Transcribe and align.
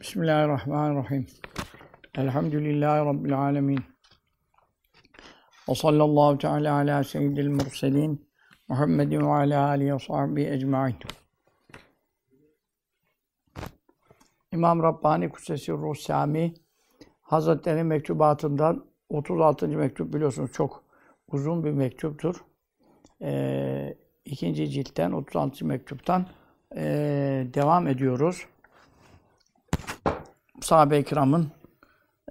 Bismillahirrahmanirrahim. 0.00 1.26
Elhamdülillahi 2.14 3.06
Rabbil 3.06 3.38
alemin. 3.38 3.78
Ve 5.68 5.74
sallallahu 5.74 6.38
teala 6.38 6.74
ala 6.74 7.04
seyyidil 7.04 7.48
murselin. 7.48 8.28
Muhammedin 8.68 9.20
ve 9.20 9.32
ala 9.32 9.66
alihi 9.68 9.94
ve 9.94 9.98
sahbihi 9.98 10.50
ecma'in. 10.50 10.96
İmam 14.52 14.82
Rabbani 14.82 15.28
Kutsesi 15.28 15.72
Ruh 15.72 15.94
Sami 15.94 16.54
Hazretleri 17.22 17.84
mektubatından 17.84 18.84
36. 19.08 19.68
mektup 19.68 20.14
biliyorsunuz 20.14 20.52
çok 20.52 20.84
uzun 21.32 21.64
bir 21.64 21.72
mektuptur. 21.72 22.44
Ee, 23.22 23.96
ikinci 24.24 24.70
ciltten 24.70 25.12
36. 25.12 25.66
mektuptan 25.66 26.26
ee, 26.76 27.46
devam 27.54 27.88
ediyoruz 27.88 28.46
sahabe-i 30.60 31.04
kiramın 31.04 31.52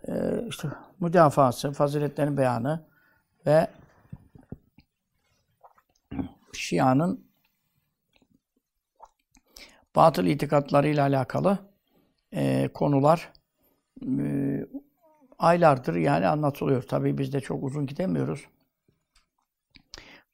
e, 0.07 0.13
işte 0.49 0.67
müdafası, 0.99 1.71
faziletlerin 1.71 2.37
beyanı 2.37 2.85
ve 3.45 3.67
Şia'nın 6.53 7.29
batıl 9.95 10.25
itikatlarıyla 10.25 11.03
alakalı 11.03 11.57
e, 12.33 12.69
konular 12.73 13.31
e, 14.07 14.65
aylardır 15.39 15.95
yani 15.95 16.27
anlatılıyor. 16.27 16.83
Tabii 16.83 17.17
biz 17.17 17.33
de 17.33 17.39
çok 17.39 17.63
uzun 17.63 17.85
gidemiyoruz. 17.85 18.45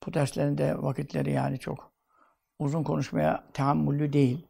Bu 0.06 0.14
derslerin 0.14 0.58
de 0.58 0.82
vakitleri 0.82 1.32
yani 1.32 1.60
çok 1.60 1.92
uzun 2.60 2.84
konuşmaya 2.84 3.44
tahammüllü 3.54 4.14
değil. 4.14 4.48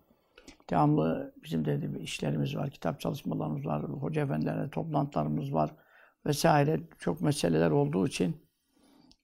Devamlı 0.70 1.34
bizim 1.44 1.66
de 1.66 2.00
işlerimiz 2.00 2.56
var, 2.56 2.70
kitap 2.70 3.00
çalışmalarımız 3.00 3.66
var, 3.66 3.84
hoca 3.84 4.22
efendilerle 4.22 4.70
toplantılarımız 4.70 5.54
var 5.54 5.76
vesaire. 6.26 6.80
Çok 7.00 7.22
meseleler 7.22 7.72
olduğu 7.72 8.08
için 8.08 8.38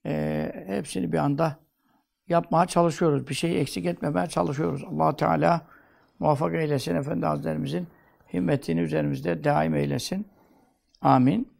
e, 0.06 0.52
hepsini 0.66 1.12
bir 1.12 1.18
anda 1.18 1.56
yapmaya 2.28 2.66
çalışıyoruz. 2.66 3.28
Bir 3.28 3.34
şeyi 3.34 3.58
eksik 3.58 3.86
etmemeye 3.86 4.26
çalışıyoruz. 4.26 4.84
allah 4.84 5.16
Teala 5.16 5.66
muvaffak 6.18 6.54
eylesin. 6.54 6.94
Efendi 6.94 7.26
Hazretlerimizin 7.26 7.86
himmetini 8.32 8.80
üzerimizde 8.80 9.44
daim 9.44 9.74
eylesin. 9.74 10.26
Amin. 11.00 11.52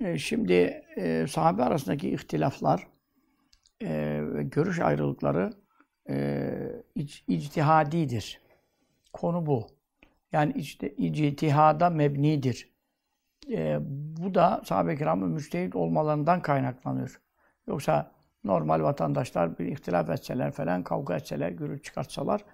E, 0.00 0.18
şimdi 0.18 0.82
e, 0.96 1.26
sahabe 1.28 1.62
arasındaki 1.62 2.10
ihtilaflar 2.10 2.86
e, 3.82 4.20
görüş 4.42 4.80
ayrılıkları 4.80 5.52
e, 6.08 6.48
ic, 6.94 7.14
ictihadidir. 7.28 8.45
Konu 9.16 9.46
bu. 9.46 9.66
Yani 10.32 10.52
işte 10.56 10.90
ictihada 10.90 11.90
mebnidir. 11.90 12.72
E, 13.50 13.78
bu 14.22 14.34
da 14.34 14.62
sahabe-i 14.64 14.98
kiramın 14.98 15.30
müçtehit 15.30 15.76
olmalarından 15.76 16.42
kaynaklanıyor. 16.42 17.20
Yoksa 17.66 18.12
normal 18.44 18.82
vatandaşlar 18.82 19.58
bir 19.58 19.66
ihtilaf 19.66 20.10
etseler 20.10 20.52
falan, 20.52 20.82
kavga 20.82 21.16
etseler, 21.16 21.50
gürültü 21.50 21.82
çıkartsalar 21.82 22.44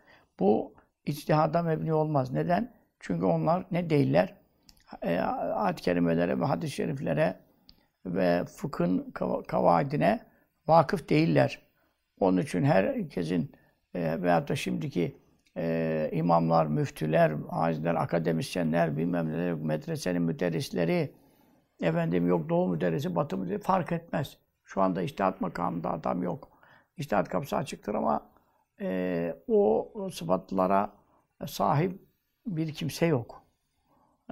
bu 0.40 0.74
içtihada 1.06 1.62
mebni 1.62 1.94
olmaz. 1.94 2.33
Neden? 2.33 2.74
Çünkü 3.00 3.24
onlar 3.24 3.66
ne 3.70 3.90
değiller? 3.90 4.34
E, 5.02 5.18
ayet-i 5.18 5.83
kerimelere 5.83 6.40
ve 6.40 6.44
hadis-i 6.44 6.74
şeriflere 6.74 7.40
ve 8.06 8.44
fıkhın 8.44 9.10
kavaidine 9.48 10.20
vakıf 10.66 11.08
değiller. 11.08 11.62
Onun 12.20 12.42
için 12.42 12.64
herkesin 12.64 13.52
e, 13.94 14.22
veyahut 14.22 14.48
da 14.48 14.56
şimdiki 14.56 15.22
e, 15.56 16.11
imamlar, 16.12 16.67
müftüler, 16.67 17.33
hacizler, 17.50 17.95
akademisyenler, 17.95 18.97
bilmem 18.97 19.33
ne, 19.33 19.55
medresenin 19.55 20.22
müderrisleri, 20.22 21.12
efendim 21.81 22.27
yok 22.27 22.48
doğu 22.48 22.69
müderrisi, 22.69 23.17
batı 23.17 23.39
müderrisi 23.39 23.62
fark 23.62 23.92
etmez. 23.92 24.39
Şu 24.64 24.83
anda 24.83 25.03
iştihat 25.03 25.41
makamında 25.41 25.92
adam 25.92 26.23
yok. 26.23 26.48
İştihat 26.96 27.29
kapısı 27.29 27.57
açıktır 27.57 27.95
ama 27.95 28.30
e, 28.80 29.36
o, 29.48 29.92
sıfatlara 30.13 30.92
sahip 31.46 32.01
bir 32.46 32.74
kimse 32.74 33.07
yok. 33.07 33.42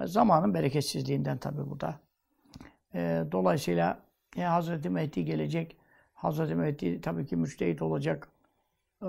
Zamanın 0.05 0.53
bereketsizliğinden 0.53 1.37
tabii 1.37 1.69
bu 1.69 1.79
da. 1.79 1.99
E, 2.93 3.23
dolayısıyla 3.31 3.99
e, 4.37 4.41
Hazreti 4.41 4.89
Mehdi 4.89 5.25
gelecek. 5.25 5.77
Hazreti 6.13 6.55
Mehdi 6.55 7.01
tabii 7.01 7.25
ki 7.25 7.35
müçtehit 7.35 7.81
olacak. 7.81 8.30
Ee, 9.03 9.07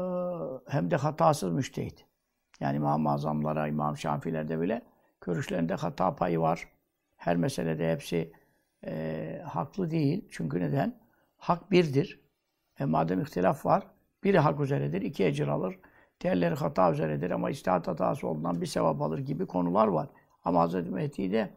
hem 0.68 0.90
de 0.90 0.96
hatasız 0.96 1.52
müştehit. 1.52 2.06
Yani 2.60 2.76
İmam-ı 2.76 3.10
Azamlara, 3.10 3.68
İmam 3.68 3.96
Şafilerde 3.96 4.60
bile 4.60 4.82
görüşlerinde 5.20 5.74
hata 5.74 6.16
payı 6.16 6.40
var. 6.40 6.68
Her 7.16 7.36
meselede 7.36 7.92
hepsi 7.92 8.32
e, 8.86 9.42
haklı 9.46 9.90
değil. 9.90 10.28
Çünkü 10.30 10.60
neden? 10.60 11.00
Hak 11.36 11.70
birdir. 11.70 12.20
E, 12.80 12.84
madem 12.84 13.20
ihtilaf 13.20 13.66
var, 13.66 13.86
biri 14.24 14.38
hak 14.38 14.60
üzeredir, 14.60 15.02
iki 15.02 15.24
ecir 15.24 15.48
alır. 15.48 15.78
Diğerleri 16.20 16.54
hata 16.54 16.92
üzeredir 16.92 17.30
ama 17.30 17.50
istihat 17.50 17.88
hatası 17.88 18.28
olduğundan 18.28 18.60
bir 18.60 18.66
sevap 18.66 19.02
alır 19.02 19.18
gibi 19.18 19.46
konular 19.46 19.86
var. 19.86 20.08
Ama 20.44 20.68
Hz. 20.68 20.74
Mehdi'de 20.74 21.50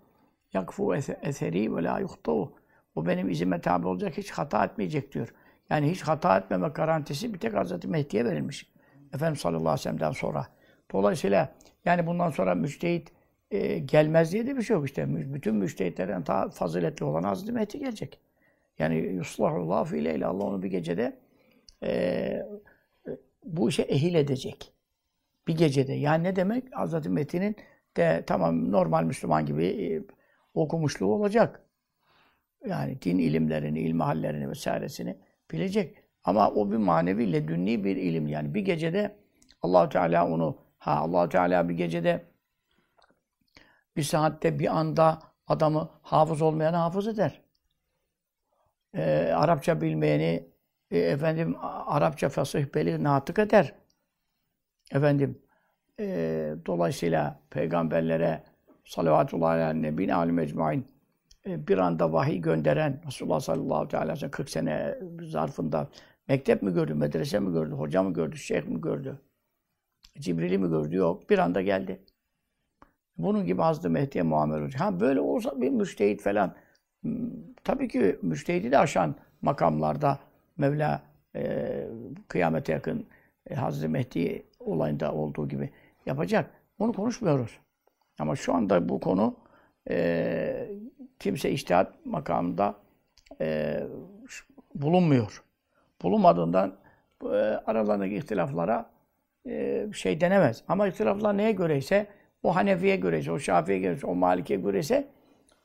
yakfu 0.54 0.96
eseri 1.22 1.76
ve 1.76 1.84
la 1.84 2.00
yuhtau. 2.00 2.52
O 2.96 3.06
benim 3.06 3.30
izime 3.30 3.62
tabi 3.62 3.88
olacak, 3.88 4.18
hiç 4.18 4.32
hata 4.32 4.66
etmeyecek 4.66 5.14
diyor. 5.14 5.34
Yani 5.70 5.92
hiç 5.92 6.02
hata 6.02 6.38
etmeme 6.38 6.68
garantisi 6.68 7.34
bir 7.34 7.40
tek 7.40 7.54
Hz. 7.54 7.86
Mehdi'ye 7.86 8.26
verilmiş. 8.26 8.70
Efendimiz 9.14 9.40
sallallahu 9.40 9.62
aleyhi 9.62 9.80
ve 9.80 9.84
sellem'den 9.84 10.12
sonra. 10.12 10.48
Dolayısıyla 10.92 11.56
yani 11.86 12.08
bundan 12.08 12.30
sonra 12.30 12.56
müçtehit 12.56 13.12
e, 13.52 13.80
gelmez 13.80 14.32
diye 14.32 14.48
de 14.48 14.58
bir 14.58 14.62
şey 14.62 14.76
yok 14.76 14.86
işte. 14.86 15.34
Bütün 15.34 15.56
müçtehitlerden 15.56 16.26
daha 16.26 16.50
faziletli 16.50 17.06
olan 17.06 17.36
Hz. 17.36 17.50
Mehdi 17.50 17.80
gelecek. 17.80 18.20
Yani 18.80 18.96
yuslahullah 18.96 19.86
fiileyle 19.86 20.26
Allah 20.26 20.44
onu 20.44 20.64
bir 20.64 20.70
gecede 20.70 21.18
e, 21.84 22.46
bu 23.44 23.70
işe 23.70 23.82
ehil 23.82 24.16
edecek. 24.16 24.74
Bir 25.48 25.58
gecede. 25.58 25.94
Yani 25.94 26.24
ne 26.24 26.36
demek? 26.36 26.64
Hz. 26.78 27.08
Mehdi'nin 27.08 27.56
de 27.98 28.24
tamam 28.28 28.72
normal 28.72 29.04
Müslüman 29.04 29.46
gibi 29.46 29.66
e, 29.66 30.04
okumuşluğu 30.54 31.08
olacak. 31.08 31.62
Yani 32.68 33.02
din 33.02 33.18
ilimlerini, 33.18 33.80
ilmihallerini 33.80 34.50
vesairesini 34.50 35.18
bilecek. 35.52 35.98
Ama 36.24 36.52
o 36.52 36.72
bir 36.72 36.78
manevi, 36.78 37.34
ledünni 37.34 37.84
bir 37.84 37.96
ilim 37.96 38.28
yani. 38.28 38.54
Bir 38.54 38.62
gecede 38.62 39.18
Allahu 39.62 39.90
Teala 39.90 40.28
onu 40.28 40.58
ha 40.78 40.96
Allahu 40.96 41.30
Teala 41.30 41.70
bir 41.70 41.74
gecede 41.74 42.26
bir 43.98 44.04
saatte 44.04 44.60
bir 44.60 44.78
anda 44.78 45.20
adamı 45.48 45.90
hafız 46.02 46.42
olmayanı 46.42 46.76
hafız 46.78 47.08
eder. 47.08 47.42
Ee, 48.94 49.34
Arapça 49.36 49.82
bilmeyeni 49.82 50.50
e, 50.92 50.98
efendim 51.00 51.56
Arapça 51.86 52.30
fasih 52.30 52.66
beli 52.76 53.04
natık 53.04 53.40
eder. 53.40 53.74
Efendim 54.92 55.42
e, 56.00 56.06
dolayısıyla 56.66 57.40
peygamberlere 57.50 58.44
salavatullah 58.86 59.50
aleyhi 59.50 59.82
nebine 59.82 60.16
alim 60.16 60.40
ecmain 60.40 60.82
e, 60.82 60.95
bir 61.46 61.78
anda 61.78 62.14
vahiy 62.14 62.42
gönderen 62.42 63.02
Resulullah 63.08 63.40
sallallahu 63.40 63.98
aleyhi 63.98 64.12
ve 64.12 64.16
sellem 64.16 64.32
40 64.32 64.50
sene 64.50 65.00
zarfında 65.22 65.90
mektep 66.28 66.62
mi 66.62 66.74
gördü, 66.74 66.94
medrese 66.94 67.40
mi 67.40 67.54
gördü, 67.54 67.72
hoca 67.72 68.04
mı 68.04 68.14
gördü, 68.14 68.38
şeyh 68.38 68.64
mi 68.64 68.82
gördü? 68.82 69.20
Cibril'i 70.20 70.58
mi 70.58 70.70
gördü? 70.70 70.96
Yok. 70.96 71.30
Bir 71.30 71.38
anda 71.38 71.62
geldi. 71.62 72.00
Bunun 73.18 73.46
gibi 73.46 73.62
Hazreti 73.62 73.90
Mehdi'ye 73.90 74.24
muamele 74.24 74.62
olacak. 74.62 74.82
Ha 74.82 75.00
böyle 75.00 75.20
olsa 75.20 75.62
bir 75.62 75.70
müştehit 75.70 76.22
falan 76.22 76.56
hmm, 77.02 77.30
tabii 77.64 77.88
ki 77.88 78.20
müştehidi 78.22 78.72
de 78.72 78.78
aşan 78.78 79.16
makamlarda 79.42 80.20
Mevla 80.58 81.02
e, 81.36 81.88
kıyamete 82.28 82.74
yakın 82.74 83.06
e, 83.50 83.56
Hazreti 83.56 83.88
Mehdi 83.88 84.46
olayında 84.60 85.14
olduğu 85.14 85.48
gibi 85.48 85.70
yapacak. 86.06 86.52
Onu 86.80 86.94
konuşmuyoruz. 86.94 87.60
Ama 88.20 88.36
şu 88.36 88.54
anda 88.54 88.90
bu 88.90 89.00
konu 89.00 89.36
e, 89.90 90.70
kimse 91.20 91.52
iştihat 91.52 92.06
makamında 92.06 92.76
e, 93.42 93.80
bulunmuyor. 94.76 95.44
Bulunmadığından 96.02 96.76
e, 97.24 97.28
aralarındaki 97.66 98.16
ihtilaflara 98.16 98.90
e, 99.48 99.88
şey 99.94 100.22
denemez. 100.22 100.64
Ama 100.68 100.88
ihtilaflar 100.88 101.38
neye 101.38 101.52
göreyse, 101.52 102.08
o 102.44 102.56
Hanefi'ye 102.56 102.96
göreyse, 102.96 103.32
o 103.32 103.40
Şafi'ye 103.40 103.80
göreyse, 103.80 104.08
o 104.08 104.16
Malik'e 104.16 104.56
göreyse, 104.56 105.08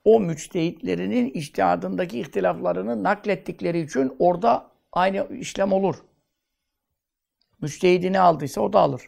o 0.05 0.20
müçtehitlerinin 0.20 1.31
iştihadındaki 1.31 2.20
ihtilaflarını 2.20 3.02
naklettikleri 3.02 3.81
için 3.81 4.17
orada 4.19 4.70
aynı 4.93 5.26
işlem 5.31 5.73
olur. 5.73 5.97
Müçtehidini 7.61 8.20
aldıysa 8.20 8.61
o 8.61 8.73
da 8.73 8.81
alır. 8.81 9.02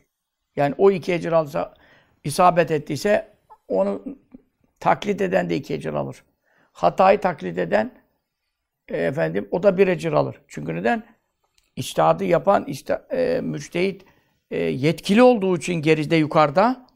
Yani 0.56 0.74
o 0.78 0.90
iki 0.90 1.12
ecir 1.12 1.32
alsa, 1.32 1.74
isabet 2.24 2.70
ettiyse 2.70 3.28
onu 3.68 4.02
taklit 4.80 5.20
eden 5.20 5.50
de 5.50 5.56
iki 5.56 5.74
ecir 5.74 5.94
alır. 5.94 6.24
Hatayı 6.72 7.20
taklit 7.20 7.58
eden 7.58 7.92
e, 8.88 8.98
efendim 8.98 9.48
o 9.50 9.62
da 9.62 9.78
bir 9.78 9.88
ecir 9.88 10.12
alır. 10.12 10.40
Çünkü 10.48 10.74
neden? 10.74 11.02
İçtihadı 11.76 12.24
yapan 12.24 12.64
işte, 12.64 13.02
e, 13.10 13.40
müçtehit 13.40 14.04
e, 14.50 14.56
yetkili 14.58 15.22
olduğu 15.22 15.56
için 15.56 15.74
geride 15.74 16.16
yukarıda 16.16 16.86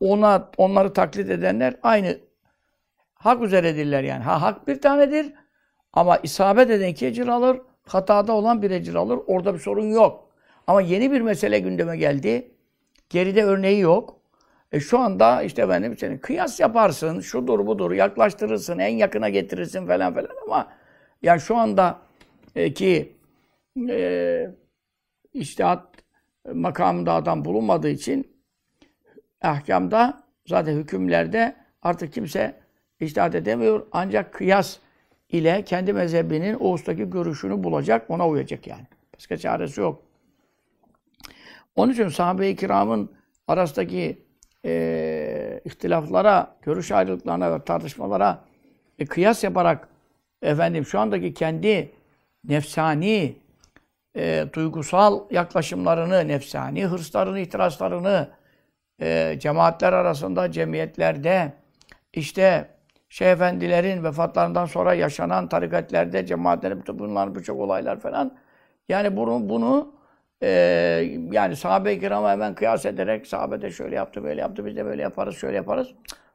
ona 0.00 0.50
onları 0.56 0.92
taklit 0.92 1.30
edenler 1.30 1.76
aynı 1.82 2.18
hak 3.14 3.42
üzeredirler 3.42 4.02
yani. 4.02 4.22
Ha 4.22 4.42
hak 4.42 4.68
bir 4.68 4.80
tanedir 4.80 5.32
ama 5.92 6.16
isabet 6.16 6.70
eden 6.70 6.88
iki 6.88 7.06
ecir 7.06 7.28
alır, 7.28 7.60
hatada 7.86 8.32
olan 8.32 8.62
bir 8.62 8.70
ecir 8.70 8.94
alır. 8.94 9.18
Orada 9.26 9.54
bir 9.54 9.58
sorun 9.58 9.86
yok. 9.86 10.28
Ama 10.66 10.80
yeni 10.80 11.12
bir 11.12 11.20
mesele 11.20 11.58
gündeme 11.58 11.96
geldi. 11.96 12.54
Geride 13.10 13.44
örneği 13.44 13.80
yok. 13.80 14.17
E 14.72 14.80
şu 14.80 14.98
anda 14.98 15.42
işte 15.42 15.62
efendim 15.62 15.96
senin 15.98 16.18
kıyas 16.18 16.60
yaparsın, 16.60 17.20
şudur 17.20 17.66
budur, 17.66 17.92
yaklaştırırsın, 17.92 18.78
en 18.78 18.96
yakına 18.96 19.28
getirirsin 19.28 19.86
falan 19.86 20.14
falan 20.14 20.30
ama 20.46 20.72
yani 21.22 21.40
şu 21.40 21.56
anda 21.56 21.98
e, 22.56 22.74
ki 22.74 23.16
e, 23.88 24.50
iştihat 25.32 25.88
makamında 26.54 27.12
adam 27.12 27.44
bulunmadığı 27.44 27.88
için 27.88 28.36
ahkamda 29.42 30.22
zaten 30.46 30.76
hükümlerde 30.76 31.56
artık 31.82 32.12
kimse 32.12 32.60
iştihat 33.00 33.34
edemiyor. 33.34 33.86
Ancak 33.92 34.34
kıyas 34.34 34.78
ile 35.28 35.64
kendi 35.64 35.92
mezhebinin 35.92 36.54
o 36.54 36.72
ustaki 36.72 37.10
görüşünü 37.10 37.64
bulacak, 37.64 38.10
ona 38.10 38.28
uyacak 38.28 38.66
yani. 38.66 38.86
Başka 39.16 39.36
çaresi 39.36 39.80
yok. 39.80 40.02
Onun 41.76 41.92
için 41.92 42.08
sahabe-i 42.08 42.56
kiramın 42.56 43.12
arasındaki 43.48 44.27
e, 44.64 45.60
ihtilaflara, 45.64 46.56
görüş 46.62 46.92
ayrılıklarına 46.92 47.54
ve 47.54 47.64
tartışmalara 47.64 48.44
e, 48.98 49.06
kıyas 49.06 49.44
yaparak 49.44 49.88
efendim 50.42 50.84
şu 50.86 51.00
andaki 51.00 51.34
kendi 51.34 51.92
nefsani, 52.44 53.36
e, 54.16 54.44
duygusal 54.52 55.20
yaklaşımlarını, 55.30 56.28
nefsani 56.28 56.86
hırslarını, 56.86 57.40
itirazlarını 57.40 58.28
e, 59.00 59.36
cemaatler 59.40 59.92
arasında, 59.92 60.50
cemiyetlerde, 60.52 61.52
işte 62.12 62.68
Şeyh 63.08 63.30
Efendilerin 63.30 64.04
vefatlarından 64.04 64.66
sonra 64.66 64.94
yaşanan 64.94 65.48
tarikatlerde, 65.48 66.26
cemaatlerin 66.26 66.84
bunların 66.88 67.34
birçok 67.34 67.60
olaylar 67.60 68.00
falan. 68.00 68.36
Yani 68.88 69.16
bunu, 69.16 69.48
bunu 69.48 69.97
e, 70.42 70.48
yani 71.32 71.56
sahabe-i 71.56 72.00
kirama 72.00 72.30
hemen 72.30 72.54
kıyas 72.54 72.86
ederek 72.86 73.26
sahabe 73.26 73.62
de 73.62 73.70
şöyle 73.70 73.96
yaptı, 73.96 74.24
böyle 74.24 74.40
yaptı, 74.40 74.66
biz 74.66 74.76
de 74.76 74.84
böyle 74.84 75.02
yaparız, 75.02 75.36
şöyle 75.36 75.56
yaparız. 75.56 75.88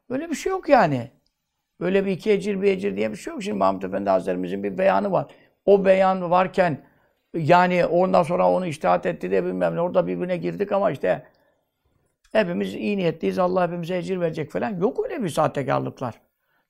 Öyle 0.09 0.29
bir 0.29 0.35
şey 0.35 0.49
yok 0.49 0.69
yani. 0.69 1.11
Böyle 1.79 2.05
bir 2.05 2.11
iki 2.11 2.31
ecir, 2.31 2.61
bir 2.61 2.71
ecir 2.71 2.97
diye 2.97 3.11
bir 3.11 3.17
şey 3.17 3.33
yok. 3.33 3.43
Şimdi 3.43 3.57
Mahmud 3.57 3.83
Efendi 3.83 4.09
Hazretlerimizin 4.09 4.63
bir 4.63 4.77
beyanı 4.77 5.11
var. 5.11 5.25
O 5.65 5.85
beyan 5.85 6.31
varken 6.31 6.77
yani 7.33 7.85
ondan 7.85 8.23
sonra 8.23 8.51
onu 8.51 8.65
iştihat 8.65 9.05
etti 9.05 9.31
de 9.31 9.45
bilmem 9.45 9.75
ne. 9.75 9.81
Orada 9.81 10.07
birbirine 10.07 10.37
girdik 10.37 10.71
ama 10.71 10.91
işte 10.91 11.23
hepimiz 12.31 12.75
iyi 12.75 12.97
niyetliyiz. 12.97 13.39
Allah 13.39 13.63
hepimize 13.67 13.97
ecir 13.97 14.19
verecek 14.21 14.51
falan. 14.51 14.79
Yok 14.79 15.05
öyle 15.05 15.23
bir 15.23 15.29
sahtekarlıklar. 15.29 16.21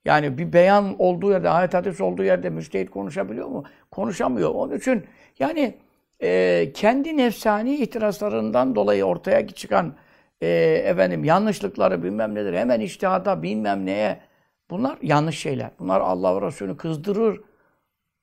Yani 0.06 0.38
bir 0.38 0.54
beyan 0.54 0.96
olduğu 1.00 1.32
yerde, 1.32 1.50
ayet 1.50 1.74
hadis 1.74 2.02
olduğu 2.02 2.24
yerde 2.24 2.50
müstehit 2.50 2.90
konuşabiliyor 2.90 3.48
mu? 3.48 3.64
Konuşamıyor. 3.92 4.50
Onun 4.50 4.78
için 4.78 5.06
yani 5.40 5.78
e, 6.24 6.72
kendi 6.74 7.18
nefsani 7.18 7.76
itirazlarından 7.76 8.76
dolayı 8.76 9.04
ortaya 9.04 9.48
çıkan 9.48 9.96
e, 10.42 10.48
efendim 10.86 11.24
yanlışlıkları 11.24 12.04
bilmem 12.04 12.36
nedir, 12.36 12.54
hemen 12.54 12.80
iştihada 12.80 13.44
bilmem 13.44 13.86
neye 13.86 14.20
bunlar 14.70 14.98
yanlış 15.02 15.40
şeyler. 15.40 15.70
Bunlar 15.80 16.02
Allah 16.02 16.42
ve 16.42 16.48
Resulü 16.48 16.78
kızdırır. 16.78 17.42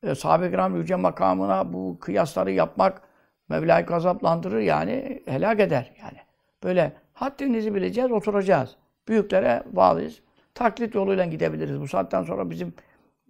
E, 0.02 0.14
Sahabe-i 0.14 0.50
kiram 0.50 0.76
yüce 0.76 0.94
makamına 0.96 1.72
bu 1.72 1.98
kıyasları 2.00 2.50
yapmak 2.52 3.02
Mevla'yı 3.48 3.86
gazaplandırır 3.86 4.60
yani 4.60 5.22
helak 5.26 5.60
eder 5.60 5.92
yani. 6.02 6.18
Böyle 6.62 6.92
haddinizi 7.12 7.74
bileceğiz, 7.74 8.12
oturacağız. 8.12 8.76
Büyüklere 9.08 9.62
bağlıyız. 9.66 10.20
Taklit 10.54 10.94
yoluyla 10.94 11.24
gidebiliriz. 11.24 11.80
Bu 11.80 11.88
saatten 11.88 12.22
sonra 12.22 12.50
bizim 12.50 12.74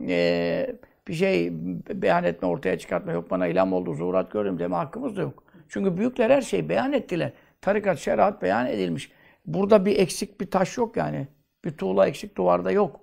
e, 0.08 0.76
bir 1.08 1.14
şey 1.14 1.48
beyan 1.94 2.24
etme, 2.24 2.48
ortaya 2.48 2.78
çıkartma 2.78 3.12
yok. 3.12 3.30
Bana 3.30 3.46
ilham 3.46 3.72
oldu, 3.72 3.94
zuhurat 3.94 4.30
gördüm 4.30 4.58
deme 4.58 4.76
hakkımız 4.76 5.16
da 5.16 5.20
yok. 5.20 5.42
Çünkü 5.68 5.96
büyükler 5.96 6.30
her 6.30 6.42
şeyi 6.42 6.68
beyan 6.68 6.92
ettiler. 6.92 7.32
Tarikat, 7.60 7.98
şeriat 7.98 8.42
beyan 8.42 8.66
edilmiş. 8.66 9.12
Burada 9.46 9.86
bir 9.86 9.98
eksik 9.98 10.40
bir 10.40 10.50
taş 10.50 10.76
yok 10.76 10.96
yani. 10.96 11.28
Bir 11.64 11.70
tuğla 11.70 12.06
eksik 12.06 12.36
duvarda 12.36 12.70
yok. 12.70 13.00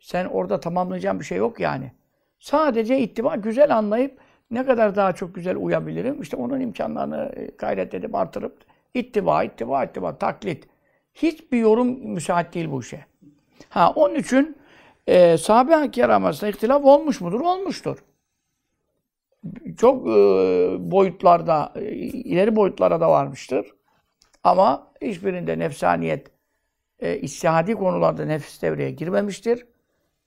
Sen 0.00 0.24
orada 0.24 0.60
tamamlayacağın 0.60 1.20
bir 1.20 1.24
şey 1.24 1.38
yok 1.38 1.60
yani. 1.60 1.92
Sadece 2.38 2.98
ittiba 2.98 3.36
güzel 3.36 3.76
anlayıp 3.76 4.18
ne 4.50 4.66
kadar 4.66 4.96
daha 4.96 5.12
çok 5.12 5.34
güzel 5.34 5.56
uyabilirim. 5.56 6.22
İşte 6.22 6.36
onun 6.36 6.60
imkanlarını 6.60 7.32
e, 7.36 7.46
gayret 7.58 7.94
edip 7.94 8.14
artırıp 8.14 8.56
ittiba, 8.94 9.44
ittiba, 9.44 9.84
ittiba, 9.84 10.18
taklit. 10.18 10.68
Hiçbir 11.14 11.58
yorum 11.58 11.88
müsait 11.88 12.54
değil 12.54 12.70
bu 12.70 12.80
işe. 12.80 13.06
Ha 13.68 13.92
onun 13.92 14.14
için 14.14 14.56
e, 15.08 15.38
sahabe-i 15.38 16.04
arasında 16.04 16.50
ihtilaf 16.50 16.84
olmuş 16.84 17.20
mudur? 17.20 17.40
Olmuştur. 17.40 17.98
Çok 19.76 20.08
e, 20.08 20.10
boyutlarda, 20.90 21.72
e, 21.76 21.82
ileri 21.94 22.56
boyutlara 22.56 23.00
da 23.00 23.10
varmıştır. 23.10 23.66
Ama 24.44 24.92
hiçbirinde 25.02 25.58
nefsaniyet, 25.58 26.30
e, 27.00 27.18
istihadi 27.18 27.74
konularda 27.74 28.24
nefis 28.24 28.62
devreye 28.62 28.90
girmemiştir. 28.90 29.66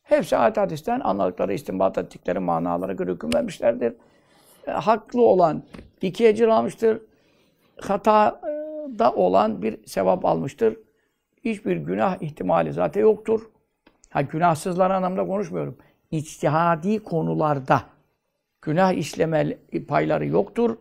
Hepsi 0.03 0.37
ayet 0.37 0.57
hadisten 0.57 0.99
anladıkları, 0.99 1.53
istinbat 1.53 1.97
ettikleri 1.97 2.39
manalara 2.39 2.93
göre 2.93 3.11
hüküm 3.11 3.33
vermişlerdir. 3.33 3.93
E, 4.67 4.71
haklı 4.71 5.21
olan 5.21 5.63
iki 6.01 6.27
ecir 6.27 6.47
almıştır. 6.47 7.01
Hatada 7.81 9.13
olan 9.15 9.61
bir 9.61 9.85
sevap 9.85 10.25
almıştır. 10.25 10.77
Hiçbir 11.45 11.77
günah 11.77 12.21
ihtimali 12.21 12.73
zaten 12.73 13.01
yoktur. 13.01 13.41
Ha 14.11 14.21
günahsızlar 14.21 14.91
anlamda 14.91 15.25
konuşmuyorum. 15.25 15.77
İçtihadi 16.11 17.03
konularda 17.03 17.81
günah 18.61 18.93
işleme 18.93 19.57
payları 19.87 20.25
yoktur. 20.25 20.77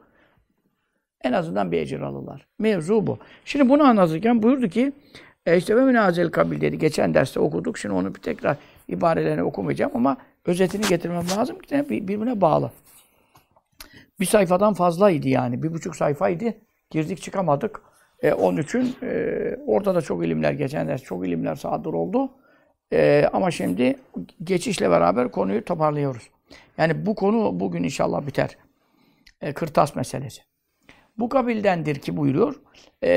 En 1.25 1.33
azından 1.33 1.73
bir 1.73 1.79
ecir 1.79 2.01
alırlar. 2.01 2.47
Mevzu 2.59 3.07
bu. 3.07 3.19
Şimdi 3.45 3.69
bunu 3.69 3.83
anlatırken 3.83 4.43
buyurdu 4.43 4.69
ki 4.69 4.93
e 5.47 5.57
işte 5.57 5.77
ve 5.77 5.85
münazel 5.85 6.31
kabil 6.31 6.61
dedi. 6.61 6.79
Geçen 6.79 7.15
derste 7.15 7.41
okuduk. 7.41 7.79
Şimdi 7.79 7.95
onu 7.95 8.15
bir 8.15 8.21
tekrar 8.21 8.57
ibarelerini 8.89 9.43
okumayacağım 9.43 9.93
ama 9.95 10.17
özetini 10.45 10.89
getirmem 10.89 11.25
lazım 11.37 11.59
ki 11.59 11.85
birbirine 11.91 12.41
bağlı. 12.41 12.71
Bir 14.21 14.27
sayfadan 14.27 14.75
fazlaydı 14.75 15.29
yani. 15.29 15.63
Bir 15.63 15.73
buçuk 15.73 15.97
sayfaydı. 15.97 16.55
Girdik 16.91 17.23
çıkamadık. 17.23 17.83
E, 18.23 18.33
onun 18.33 18.57
için 18.57 18.97
e, 19.03 19.57
orada 19.67 19.95
da 19.95 20.03
çok 20.03 20.25
ilimler, 20.25 20.53
geçen 20.53 20.89
ders 20.89 21.03
çok 21.03 21.27
ilimler 21.27 21.55
sadır 21.55 21.93
oldu. 21.93 22.31
E, 22.93 23.29
ama 23.33 23.51
şimdi 23.51 23.97
geçişle 24.45 24.91
beraber 24.91 25.31
konuyu 25.31 25.65
toparlıyoruz. 25.65 26.31
Yani 26.79 27.07
bu 27.07 27.15
konu 27.15 27.61
bugün 27.61 27.83
inşallah 27.83 28.27
biter. 28.27 28.57
E, 29.41 29.53
kırtas 29.53 29.97
meselesi. 29.97 30.43
Bu 31.19 31.29
kabildendir 31.29 31.97
ki 31.97 32.17
buyuruyor. 32.17 32.61
E, 33.03 33.11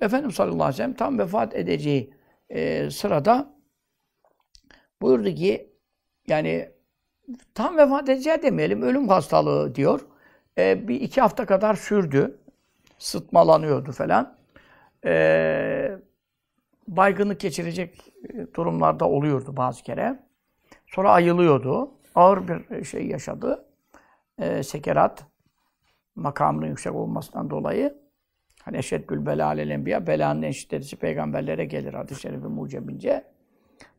Efendimiz 0.00 0.34
sallallahu 0.34 0.62
aleyhi 0.62 0.72
ve 0.72 0.76
sellem 0.76 0.94
tam 0.94 1.18
vefat 1.18 1.54
edeceği 1.54 2.14
e, 2.50 2.90
sırada 2.90 3.54
buyurdu 5.02 5.34
ki 5.34 5.70
yani 6.28 6.68
tam 7.54 7.76
vefat 7.76 8.08
edeceği 8.08 8.42
demeyelim 8.42 8.82
ölüm 8.82 9.08
hastalığı 9.08 9.74
diyor. 9.74 10.00
E, 10.58 10.88
bir 10.88 11.00
iki 11.00 11.20
hafta 11.20 11.46
kadar 11.46 11.74
sürdü. 11.74 12.38
Sıtmalanıyordu 12.98 13.92
falan. 13.92 14.36
E, 15.06 15.98
baygınlık 16.88 17.40
geçirecek 17.40 18.14
durumlarda 18.54 19.08
oluyordu 19.08 19.56
bazı 19.56 19.82
kere. 19.82 20.26
Sonra 20.86 21.10
ayılıyordu. 21.10 21.90
Ağır 22.14 22.48
bir 22.48 22.84
şey 22.84 23.06
yaşadı. 23.06 23.66
E, 24.38 24.62
sekerat 24.62 25.26
makamının 26.14 26.66
yüksek 26.66 26.94
olmasından 26.94 27.50
dolayı 27.50 28.06
hani 28.62 28.76
eşeddül 28.76 29.26
bela 29.26 29.46
alel 29.46 29.70
enbiya 29.70 30.06
belanın 30.06 30.42
en 30.42 30.50
şiddetisi 30.50 30.96
peygamberlere 30.96 31.64
gelir 31.64 31.94
hadis-i 31.94 32.20
şerifi 32.20 32.46
mucebince 32.46 33.24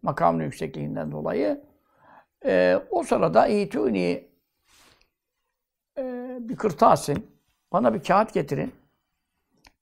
makamının 0.01 0.43
yüksekliğinden 0.43 1.11
dolayı 1.11 1.61
e, 2.45 2.79
o 2.89 3.03
sırada 3.03 3.47
ituni 3.47 4.27
e, 5.97 6.37
bir 6.39 6.55
kırtasın 6.55 7.25
bana 7.73 7.93
bir 7.93 8.03
kağıt 8.03 8.33
getirin 8.33 8.73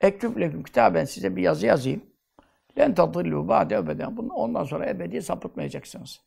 ektüb 0.01 0.37
leküm 0.37 0.63
kitaben 0.63 1.05
size 1.05 1.35
bir 1.35 1.41
yazı 1.41 1.65
yazayım 1.65 2.03
len 2.77 2.93
tadillu 2.95 3.47
ba'de 3.47 3.75
ebeden 3.75 4.15
ondan 4.15 4.63
sonra 4.63 4.89
ebedi 4.89 5.21
sapıtmayacaksınız 5.21 6.21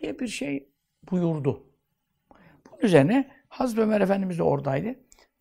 diye 0.00 0.18
bir 0.18 0.28
şey 0.28 0.68
buyurdu. 1.10 1.66
Bunun 2.66 2.80
üzerine 2.82 3.30
Hazreti 3.48 3.82
Ömer 3.82 4.00
Efendimiz 4.00 4.38
de 4.38 4.42
oradaydı. 4.42 4.94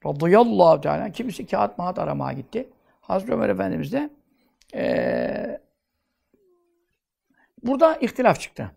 Radıyallahu 0.05 0.81
teala. 0.81 1.11
Kimisi 1.11 1.45
kağıt 1.45 1.77
mağat 1.77 1.99
aramaya 1.99 2.33
gitti. 2.33 2.69
Hazreti 3.01 3.33
Ömer 3.33 3.49
Efendimiz 3.49 3.93
de 3.93 4.09
ee, 4.73 5.61
burada 7.63 7.95
ihtilaf 7.95 8.39
çıktı. 8.39 8.71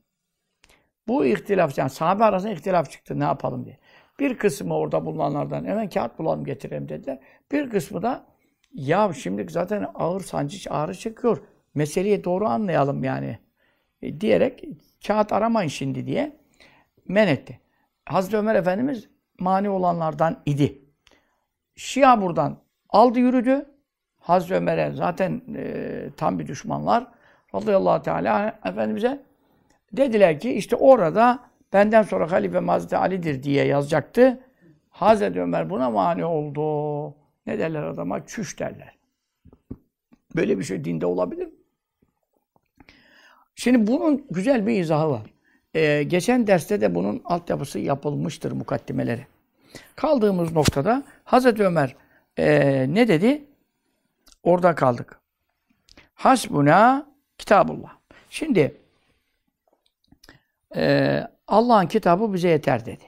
Bu 1.08 1.26
ihtilaf, 1.26 1.78
yani 1.78 1.90
sahabe 1.90 2.24
arasında 2.24 2.52
ihtilaf 2.52 2.90
çıktı. 2.90 3.20
Ne 3.20 3.24
yapalım 3.24 3.64
diye. 3.64 3.78
Bir 4.20 4.38
kısmı 4.38 4.76
orada 4.76 5.06
bulunanlardan 5.06 5.64
hemen 5.64 5.88
kağıt 5.88 6.18
bulalım 6.18 6.44
getirelim 6.44 6.88
dediler. 6.88 7.18
Bir 7.52 7.70
kısmı 7.70 8.02
da 8.02 8.26
Ya 8.74 9.12
şimdi 9.12 9.46
zaten 9.50 9.86
ağır 9.94 10.20
sancı 10.20 10.70
ağrı 10.70 10.94
çıkıyor. 10.94 11.42
Meseleyi 11.74 12.24
doğru 12.24 12.46
anlayalım 12.46 13.04
yani. 13.04 13.38
E, 14.02 14.20
diyerek 14.20 14.64
kağıt 15.06 15.32
aramayın 15.32 15.68
şimdi 15.68 16.06
diye 16.06 16.36
men 17.08 17.28
etti. 17.28 17.60
Hazreti 18.06 18.36
Ömer 18.36 18.54
Efendimiz 18.54 19.08
mani 19.38 19.70
olanlardan 19.70 20.42
idi. 20.46 20.82
Şia 21.76 22.22
buradan 22.22 22.58
aldı 22.88 23.18
yürüdü. 23.18 23.66
Hazreti 24.18 24.54
Ömer'e 24.54 24.92
zaten 24.94 25.42
e, 25.56 26.10
tam 26.16 26.38
bir 26.38 26.46
düşmanlar. 26.46 27.06
Radıyallahu 27.54 28.02
Teala 28.02 28.58
Efendimiz'e 28.64 29.22
dediler 29.92 30.40
ki 30.40 30.52
işte 30.52 30.76
orada 30.76 31.38
benden 31.72 32.02
sonra 32.02 32.32
halife 32.32 32.58
Hazreti 32.58 32.96
Ali'dir 32.96 33.42
diye 33.42 33.64
yazacaktı. 33.64 34.40
Hazreti 34.90 35.40
Ömer 35.40 35.70
buna 35.70 35.90
mani 35.90 36.24
oldu. 36.24 37.14
Ne 37.48 37.58
derler 37.58 37.82
adama? 37.82 38.26
Çüş 38.26 38.58
derler. 38.58 38.94
Böyle 40.36 40.58
bir 40.58 40.64
şey 40.64 40.84
dinde 40.84 41.06
olabilir? 41.06 41.48
Şimdi 43.54 43.86
bunun 43.86 44.26
güzel 44.30 44.66
bir 44.66 44.80
izahı 44.80 45.10
var. 45.10 45.22
Ee, 45.74 46.02
geçen 46.02 46.46
derste 46.46 46.80
de 46.80 46.94
bunun 46.94 47.22
altyapısı 47.24 47.78
yapılmıştır 47.78 48.52
mukaddimeleri. 48.52 49.26
Kaldığımız 49.96 50.52
noktada 50.52 51.02
Hazreti 51.24 51.64
Ömer 51.64 51.96
e, 52.36 52.86
ne 52.94 53.08
dedi? 53.08 53.44
Orada 54.42 54.74
kaldık. 54.74 55.20
Hasbuna 56.14 57.06
kitabullah. 57.38 57.96
Şimdi 58.30 58.76
e, 60.76 61.22
Allah'ın 61.46 61.86
kitabı 61.86 62.34
bize 62.34 62.48
yeter 62.48 62.86
dedi. 62.86 63.04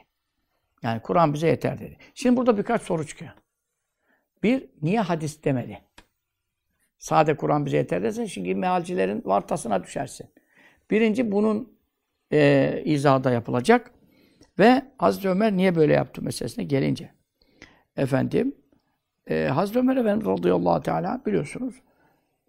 Yani 0.82 1.00
Kur'an 1.02 1.34
bize 1.34 1.46
yeter 1.46 1.78
dedi. 1.80 1.96
Şimdi 2.14 2.36
burada 2.36 2.58
birkaç 2.58 2.82
soru 2.82 3.06
çıkıyor. 3.06 3.32
Bir, 4.42 4.68
niye 4.82 5.00
hadis 5.00 5.44
demedi? 5.44 5.78
Sade 6.98 7.36
Kur'an 7.36 7.66
bize 7.66 7.76
yeter 7.76 8.02
desin, 8.02 8.24
şimdi 8.24 8.54
mealcilerin 8.54 9.22
vartasına 9.24 9.84
düşersin. 9.84 10.26
Birinci, 10.90 11.32
bunun 11.32 11.72
e, 12.32 12.82
izahı 12.84 13.24
da 13.24 13.30
yapılacak. 13.30 13.90
Ve 14.58 14.82
Hazreti 14.98 15.28
Ömer 15.28 15.56
niye 15.56 15.76
böyle 15.76 15.92
yaptı 15.92 16.22
meselesine 16.22 16.64
gelince. 16.64 17.10
Efendim, 17.96 18.56
e, 19.30 19.44
Hazreti 19.44 19.78
Ömer 19.78 19.96
Efendimiz 19.96 20.38
radıyallahu 20.38 20.82
teala 20.82 21.22
biliyorsunuz. 21.26 21.74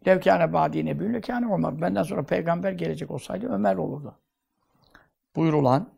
Levkâne 0.08 0.54
bâdî 0.54 0.86
nebiyyün 0.86 1.14
lekâne 1.14 1.54
Ömer. 1.54 1.82
Benden 1.82 2.04
sonra 2.04 2.24
peygamber 2.24 2.72
gelecek 2.72 3.12
olsaydı 3.12 3.48
Ömer 3.48 3.76
olurdu. 3.76 4.16
Buyurulan 5.36 5.90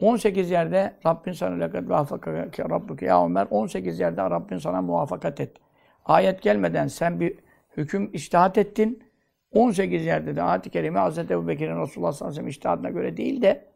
18 0.00 0.50
yerde 0.50 0.96
Rabbin 1.06 1.32
sana 1.32 1.54
lekad 1.54 1.88
vafakake 1.88 2.64
rabbuke 2.64 3.06
ya 3.06 3.24
Ömer 3.24 3.46
18 3.50 4.00
yerde 4.00 4.22
Rabbin 4.22 4.58
sana 4.58 4.82
muvaffakat 4.82 5.40
et. 5.40 5.56
Ayet 6.04 6.42
gelmeden 6.42 6.86
sen 6.86 7.20
bir 7.20 7.38
hüküm 7.76 8.10
iştihat 8.12 8.58
ettin. 8.58 9.04
18 9.52 10.06
yerde 10.06 10.36
de 10.36 10.42
ayet-i 10.42 10.70
kerime 10.70 11.00
Hz. 11.00 11.18
Ebu 11.18 11.48
Bekir'in 11.48 11.82
Resulullah 11.82 12.12
sallallahu 12.12 12.40
aleyhi 12.40 12.56
ve 12.56 12.60
sellem 12.62 12.94
göre 12.94 13.16
değil 13.16 13.42
de 13.42 13.70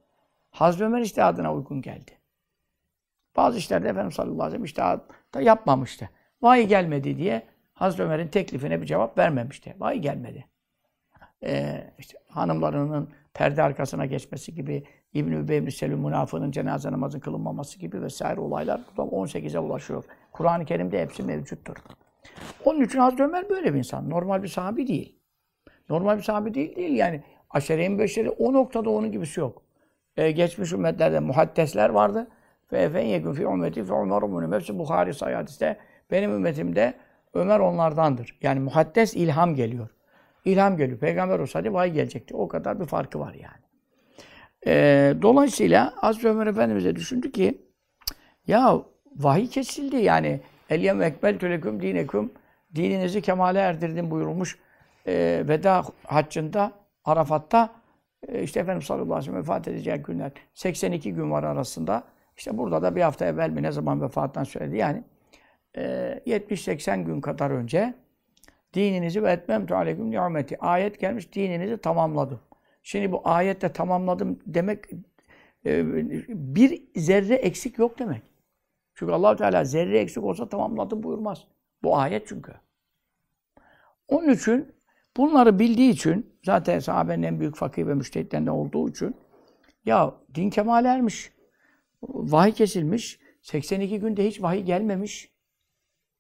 Hazreti 0.51 0.85
Ömer 0.85 1.01
iştihadına 1.01 1.55
uygun 1.55 1.83
geldi. 1.83 2.11
Bazı 3.37 3.59
işlerde 3.59 3.89
Efendimiz 3.89 4.15
sallallahu 4.15 4.35
aleyhi 4.35 4.47
ve 4.47 4.51
sellem 4.51 4.65
iştihad 4.65 5.01
da 5.35 5.41
yapmamıştı. 5.41 6.11
Vahiy 6.43 6.67
gelmedi 6.67 7.19
diye 7.19 7.43
Hazreti 7.73 8.03
Ömer'in 8.03 8.29
teklifine 8.29 8.81
bir 8.81 8.87
cevap 8.87 9.19
vermemişti. 9.19 9.77
Vahiy 9.79 10.01
gelmedi. 10.01 10.47
Ee, 11.45 11.95
işte 11.99 12.19
hanımlarının 12.29 13.11
perde 13.35 13.63
arkasına 13.63 14.07
geçmesi 14.07 14.55
gibi, 14.55 14.85
İbn-i 15.15 15.35
Übey 15.35 15.71
Selül 15.71 15.95
münafığının 15.95 16.51
cenaze 16.51 16.93
namazın 16.93 17.21
kılınmaması 17.21 17.79
gibi 17.79 18.03
vesaire 18.03 18.41
olaylar 18.41 18.81
burada 18.97 19.11
18'e 19.11 19.59
ulaşıyor. 19.59 20.05
Kur'an-ı 20.33 20.65
Kerim'de 20.65 21.03
hepsi 21.03 21.23
mevcuttur. 21.23 21.77
Onun 22.65 22.81
için 22.81 22.99
Hazreti 22.99 23.23
Ömer 23.23 23.49
böyle 23.51 23.75
bir 23.75 23.79
insan. 23.79 24.11
Normal 24.11 24.43
bir 24.43 24.49
sahabi 24.49 24.87
değil. 24.87 25.19
Normal 25.89 26.17
bir 26.17 26.23
sahabi 26.23 26.55
değil 26.55 26.77
değil 26.77 26.97
yani. 26.97 27.23
Aşere-i 27.51 27.99
Beşeri 27.99 28.31
o 28.31 28.53
noktada 28.53 28.91
onun 28.91 29.13
gibisi 29.13 29.41
yok. 29.41 29.63
Ee, 30.17 30.31
geçmiş 30.31 30.73
ümmetlerde 30.73 31.21
muhaddesler 31.21 31.91
vardı. 31.91 32.29
Ve 32.73 32.83
efendim 32.83 33.09
yekun 33.09 33.33
fi 33.33 33.43
ümmeti 33.43 33.85
fe 33.85 33.95
Ömer'un 33.95 34.53
hepsi 34.53 34.79
Bukhari 34.79 35.15
sayı 35.15 35.37
hadiste. 35.37 35.77
Benim 36.11 36.33
ümmetimde 36.33 36.95
Ömer 37.35 37.61
onlardandır. 37.61 38.39
Yani 38.43 38.61
muhaddes 38.61 39.15
ilham 39.15 39.55
geliyor. 39.55 39.89
İlham 40.45 40.77
geliyor. 40.77 40.99
Peygamber 40.99 41.39
olsaydı 41.39 41.73
vahiy 41.73 41.93
gelecekti. 41.93 42.37
O 42.37 42.49
kadar 42.49 42.81
bir 42.81 42.85
farkı 42.85 43.21
var 43.21 43.35
yani. 43.35 43.64
Ee, 44.67 45.15
dolayısıyla 45.23 45.93
Hazreti 45.97 46.29
Ömer 46.29 46.47
Efendimiz'e 46.47 46.97
düşündü 46.97 47.33
ki 47.33 47.59
ya 48.47 48.83
vahiy 49.17 49.49
kesildi 49.49 49.97
yani. 49.97 50.41
Elyem 50.71 51.03
ekbel 51.03 51.39
tüleküm 51.39 51.83
dineküm 51.83 52.33
dininizi 52.75 53.23
kemale 53.23 53.59
erdirdim 53.59 54.11
buyurulmuş 54.11 54.59
e, 55.07 55.45
veda 55.49 55.85
haccında 56.05 56.73
Arafat'ta 57.05 57.71
e, 58.29 58.43
işte 58.43 58.61
Efendimiz 58.61 58.87
sallallahu 58.87 59.15
aleyhi 59.15 59.19
ve 59.19 59.25
sellem 59.25 59.41
vefat 59.41 59.69
edeceği 59.69 59.97
günler 59.97 60.33
82 60.55 61.13
gün 61.15 61.31
var 61.31 61.43
arasında. 61.43 62.05
İşte 62.37 62.59
burada 62.59 62.83
da 62.83 62.97
bir 62.97 63.03
hafta 63.03 63.27
evvel 63.27 63.51
mi 63.51 63.63
ne 63.63 63.73
zaman 63.73 64.03
vefattan 64.03 64.45
söyledi 64.45 64.77
yani 64.77 65.03
e, 65.77 65.83
70-80 66.27 67.05
gün 67.05 67.21
kadar 67.21 67.51
önce 67.51 67.95
dininizi 68.75 69.23
ve 69.23 69.33
etmemtu 69.33 69.75
aleyküm 69.75 70.11
nimeti. 70.11 70.61
Ayet 70.61 71.01
gelmiş 71.01 71.33
dininizi 71.33 71.79
tamamladım. 71.79 72.41
Şimdi 72.85 73.13
bu 73.13 73.21
ayette 73.25 73.73
tamamladım 73.73 74.39
demek 74.47 74.85
e, 75.67 75.85
bir 76.29 76.83
zerre 76.97 77.35
eksik 77.35 77.79
yok 77.79 77.99
demek. 77.99 78.23
Çünkü 78.95 79.13
allah 79.13 79.37
Teala 79.37 79.65
zerre 79.65 79.99
eksik 79.99 80.25
olsa 80.25 80.49
tamamladım 80.49 81.03
buyurmaz. 81.03 81.45
Bu 81.83 81.99
ayet 81.99 82.29
çünkü. 82.29 82.53
Onun 84.09 84.29
için 84.29 84.73
bunları 85.17 85.59
bildiği 85.59 85.91
için 85.91 86.37
zaten 86.43 86.79
sahabenin 86.79 87.23
en 87.23 87.41
büyük 87.41 87.57
fakir 87.57 87.87
ve 87.87 87.95
müştehitlerinden 87.95 88.51
olduğu 88.51 88.89
için 88.89 89.17
ya 89.85 90.15
din 90.35 90.51
kemale 90.51 90.89
ermiş. 90.89 91.33
Vahiy 92.03 92.53
kesilmiş. 92.53 93.21
82 93.43 94.01
günde 94.01 94.27
hiç 94.27 94.43
vahiy 94.43 94.63
gelmemiş. 94.63 95.35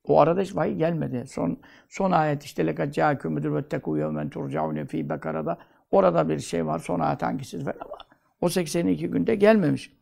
O 0.04 0.21
arada 0.21 0.40
hiç 0.40 0.56
vahiy 0.56 0.75
gelmedi. 0.75 1.25
Son 1.26 1.61
son 1.88 2.11
ayet 2.11 2.42
işte 2.42 2.66
lekad 2.66 2.92
ca'akum 2.92 3.33
müdür 3.33 3.54
ve 3.54 3.59
tekû 3.59 3.99
yevmen 3.99 4.30
turcaune 4.30 4.87
fî 4.87 5.09
Bekara'da 5.11 5.59
orada 5.94 6.28
bir 6.28 6.38
şey 6.38 6.66
var. 6.66 6.78
Son 6.78 7.00
ayet 7.00 7.22
hangisi 7.22 7.66
var 7.66 7.76
ama 7.80 7.98
o 8.40 8.48
82 8.48 9.10
günde 9.10 9.34
gelmemiş. 9.34 9.92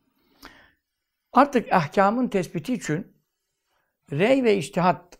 Artık 1.33 1.73
ahkamın 1.73 2.27
tespiti 2.27 2.73
için 2.73 3.07
rey 4.11 4.43
ve 4.43 4.57
iştihat 4.57 5.17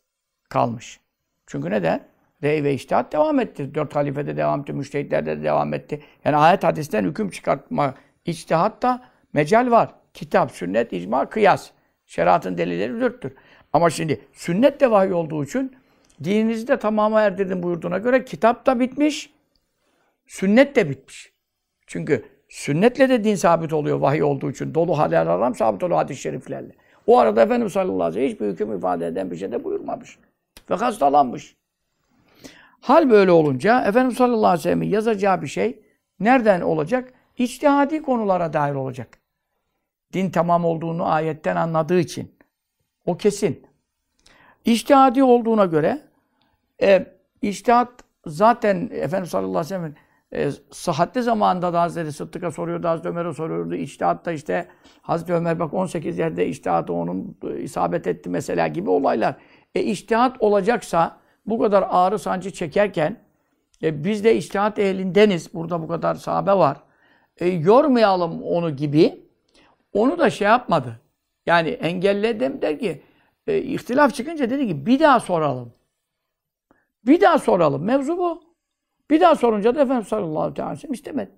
kalmış. 0.50 1.00
Çünkü 1.48 1.70
neden? 1.70 2.08
Rey 2.44 2.64
ve 2.64 2.74
iştihat 2.74 3.14
devam 3.14 3.40
etti. 3.40 3.76
Dört 3.76 3.96
halifede 3.96 4.38
devam 4.38 4.62
etti, 4.62 4.74
müştehitlerde 4.74 5.40
de 5.40 5.44
devam 5.44 5.74
etti. 5.74 6.02
Yani 6.26 6.36
ayet 6.36 6.64
hadisten 6.64 7.04
hüküm 7.04 7.30
çıkartma, 7.30 7.96
içtihat 8.26 8.82
da 8.82 9.04
mecal 9.34 9.72
var. 9.72 9.90
Kitap, 10.14 10.52
sünnet, 10.52 10.94
icma, 10.94 11.30
kıyas. 11.30 11.70
Şeriatın 12.06 12.58
delilleri 12.58 13.02
dörttür. 13.02 13.34
Ama 13.74 13.90
şimdi 13.90 14.22
sünnet 14.34 14.80
de 14.82 14.92
vahiy 14.92 15.14
olduğu 15.14 15.44
için 15.44 15.76
dininizi 16.24 16.68
de 16.68 16.80
tamama 16.80 17.22
erdirdim 17.22 17.64
buyurduğuna 17.64 17.98
göre 17.98 18.26
kitap 18.26 18.66
da 18.66 18.80
bitmiş, 18.80 19.33
sünnet 20.28 20.76
de 20.76 20.90
bitmiş. 20.90 21.34
Çünkü 21.88 22.26
sünnetle 22.50 23.10
de 23.10 23.24
din 23.24 23.36
sabit 23.36 23.74
oluyor 23.74 24.00
vahiy 24.00 24.24
olduğu 24.24 24.52
için. 24.52 24.74
Dolu 24.74 24.98
halal 24.98 25.26
haram 25.26 25.56
sabit 25.56 25.84
oluyor 25.84 25.98
hadis-i 25.98 26.22
şeriflerle. 26.22 26.76
O 27.08 27.20
arada 27.20 27.42
Efendimiz 27.42 27.74
sallallahu 27.74 28.04
aleyhi 28.04 28.16
ve 28.16 28.20
sellem 28.20 28.34
hiçbir 28.34 28.48
hüküm 28.48 28.78
ifade 28.78 29.08
eden 29.08 29.32
bir 29.32 29.36
şey 29.36 29.52
de 29.52 29.64
buyurmamış. 29.64 30.18
Ve 30.70 30.76
hastalanmış. 30.76 31.56
Hal 32.82 33.10
böyle 33.10 33.32
olunca 33.32 33.86
Efendimiz 33.86 34.18
sallallahu 34.18 34.48
aleyhi 34.48 34.60
ve 34.60 34.64
sellem'in 34.64 34.90
yazacağı 34.90 35.42
bir 35.42 35.48
şey 35.48 35.84
nereden 36.20 36.62
olacak? 36.62 37.14
İçtihadi 37.38 38.02
konulara 38.02 38.54
dair 38.54 38.76
olacak. 38.76 39.18
Din 40.14 40.30
tamam 40.30 40.66
olduğunu 40.66 41.12
ayetten 41.12 41.56
anladığı 41.56 42.00
için. 42.00 42.36
O 43.06 43.18
kesin. 43.18 43.66
İçtihadi 44.66 45.24
olduğuna 45.24 45.66
göre 45.66 46.02
e, 46.82 47.06
içtihat 47.42 47.90
zaten 48.26 48.90
Efendimiz 48.92 49.30
sallallahu 49.30 49.50
aleyhi 49.50 49.66
ve 49.66 49.70
sellem'in 49.70 49.96
e, 50.36 50.52
sıhhatli 50.72 51.24
zamanında 51.24 51.74
da 51.74 51.82
Hazreti 51.82 52.12
Sıddık'a 52.12 52.52
soruyordu, 52.52 52.88
Hazreti 52.88 53.10
Ömer'e 53.10 53.34
soruyordu. 53.34 53.76
İçtihat 53.76 54.26
da 54.26 54.32
işte 54.32 54.68
Hazreti 55.02 55.34
Ömer 55.34 55.60
bak 55.60 55.74
18 55.74 56.20
yerde 56.20 56.48
içtihatı 56.48 56.94
onun 56.94 57.38
e, 57.48 57.62
isabet 57.62 58.08
etti 58.08 58.30
mesela 58.30 58.68
gibi 58.68 58.90
olaylar. 58.90 59.36
E 59.76 59.84
içtihat 59.84 60.42
olacaksa 60.42 61.18
bu 61.46 61.60
kadar 61.60 61.86
ağrı 61.90 62.20
sancı 62.20 62.52
çekerken 62.52 63.20
e, 63.84 64.04
biz 64.04 64.24
de 64.24 64.36
içtihat 64.36 64.80
ehlindeniz. 64.80 65.54
Burada 65.54 65.82
bu 65.82 65.88
kadar 65.88 66.16
sahabe 66.16 66.54
var. 66.54 66.78
E, 67.38 67.48
yormayalım 67.48 68.44
onu 68.44 68.76
gibi. 68.76 69.24
Onu 69.94 70.20
da 70.20 70.30
şey 70.30 70.48
yapmadı. 70.48 71.00
Yani 71.46 71.70
engelledim 71.70 72.62
der 72.62 72.80
ki 72.80 73.02
e, 73.48 73.58
ihtilaf 73.58 74.14
çıkınca 74.14 74.50
dedi 74.50 74.68
ki 74.68 74.86
bir 74.86 75.00
daha 75.00 75.20
soralım. 75.20 75.74
Bir 77.06 77.22
daha 77.22 77.40
soralım. 77.40 77.84
Mevzu 77.84 78.18
bu. 78.18 78.53
Bir 79.10 79.22
daha 79.22 79.36
sorunca 79.36 79.76
da 79.76 79.82
Efendimiz 79.82 80.08
sallallahu 80.08 80.64
aleyhi 80.64 80.72
ve 80.72 80.76
sellem 80.76 80.94
istemedi. 80.94 81.32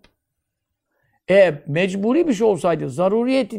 E, 1.30 1.64
mecburi 1.68 2.28
bir 2.28 2.34
şey 2.34 2.48
olsaydı, 2.48 2.90
zaruriyet 2.90 3.52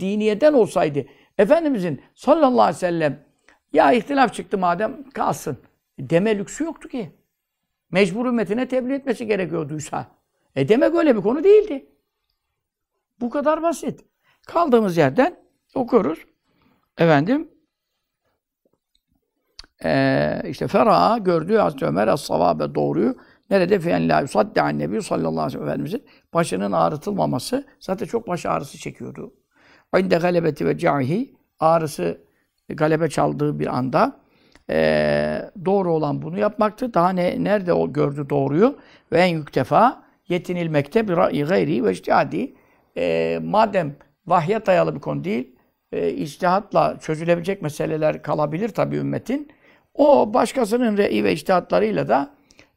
diniyeden 0.00 0.52
olsaydı, 0.52 1.04
Efendimizin 1.38 2.02
sallallahu 2.14 2.62
aleyhi 2.62 2.76
ve 2.76 2.78
sellem 2.78 3.24
ya 3.72 3.92
ihtilaf 3.92 4.34
çıktı 4.34 4.58
madem 4.58 5.10
kalsın. 5.10 5.58
deme 5.98 6.38
lüksü 6.38 6.64
yoktu 6.64 6.88
ki. 6.88 7.12
Mecbur 7.90 8.26
ümmetine 8.26 8.68
tebliğ 8.68 8.94
etmesi 8.94 9.26
gerekiyorduysa. 9.26 10.06
E 10.56 10.68
demek 10.68 10.94
öyle 10.94 11.16
bir 11.16 11.22
konu 11.22 11.44
değildi. 11.44 11.86
Bu 13.20 13.30
kadar 13.30 13.62
basit. 13.62 14.04
Kaldığımız 14.46 14.96
yerden 14.96 15.36
okuyoruz. 15.74 16.18
Efendim 16.98 17.50
ee, 19.84 20.42
işte 20.48 20.68
Fera 20.68 21.18
gördüğü 21.18 21.56
Hazreti 21.56 21.86
Ömer 21.86 22.08
as-savabe 22.08 22.74
doğruyu 22.74 23.16
nerede 23.50 23.80
fiyen 23.80 24.08
la 24.08 24.20
yusaddi 24.20 24.62
an 24.62 24.78
nebi 24.78 25.02
sallallahu 25.02 25.40
aleyhi 25.40 25.60
ve 25.60 25.64
Efendimizin 25.64 26.04
başının 26.34 26.72
ağrıtılmaması 26.72 27.64
zaten 27.80 28.06
çok 28.06 28.28
baş 28.28 28.46
ağrısı 28.46 28.78
çekiyordu. 28.78 29.34
İnde 29.98 30.16
galebeti 30.16 30.66
ve 30.66 30.78
cahi 30.78 31.34
ağrısı 31.60 32.20
galebe 32.68 33.08
çaldığı 33.08 33.58
bir 33.58 33.66
anda 33.66 34.20
e, 34.70 35.50
doğru 35.64 35.92
olan 35.92 36.22
bunu 36.22 36.38
yapmaktı. 36.38 36.94
Daha 36.94 37.10
ne 37.10 37.44
nerede 37.44 37.72
o 37.72 37.92
gördü 37.92 38.26
doğruyu 38.30 38.78
ve 39.12 39.20
en 39.20 39.26
yüktefa 39.26 40.02
yetinilmekte 40.28 41.08
bir 41.08 41.14
gayri 41.44 41.84
ve 41.84 41.92
ictihadi 41.92 42.54
e, 42.96 43.38
madem 43.42 43.96
vahye 44.26 44.66
dayalı 44.66 44.94
bir 44.94 45.00
konu 45.00 45.24
değil, 45.24 45.56
e, 45.92 46.10
içtihatla 46.10 46.98
çözülebilecek 47.00 47.62
meseleler 47.62 48.22
kalabilir 48.22 48.68
tabi 48.68 48.96
ümmetin. 48.96 49.48
O 49.94 50.34
başkasının 50.34 50.96
re'i 50.96 51.24
ve 51.24 51.32
içtihatlarıyla 51.32 52.08
da 52.08 52.30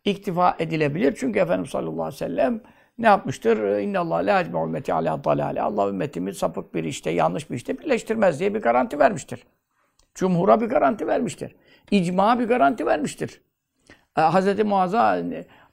iktifa 0.06 0.56
edilebilir. 0.60 1.16
Çünkü 1.20 1.40
Efendimiz 1.40 1.70
sallallahu 1.70 2.04
aleyhi 2.04 2.14
ve 2.14 2.18
sellem 2.18 2.62
ne 2.98 3.08
yapmıştır? 3.08 3.80
İnna 3.80 4.00
Allah 4.00 4.16
la 4.16 4.42
ecme 4.42 4.62
ümmeti 4.62 4.94
ala 4.94 5.24
dalale. 5.24 5.62
Allah 5.62 5.90
ümmetimi 5.90 6.34
sapık 6.34 6.74
bir 6.74 6.84
işte, 6.84 7.12
yanlış 7.12 7.50
bir 7.50 7.56
işte 7.56 7.80
birleştirmez 7.80 8.40
diye 8.40 8.54
bir 8.54 8.62
garanti 8.62 9.00
vermiştir. 9.00 9.44
Cumhura 10.16 10.62
bir 10.62 10.66
garanti 10.66 11.08
vermiştir. 11.08 11.56
İcma 11.92 12.40
bir 12.40 12.46
garanti 12.46 12.86
vermiştir. 12.86 13.42
E, 14.18 14.22
Hz. 14.22 14.64
Muaz'a 14.66 15.24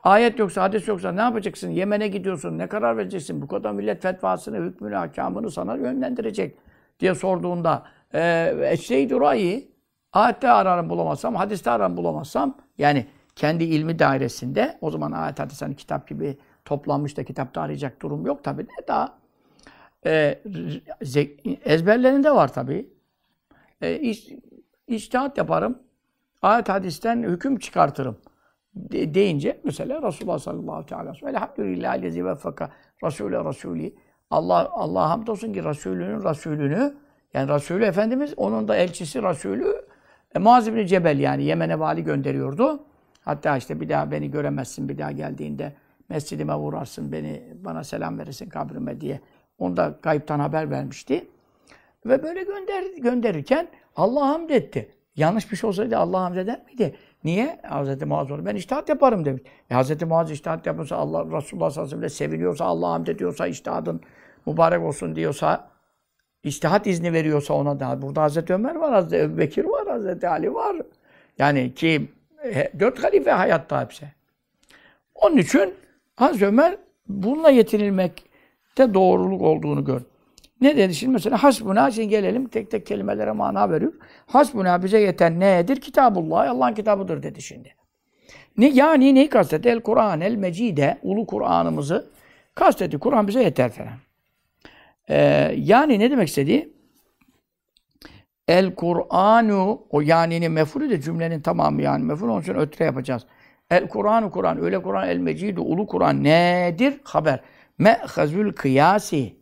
ayet 0.01 0.39
yoksa, 0.39 0.63
hadis 0.63 0.89
yoksa 0.89 1.13
ne 1.13 1.21
yapacaksın? 1.21 1.71
Yemen'e 1.71 2.09
gidiyorsun, 2.09 2.59
ne 2.59 2.67
karar 2.67 2.97
vereceksin? 2.97 3.43
Bu 3.43 3.49
kadar 3.49 3.73
millet 3.73 4.03
fetvasını, 4.03 4.57
hükmünü, 4.57 4.95
hakamını 4.95 5.51
sana 5.51 5.77
yönlendirecek 5.77 6.59
diye 7.01 7.15
sorduğunda 7.15 7.83
e, 8.15 8.77
şey 8.83 9.11
durayı 9.11 9.69
ayette 10.13 10.51
ararım 10.51 10.91
bulamazsam, 10.91 11.35
hadiste 11.35 11.71
ararım 11.71 11.97
bulamazsam 11.97 12.57
yani 12.79 13.07
kendi 13.39 13.65
ilmi 13.65 13.99
dairesinde 13.99 14.79
o 14.81 14.91
zaman 14.91 15.13
ayet 15.13 15.39
hadis 15.39 15.63
hani 15.63 15.77
kitap 15.77 16.09
gibi 16.09 16.39
toplanmış 16.65 17.17
da 17.17 17.25
kitapta 17.25 17.61
arayacak 17.61 18.03
durum 18.03 18.27
yok 18.27 18.45
tabi. 18.45 18.63
Ne 18.63 18.89
daha 18.89 19.19
e, 20.07 20.41
ezberlerinde 21.65 22.31
var 22.31 22.53
tabi. 22.53 22.91
E, 23.81 23.99
iş, 23.99 25.15
yaparım. 25.37 25.79
Ayet 26.43 26.69
hadisten 26.69 27.23
hüküm 27.23 27.59
çıkartırım. 27.59 28.17
De, 28.75 29.15
deyince 29.15 29.61
mesela 29.65 30.03
Resulullah 30.03 30.39
sallallahu 30.39 30.73
aleyhi 30.95 31.11
ve 31.11 31.15
sellem 31.19 31.35
Elhamdülillah 31.35 32.03
lezi 32.03 32.25
veffaka 32.25 32.71
Resulü 33.05 33.45
Resulü 33.45 33.95
Allah 34.31 34.69
Allah 34.73 35.11
hamdolsun 35.11 35.53
ki 35.53 35.65
Resulünün 35.65 36.25
Resulünü 36.25 36.95
yani 37.35 37.53
Resulü 37.53 37.85
Efendimiz 37.85 38.35
onun 38.37 38.69
da 38.69 38.77
elçisi 38.77 39.23
Resulü 39.23 39.87
e, 40.35 40.39
Muaz 40.39 40.75
bin 40.75 40.87
Cebel 40.87 41.19
yani 41.19 41.45
Yemen'e 41.45 41.79
vali 41.79 42.05
gönderiyordu. 42.05 42.89
Hatta 43.29 43.57
işte 43.57 43.81
bir 43.81 43.89
daha 43.89 44.11
beni 44.11 44.31
göremezsin 44.31 44.89
bir 44.89 44.99
daha 44.99 45.13
geldiğinde 45.13 45.73
mescidime 46.09 46.55
uğrarsın 46.55 47.13
beni 47.13 47.43
bana 47.65 47.85
selam 47.85 48.19
verirsin 48.19 48.49
kabrime 48.49 49.01
diye. 49.01 49.21
Onu 49.59 49.77
da 49.77 49.99
kayıptan 50.03 50.41
haber 50.41 50.71
vermişti. 50.71 51.29
Ve 52.07 52.23
böyle 52.23 52.43
gönder, 52.43 52.83
gönderirken 52.99 53.69
Allah 53.97 54.29
hamd 54.29 54.51
etti. 54.51 54.89
Yanlış 55.17 55.53
bir 55.53 55.57
şey 55.57 55.69
olsaydı 55.69 55.97
Allah 55.97 56.21
hamd 56.21 56.37
eder 56.37 56.63
miydi? 56.67 56.97
Niye? 57.25 57.61
Hz. 57.65 58.03
Muaz 58.03 58.31
onu 58.31 58.47
ben 58.47 58.55
iştihat 58.55 58.89
yaparım 58.89 59.25
demiş. 59.25 59.43
E 59.71 59.75
Hz. 59.75 60.03
Muaz 60.03 60.31
iştihat 60.31 60.67
yapıyorsa 60.67 60.97
Allah 60.97 61.25
Resulullah 61.25 61.71
sallallahu 61.71 61.95
aleyhi 61.95 62.03
ve 62.03 62.09
sellem 62.09 62.31
seviliyorsa, 62.31 62.65
Allah 62.65 62.89
hamd 62.89 63.07
ediyorsa, 63.07 63.47
iştihadın 63.47 64.01
mübarek 64.47 64.83
olsun 64.83 65.17
diyorsa, 65.17 65.71
iştihat 66.43 66.87
izni 66.87 67.13
veriyorsa 67.13 67.55
ona 67.55 67.81
da. 67.81 68.03
Burada 68.03 68.29
Hz. 68.29 68.51
Ömer 68.51 68.75
var, 68.75 69.05
Hz. 69.05 69.13
Bekir 69.13 69.65
var, 69.65 70.01
Hz. 70.01 70.25
Ali 70.25 70.55
var. 70.55 70.77
Yani 71.39 71.75
ki 71.75 72.18
dört 72.81 73.05
halife 73.05 73.31
hayatta 73.31 73.83
hepsi. 73.83 74.07
Onun 75.15 75.37
için 75.37 75.75
Hz. 76.21 76.43
Ömer 76.43 76.77
bununla 77.09 77.51
yetinilmekte 77.51 78.95
doğruluk 78.95 79.43
olduğunu 79.43 79.85
gör. 79.85 80.01
Ne 80.61 80.77
dedi 80.77 80.95
şimdi 80.95 81.13
mesela 81.13 81.43
hasbuna 81.43 81.91
şimdi 81.91 82.09
gelelim 82.09 82.49
tek 82.49 82.71
tek 82.71 82.87
kelimelere 82.87 83.33
mana 83.33 83.71
veriyor. 83.71 83.93
Hasbuna 84.27 84.83
bize 84.83 85.01
yeten 85.01 85.41
nedir? 85.41 85.81
Kitabullah 85.81 86.51
Allah'ın 86.51 86.75
kitabıdır 86.75 87.23
dedi 87.23 87.43
şimdi. 87.43 87.75
Ne 88.59 88.69
yani 88.69 89.15
neyi 89.15 89.29
kastetti? 89.29 89.69
El 89.69 89.81
Kur'an 89.81 90.21
el 90.21 90.35
Mecide 90.35 90.99
ulu 91.03 91.27
Kur'an'ımızı 91.27 92.11
kastetti. 92.55 92.99
Kur'an 92.99 93.29
bize 93.29 93.43
yeter 93.43 93.71
falan. 93.71 93.93
Ee, 95.11 95.55
yani 95.57 95.99
ne 95.99 96.11
demek 96.11 96.29
istedi? 96.29 96.71
El 98.49 98.75
Kur'anu 98.75 99.87
o 99.91 100.01
yaninin 100.01 100.53
mefulü 100.53 100.91
de 100.91 101.01
cümlenin 101.01 101.41
tamamı 101.41 101.83
yani 101.83 102.05
meful 102.05 102.29
onun 102.29 102.41
için 102.41 102.55
ötre 102.55 102.85
yapacağız. 102.85 103.27
El 103.71 103.89
Kur'anu 103.89 104.31
Kur'an 104.31 104.63
öyle 104.63 104.83
Kur'an 104.83 105.09
el 105.09 105.19
Mecidu 105.19 105.63
ulu 105.63 105.87
Kur'an 105.87 106.25
nedir? 106.25 107.01
Haber. 107.05 107.41
Me'hazül 107.79 108.53
kıyasi 108.53 109.37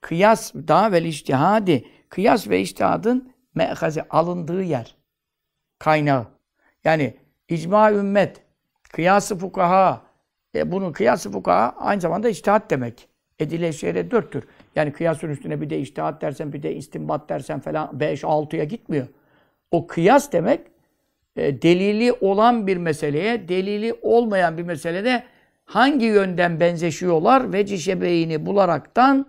kıyas 0.00 0.54
daha 0.54 0.92
vel 0.92 1.04
içtihadi 1.04 1.84
kıyas 2.08 2.48
ve 2.48 2.60
içtihadın 2.60 3.32
me'hazi 3.54 4.02
alındığı 4.02 4.62
yer. 4.62 4.96
Kaynağı. 5.78 6.26
Yani 6.84 7.16
icma 7.48 7.92
ümmet, 7.92 8.42
kıyası 8.92 9.38
fukaha, 9.38 10.02
e, 10.54 10.72
bunun 10.72 10.92
kıyası 10.92 11.32
fukaha 11.32 11.74
aynı 11.78 12.00
zamanda 12.00 12.28
içtihat 12.28 12.70
demek. 12.70 13.08
Edile 13.38 13.72
şehre 13.72 14.10
dörttür. 14.10 14.44
Yani 14.76 14.92
kıyasın 14.92 15.28
üstüne 15.28 15.60
bir 15.60 15.70
de 15.70 15.80
içtihat 15.80 16.22
dersen, 16.22 16.52
bir 16.52 16.62
de 16.62 16.74
istinbat 16.74 17.28
dersen 17.28 17.60
falan 17.60 18.00
beş, 18.00 18.24
altıya 18.24 18.64
gitmiyor. 18.64 19.06
O 19.70 19.86
kıyas 19.86 20.32
demek 20.32 20.60
e, 21.36 21.62
delili 21.62 22.12
olan 22.12 22.66
bir 22.66 22.76
meseleye, 22.76 23.48
delili 23.48 23.94
olmayan 24.02 24.58
bir 24.58 24.62
meselede 24.62 25.22
hangi 25.64 26.06
yönden 26.06 26.60
benzeşiyorlar 26.60 27.52
ve 27.52 27.66
cişebeğini 27.66 28.46
bularaktan 28.46 29.26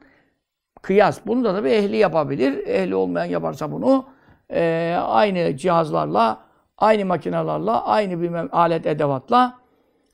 Kıyas. 0.84 1.20
Bunu 1.28 1.44
da 1.44 1.56
tabii 1.56 1.70
ehli 1.70 1.98
yapabilir. 1.98 2.68
Ehli 2.68 2.96
olmayan 2.96 3.26
yaparsa 3.26 3.72
bunu 3.72 4.06
e, 4.54 4.96
aynı 5.02 5.58
cihazlarla, 5.58 6.40
aynı 6.78 7.06
makinalarla, 7.06 7.86
aynı 7.86 8.22
bir 8.22 8.32
alet 8.52 8.86
edevatla 8.86 9.60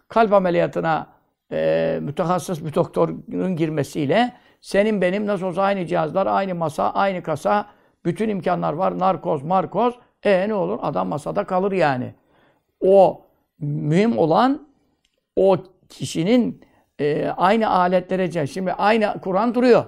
kalp 0.08 0.34
ameliyatına 0.34 1.08
e, 1.52 2.00
mütehassıs 2.02 2.66
bir 2.66 2.74
doktorun 2.74 3.56
girmesiyle 3.56 4.34
senin 4.62 5.02
benim 5.02 5.28
nasıl 5.28 5.46
olsa 5.46 5.62
aynı 5.62 5.86
cihazlar, 5.86 6.28
aynı 6.28 6.56
masa, 6.56 6.92
aynı 6.92 7.24
kasa, 7.24 7.70
bütün 8.06 8.30
imkanlar 8.30 8.74
var. 8.74 9.00
Narkoz, 9.00 9.44
markoz. 9.44 9.96
E 10.24 10.50
ne 10.50 10.54
olur? 10.54 10.80
Adam 10.82 11.08
masada 11.08 11.44
kalır 11.44 11.72
yani. 11.72 12.14
O 12.82 13.26
mühim 13.60 14.18
olan 14.18 14.68
o 15.36 15.58
kişinin 15.90 16.66
e, 17.00 17.28
aynı 17.28 17.70
aletlere, 17.70 18.48
şimdi 18.48 18.74
aynı 18.74 19.22
Kur'an 19.22 19.56
duruyor. 19.56 19.86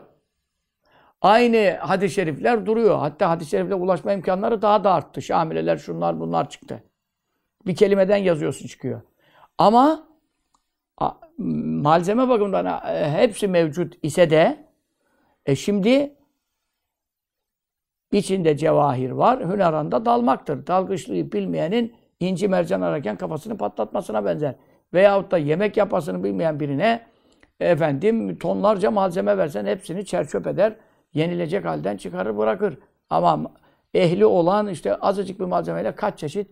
Aynı 1.21 1.77
hadis-i 1.79 2.15
şerifler 2.15 2.65
duruyor. 2.65 2.99
Hatta 2.99 3.29
hadis-i 3.29 3.49
şerifle 3.49 3.75
ulaşma 3.75 4.13
imkanları 4.13 4.62
daha 4.62 4.84
da 4.84 4.93
arttı. 4.93 5.21
Şamileler, 5.21 5.77
şunlar, 5.77 6.19
bunlar 6.19 6.49
çıktı. 6.49 6.84
Bir 7.65 7.75
kelimeden 7.75 8.17
yazıyorsun 8.17 8.67
çıkıyor. 8.67 9.01
Ama 9.57 10.07
malzeme 11.82 12.30
bakımından 12.30 12.65
e, 12.65 13.12
hepsi 13.12 13.47
mevcut 13.47 13.93
ise 14.04 14.30
de 14.30 14.65
e 15.45 15.56
şimdi 15.56 16.15
içinde 18.12 18.58
cevahir 18.58 19.12
var. 19.12 19.54
Hünaranda 19.54 20.06
dalmaktır. 20.06 20.67
Dalgıçlığı 20.67 21.32
bilmeyenin 21.32 21.93
inci 22.19 22.47
mercan 22.47 22.82
ararken 22.82 23.17
kafasını 23.17 23.58
patlatmasına 23.58 24.25
benzer. 24.25 24.56
Veyahut 24.93 25.32
da 25.32 25.38
yemek 25.38 25.77
yapmasını 25.77 26.23
bilmeyen 26.23 26.60
birine 26.60 27.06
efendim 27.60 28.38
tonlarca 28.38 28.91
malzeme 28.91 29.38
versen 29.38 29.65
hepsini 29.65 30.06
çerçöp 30.06 30.47
eder 30.47 30.75
yenilecek 31.13 31.65
halden 31.65 31.97
çıkarır 31.97 32.38
bırakır. 32.38 32.77
Ama 33.10 33.51
ehli 33.93 34.25
olan 34.25 34.67
işte 34.67 34.95
azıcık 34.95 35.39
bir 35.39 35.45
malzemeyle 35.45 35.95
kaç 35.95 36.19
çeşit 36.19 36.47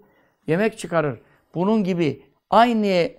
yemek 0.48 0.78
çıkarır. 0.78 1.20
Bunun 1.56 1.84
gibi 1.84 2.24
aynı 2.50 3.10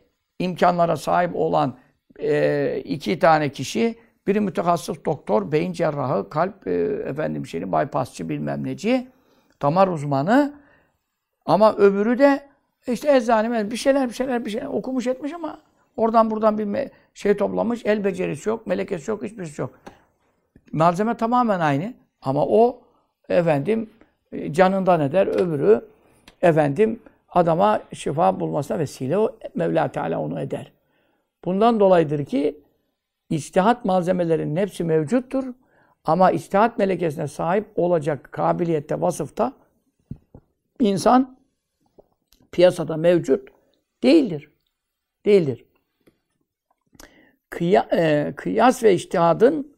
imkanlara 0.41 0.97
sahip 0.97 1.37
olan 1.37 1.77
e, 2.21 2.83
iki 2.85 3.19
tane 3.19 3.49
kişi, 3.49 3.95
biri 4.27 4.41
mütehassıs 4.41 5.05
doktor, 5.05 5.53
beyin 5.53 5.73
cerrahı, 5.73 6.31
kalp 6.31 6.67
e, 6.67 6.73
efendim 7.07 7.47
şeyini 7.47 7.73
bypassçı 7.73 8.29
bilmem 8.29 8.65
neci, 8.65 9.09
damar 9.63 9.89
uzmanı 9.89 10.55
ama 11.47 11.77
öbürü 11.77 12.19
de 12.19 12.41
işte 12.87 13.17
eczane 13.17 13.71
bir 13.71 13.77
şeyler 13.77 14.09
bir 14.09 14.15
şeyler 14.15 14.45
bir 14.45 14.51
şeyler 14.51 14.67
okumuş 14.67 15.07
etmiş 15.07 15.33
ama 15.33 15.59
oradan 15.97 16.31
buradan 16.31 16.59
bir 16.59 16.91
şey 17.15 17.37
toplamış, 17.37 17.83
el 17.85 18.05
becerisi 18.05 18.49
yok, 18.49 18.67
melekesi 18.67 19.11
yok, 19.11 19.23
hiçbir 19.23 19.47
şey 19.47 19.63
yok. 19.63 19.71
Malzeme 20.73 21.17
tamamen 21.17 21.61
aynı. 21.61 21.95
Ama 22.23 22.47
o 22.47 22.81
efendim 23.29 23.91
canından 24.51 25.01
eder, 25.01 25.27
öbürü 25.27 25.85
efendim 26.43 27.01
adama 27.31 27.83
şifa 27.93 28.41
bulmasına 28.41 28.79
vesile 28.79 29.19
o 29.19 29.39
Mevla 29.55 29.93
Teala 29.93 30.21
onu 30.21 30.41
eder. 30.41 30.73
Bundan 31.45 31.81
dolayıdır 31.81 32.25
ki 32.25 32.61
içtihat 33.31 33.85
malzemelerinin 33.85 34.57
hepsi 34.57 34.85
mevcuttur. 34.85 35.45
Ama 36.05 36.31
içtihat 36.31 36.79
melekesine 36.79 37.29
sahip 37.29 37.67
olacak 37.77 38.33
kabiliyette, 38.33 39.01
vasıfta 39.01 39.53
insan 40.81 41.39
piyasada 42.53 42.97
mevcut 42.97 43.49
değildir. 44.03 44.51
Değildir. 45.27 45.65
Kıya, 47.51 47.89
e, 47.93 48.33
kıyas 48.37 48.83
ve 48.83 48.95
içtihadın 48.95 49.77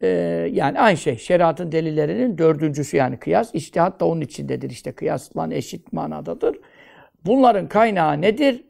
e, 0.00 0.08
yani 0.52 0.80
aynı 0.80 0.96
şey. 0.96 1.18
Şeriatın 1.18 1.72
delillerinin 1.72 2.38
dördüncüsü 2.38 2.96
yani 2.96 3.18
kıyas. 3.18 3.54
İçtihat 3.54 4.00
da 4.00 4.04
onun 4.04 4.20
içindedir 4.20 4.70
işte. 4.70 4.92
Kıyaslan 4.92 5.50
eşit 5.50 5.92
manadadır. 5.92 6.58
Bunların 7.26 7.68
kaynağı 7.68 8.20
nedir? 8.20 8.64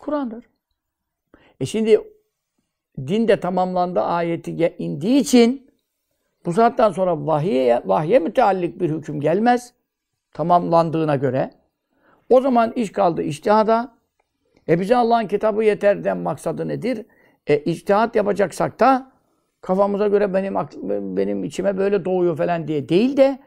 Kur'an'dır. 0.00 0.44
E 1.60 1.66
şimdi 1.66 2.00
din 2.98 3.28
de 3.28 3.40
tamamlandı 3.40 4.00
ayeti 4.00 4.74
indiği 4.78 5.20
için 5.20 5.70
bu 6.46 6.52
saatten 6.52 6.90
sonra 6.90 7.26
vahiye, 7.26 7.82
vahye 7.84 8.18
müteallik 8.18 8.80
bir 8.80 8.90
hüküm 8.90 9.20
gelmez. 9.20 9.72
Tamamlandığına 10.32 11.16
göre. 11.16 11.50
O 12.30 12.40
zaman 12.40 12.72
iş 12.72 12.92
kaldı 12.92 13.22
iştihada. 13.22 13.96
E 14.68 14.80
bize 14.80 14.96
Allah'ın 14.96 15.26
kitabı 15.26 15.64
yeterden 15.64 16.18
maksadı 16.18 16.68
nedir? 16.68 17.06
E 17.46 17.58
içtihat 17.58 18.16
yapacaksak 18.16 18.80
da 18.80 19.12
kafamıza 19.66 20.08
göre 20.08 20.34
benim 20.34 20.54
benim 21.16 21.44
içime 21.44 21.78
böyle 21.78 22.04
doğuyor 22.04 22.36
falan 22.36 22.68
diye 22.68 22.88
değil 22.88 23.16
de 23.16 23.38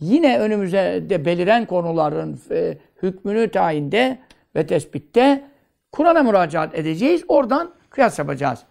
yine 0.00 0.38
önümüze 0.38 1.04
de 1.08 1.24
beliren 1.24 1.66
konuların 1.66 2.40
e, 2.50 2.78
hükmünü 3.02 3.50
tayinde 3.50 4.18
ve 4.56 4.66
tespitte 4.66 5.44
Kur'an'a 5.92 6.22
müracaat 6.22 6.78
edeceğiz. 6.78 7.24
Oradan 7.28 7.72
kıyas 7.90 8.18
yapacağız. 8.18 8.62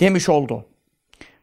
Demiş 0.00 0.28
oldu. 0.28 0.64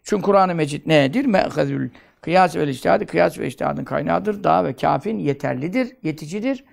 Çünkü 0.03 0.23
Kur'an-ı 0.23 0.55
Mecid 0.55 0.88
nedir? 0.88 1.25
Me'hezül 1.25 1.89
kıyas 2.21 2.55
ve 2.55 2.69
içtihadı, 2.69 3.05
kıyas 3.05 3.39
ve 3.39 3.47
içtihadın 3.47 3.83
kaynağıdır. 3.83 4.43
Daha 4.43 4.65
ve 4.65 4.73
kafin 4.73 5.19
yeterlidir, 5.19 5.95
yeticidir. 6.03 6.63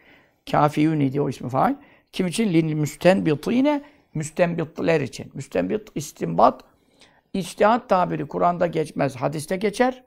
Kafiyun 0.50 1.00
idi 1.00 1.20
o 1.20 1.28
ismi 1.28 1.48
fail. 1.48 1.74
Kim 2.12 2.26
için? 2.26 2.52
Lil 2.52 2.74
müstenbitine, 2.74 3.82
müstenbitler 4.14 5.00
için. 5.00 5.30
Müstenbit, 5.34 5.88
istinbat, 5.94 6.64
içtihat 7.33 7.89
tabiri 7.89 8.27
Kur'an'da 8.27 8.67
geçmez, 8.67 9.15
hadiste 9.15 9.55
geçer. 9.55 10.03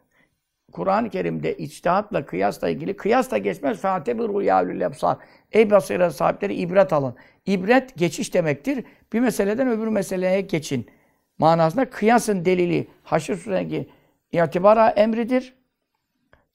Kur'an-ı 0.72 1.11
Kerim'de 1.11 1.57
içtihatla, 1.57 2.27
kıyasla 2.27 2.68
ilgili, 2.68 2.96
kıyasla 2.96 3.38
geçmez. 3.38 3.79
Fâtebi 3.79 4.22
rüyâlül 4.22 4.81
ebsar. 4.81 5.16
Ey 5.53 5.70
basiret 5.70 6.12
sahipleri 6.12 6.55
ibret 6.55 6.92
alın. 6.92 7.14
İbret 7.46 7.96
geçiş 7.96 8.35
demektir. 8.35 8.85
Bir 9.12 9.20
meseleden 9.20 9.68
öbür 9.68 9.88
meseleye 9.88 10.40
geçin. 10.40 10.90
Manasında 11.38 11.90
kıyasın 11.90 12.44
delili 12.44 12.88
Haşr 13.05 13.35
Suresi'ndeki 13.35 13.88
itibara 14.33 14.88
emridir. 14.88 15.55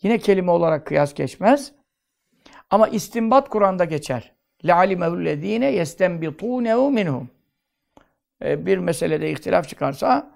Yine 0.01 0.17
kelime 0.17 0.51
olarak 0.51 0.85
kıyas 0.85 1.13
geçmez. 1.13 1.71
Ama 2.69 2.87
istinbat 2.87 3.49
Kur'an'da 3.49 3.85
geçer. 3.85 4.31
لَعَلِمَهُ 4.63 5.23
الَّذ۪ينَ 5.23 5.81
يَسْتَنْبِطُونَهُ 5.81 6.93
minhum. 6.93 7.29
Bir 8.41 8.77
meselede 8.77 9.31
ihtilaf 9.31 9.69
çıkarsa 9.69 10.31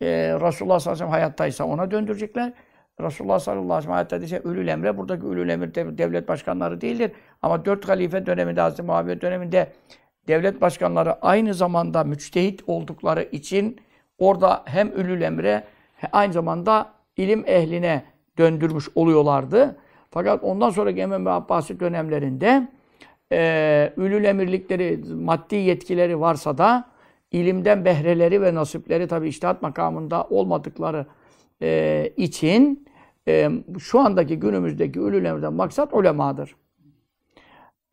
e, 0.00 0.06
Resulullah 0.40 0.80
sallallahu 0.80 0.80
aleyhi 0.80 0.90
ve 0.90 0.96
sellem 0.96 1.10
hayattaysa 1.10 1.64
ona 1.64 1.90
döndürecekler. 1.90 2.52
Resulullah 3.00 3.38
sallallahu 3.38 3.64
aleyhi 3.64 3.78
ve 3.78 3.82
sellem 3.82 3.94
hayatta 3.94 4.16
ise 4.16 4.38
ölül 4.38 4.68
emre. 4.68 4.98
Buradaki 4.98 5.26
ölül 5.26 5.48
emir 5.48 5.74
devlet 5.74 6.28
başkanları 6.28 6.80
değildir. 6.80 7.12
Ama 7.42 7.64
dört 7.64 7.88
halife 7.88 8.26
döneminde, 8.26 8.60
Hazreti 8.60 8.82
Muaviye 8.82 9.20
döneminde 9.20 9.72
devlet 10.28 10.60
başkanları 10.60 11.22
aynı 11.22 11.54
zamanda 11.54 12.04
müçtehit 12.04 12.62
oldukları 12.66 13.22
için 13.22 13.80
orada 14.18 14.62
hem 14.64 14.88
ülül 14.88 15.22
emre 15.22 15.64
aynı 16.12 16.32
zamanda 16.32 16.92
ilim 17.16 17.44
ehline 17.46 18.04
döndürmüş 18.38 18.88
oluyorlardı. 18.94 19.76
Fakat 20.10 20.44
ondan 20.44 20.70
sonraki 20.70 21.00
Emevi 21.00 21.24
ve 21.24 21.30
Abbasi 21.30 21.80
dönemlerinde 21.80 22.68
e, 23.32 23.92
ülül 23.96 24.24
emirlikleri, 24.24 25.00
maddi 25.14 25.56
yetkileri 25.56 26.20
varsa 26.20 26.58
da 26.58 26.89
ilimden 27.32 27.84
behreleri 27.84 28.42
ve 28.42 28.54
nasipleri 28.54 29.08
tabi 29.08 29.28
iştihat 29.28 29.62
makamında 29.62 30.24
olmadıkları 30.24 31.06
e, 31.62 32.12
için 32.16 32.86
e, 33.28 33.50
şu 33.78 34.00
andaki 34.00 34.36
günümüzdeki 34.36 34.98
ülül 34.98 35.24
emirden 35.24 35.52
maksat 35.52 35.94
ulemadır. 35.94 36.56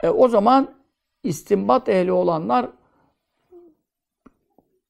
E, 0.04 0.10
o 0.10 0.28
zaman 0.28 0.76
istimbat 1.24 1.90
ehli 1.90 2.12
olanlar 2.12 2.70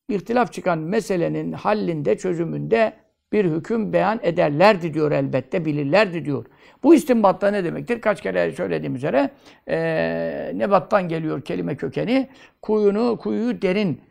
ihtilaf 0.10 0.53
çıkan 0.53 0.79
meselenin 0.79 1.53
hallində, 1.53 2.17
çözümünde 2.17 2.93
bir 3.31 3.45
hüküm 3.45 3.93
beyan 3.93 4.19
ederlerdi 4.23 4.93
diyor 4.93 5.12
elbette, 5.12 5.65
bilirlerdi 5.65 6.25
diyor. 6.25 6.45
Bu 6.83 6.95
istimbatta 6.95 7.51
ne 7.51 7.63
demektir? 7.63 8.01
Kaç 8.01 8.21
kere 8.21 8.51
söylediğim 8.51 8.95
üzere 8.95 9.29
e, 9.67 10.51
nebattan 10.55 11.07
geliyor 11.07 11.41
kelime 11.41 11.77
kökeni. 11.77 12.29
Kuyunu, 12.62 13.17
kuyuyu 13.17 13.62
derin 13.62 14.01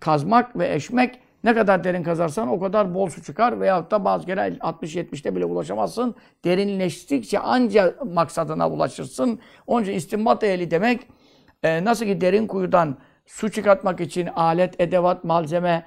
kazmak 0.00 0.58
ve 0.58 0.74
eşmek 0.74 1.20
ne 1.44 1.54
kadar 1.54 1.84
derin 1.84 2.02
kazarsan 2.02 2.48
o 2.48 2.60
kadar 2.60 2.94
bol 2.94 3.08
su 3.08 3.22
çıkar 3.22 3.60
veyahut 3.60 3.90
da 3.90 4.04
bazı 4.04 4.26
kere 4.26 4.40
60-70'te 4.40 5.36
bile 5.36 5.44
ulaşamazsın. 5.44 6.14
Derinleştikçe 6.44 7.38
anca 7.38 7.94
maksadına 8.04 8.70
ulaşırsın. 8.70 9.40
Onun 9.66 9.82
için 9.82 9.92
istimbat 9.92 10.44
ehli 10.44 10.70
demek 10.70 11.00
e, 11.62 11.84
nasıl 11.84 12.06
ki 12.06 12.20
derin 12.20 12.46
kuyudan 12.46 12.96
su 13.26 13.50
çıkartmak 13.50 14.00
için 14.00 14.26
alet, 14.26 14.80
edevat, 14.80 15.24
malzeme 15.24 15.86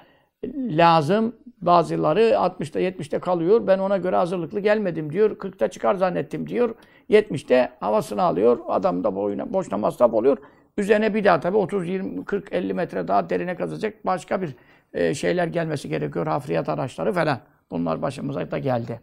lazım. 0.56 1.36
Bazıları 1.62 2.22
60'ta 2.22 2.80
70'te 2.80 3.20
kalıyor. 3.20 3.68
Ben 3.68 3.80
ona 3.80 3.98
göre 3.98 4.16
hazırlıklı 4.16 4.60
gelmedim 4.60 5.14
diyor. 5.14 5.32
40'ta 5.32 5.68
çıkar 5.68 5.96
zannettim 5.96 6.48
diyor. 6.48 6.76
70'te 7.10 7.70
havasını 7.80 8.22
alıyor. 8.22 8.60
Adam 8.68 9.04
da 9.04 9.16
boyuna, 9.16 9.54
boşuna 9.54 9.78
masraf 9.78 10.14
oluyor. 10.14 10.38
Üzerine 10.80 11.14
bir 11.14 11.24
daha 11.24 11.40
tabii 11.40 11.58
30, 11.58 11.88
20, 11.88 12.26
40, 12.26 12.54
50 12.54 12.74
metre 12.74 13.08
daha 13.08 13.30
derine 13.30 13.56
kazacak 13.56 14.06
başka 14.06 14.42
bir 14.42 14.56
e, 14.94 15.14
şeyler 15.14 15.48
gelmesi 15.48 15.90
gerekiyor. 15.90 16.28
Hafriyat 16.28 16.70
araçları 16.70 17.14
falan. 17.14 17.40
Bunlar 17.72 18.02
başımıza 18.02 18.52
da 18.52 18.58
geldi. 18.58 19.02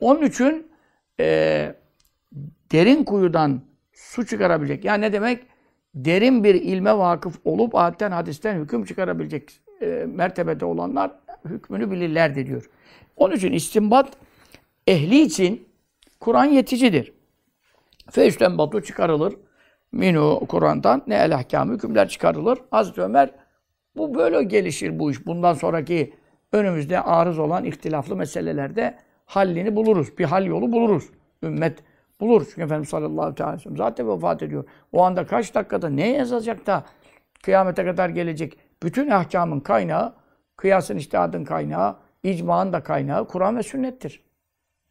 Onun 0.00 0.22
için 0.22 0.70
e, 1.20 1.74
derin 2.72 3.04
kuyudan 3.04 3.60
su 3.92 4.26
çıkarabilecek. 4.26 4.84
Yani 4.84 5.00
ne 5.00 5.12
demek? 5.12 5.42
Derin 5.94 6.44
bir 6.44 6.54
ilme 6.54 6.98
vakıf 6.98 7.38
olup 7.44 7.74
ayetten 7.74 8.10
hadisten 8.10 8.60
hüküm 8.60 8.84
çıkarabilecek 8.84 9.60
e, 9.82 10.06
mertebede 10.08 10.64
olanlar 10.64 11.10
hükmünü 11.44 11.90
bilirlerdi 11.90 12.46
diyor. 12.46 12.70
Onun 13.16 13.36
için 13.36 13.52
istimbat 13.52 14.12
ehli 14.86 15.20
için 15.20 15.68
Kur'an 16.20 16.44
yeticidir. 16.44 17.12
Fe 18.10 18.30
batu 18.40 18.82
çıkarılır. 18.82 19.34
Minu 19.92 20.40
Kur'an'dan 20.48 21.02
ne 21.06 21.14
el 21.14 21.34
ahkamı 21.34 21.74
hükümler 21.74 22.08
çıkarılır. 22.08 22.58
Hazreti 22.70 23.02
Ömer 23.02 23.30
bu 23.96 24.14
böyle 24.14 24.42
gelişir 24.42 24.98
bu 24.98 25.10
iş. 25.10 25.26
Bundan 25.26 25.54
sonraki 25.54 26.14
önümüzde 26.52 27.00
arız 27.00 27.38
olan 27.38 27.64
ihtilaflı 27.64 28.16
meselelerde 28.16 28.98
hallini 29.26 29.76
buluruz. 29.76 30.18
Bir 30.18 30.24
hal 30.24 30.46
yolu 30.46 30.72
buluruz. 30.72 31.10
Ümmet 31.42 31.78
bulur. 32.20 32.44
Çünkü 32.44 32.62
Efendimiz 32.62 32.88
sallallahu 32.88 33.22
aleyhi 33.22 33.56
ve 33.56 33.58
sellem 33.58 33.76
zaten 33.76 34.08
vefat 34.08 34.42
ediyor. 34.42 34.64
O 34.92 35.02
anda 35.02 35.26
kaç 35.26 35.54
dakikada 35.54 35.88
ne 35.88 36.08
yazacak 36.08 36.66
da 36.66 36.84
kıyamete 37.42 37.84
kadar 37.84 38.08
gelecek 38.08 38.58
bütün 38.82 39.10
ahkamın 39.10 39.60
kaynağı, 39.60 40.14
kıyasın 40.56 40.96
iştihadın 40.96 41.44
kaynağı, 41.44 41.96
icmanın 42.22 42.72
da 42.72 42.82
kaynağı 42.82 43.28
Kur'an 43.28 43.56
ve 43.56 43.62
sünnettir. 43.62 44.24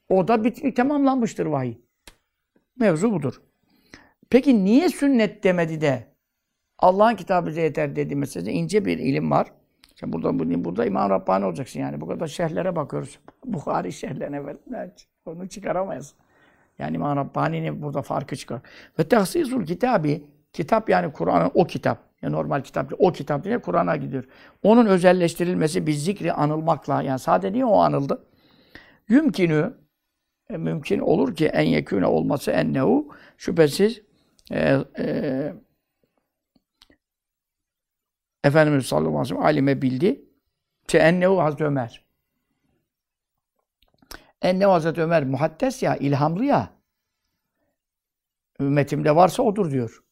O 0.10 0.28
da 0.28 0.44
bitmiş, 0.44 0.76
tamamlanmıştır 0.76 1.46
vahiy. 1.46 1.78
Mevzu 2.80 3.14
budur. 3.14 3.42
Peki 4.30 4.66
niye 4.66 4.90
sünnet 4.90 5.44
demedi 5.44 5.82
de 5.82 6.08
Allah'ın 6.80 7.16
kitabı 7.16 7.48
bize 7.48 7.62
yeter 7.62 7.96
dedi 7.96 8.16
mesela 8.16 8.52
ince 8.52 8.86
bir 8.86 8.98
ilim 8.98 9.32
var. 9.32 9.48
Sen 9.96 10.14
burada 10.14 10.40
burada 10.64 10.86
İmam 10.86 11.10
Rabbani 11.10 11.46
olacaksın 11.46 11.80
yani. 11.80 12.02
Bu 12.02 12.08
kadar 12.08 12.28
şerhlere 12.28 12.76
bakıyoruz. 12.76 13.20
Bukhari 13.46 13.94
şerhlerine 13.94 14.44
falan. 14.44 14.92
Onu 15.26 15.50
çıkaramayız. 15.50 16.14
Yani 16.80 16.96
İmam 16.96 17.18
Rabbani'nin 17.18 17.82
burada 17.82 18.02
farkı 18.02 18.36
çıkar. 18.36 18.62
Ve 19.00 19.08
tahsisul 19.08 19.66
kitabı 19.66 20.22
kitap 20.54 20.90
yani 20.90 21.14
Kur'an'ın 21.14 21.52
o 21.54 21.66
kitap. 21.66 22.08
Yani 22.22 22.34
normal 22.34 22.62
kitap 22.62 22.94
o 23.00 23.12
kitap 23.12 23.44
diye 23.44 23.62
Kur'an'a 23.62 23.96
gidiyor. 23.96 24.24
Onun 24.64 24.86
özelleştirilmesi 24.86 25.88
bir 25.88 25.94
zikri 25.94 26.34
anılmakla 26.34 27.02
yani 27.02 27.20
sadece 27.20 27.54
niye 27.54 27.66
o 27.66 27.78
anıldı? 27.78 28.26
Yümkünü 29.08 29.74
e, 30.50 30.58
mümkün 30.58 31.00
olur 31.00 31.36
ki 31.36 31.46
en 31.46 31.64
yekûne 31.66 32.06
olması 32.06 32.52
ennehu 32.52 33.14
şüphesiz 33.38 34.02
e, 34.52 34.78
e, 35.00 35.54
Efendimiz 38.44 38.86
sallallahu 38.86 39.10
aleyhi 39.10 39.22
ve 39.22 39.26
sellem 39.26 39.46
alime 39.46 39.82
bildi. 39.82 40.26
Ki 40.88 40.98
ennehu 40.98 41.40
Hazreti 41.40 41.64
Ömer. 41.64 42.06
Ennehu 44.42 44.72
Hazreti 44.72 45.02
Ömer 45.02 45.24
muhaddes 45.24 45.84
ya, 45.84 45.96
ilhamlı 45.96 46.46
ya. 46.46 46.70
Ümmetimde 48.60 49.16
varsa 49.16 49.44
odur 49.44 49.72
diyor. 49.72 50.04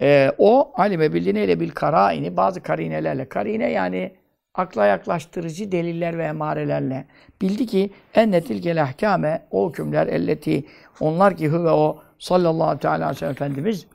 Ee, 0.00 0.32
o 0.38 0.72
alime 0.76 1.12
bildiğiyle 1.12 1.60
bil 1.60 1.70
karaini 1.70 2.36
bazı 2.36 2.62
karinelerle. 2.62 3.28
Karine 3.28 3.70
yani 3.70 4.16
akla 4.54 4.86
yaklaştırıcı 4.86 5.72
deliller 5.72 6.18
ve 6.18 6.24
emarelerle. 6.24 7.06
Bildi 7.42 7.66
ki 7.66 7.90
enne 8.14 8.44
tilkel 8.44 8.82
ahkame 8.82 9.46
o 9.50 9.70
hükümler 9.70 10.06
elleti 10.06 10.64
onlar 11.00 11.36
ki 11.36 11.52
ve 11.52 11.70
o 11.70 12.02
sallallahu 12.20 12.78
teala 12.78 12.94
aleyhi 12.94 13.10
ve 13.10 13.18
sellem 13.18 13.32
Efendimiz 13.32 13.86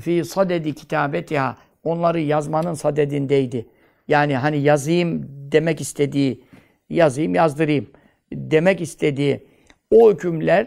fi 0.00 0.24
sadedi 0.24 0.74
kitabetiha 0.74 1.56
onları 1.84 2.20
yazmanın 2.20 2.74
sadedindeydi. 2.74 3.66
Yani 4.08 4.36
hani 4.36 4.58
yazayım 4.58 5.26
demek 5.52 5.80
istediği, 5.80 6.44
yazayım 6.88 7.34
yazdırayım 7.34 7.90
demek 8.32 8.80
istediği 8.80 9.46
o 9.90 10.12
hükümler 10.12 10.66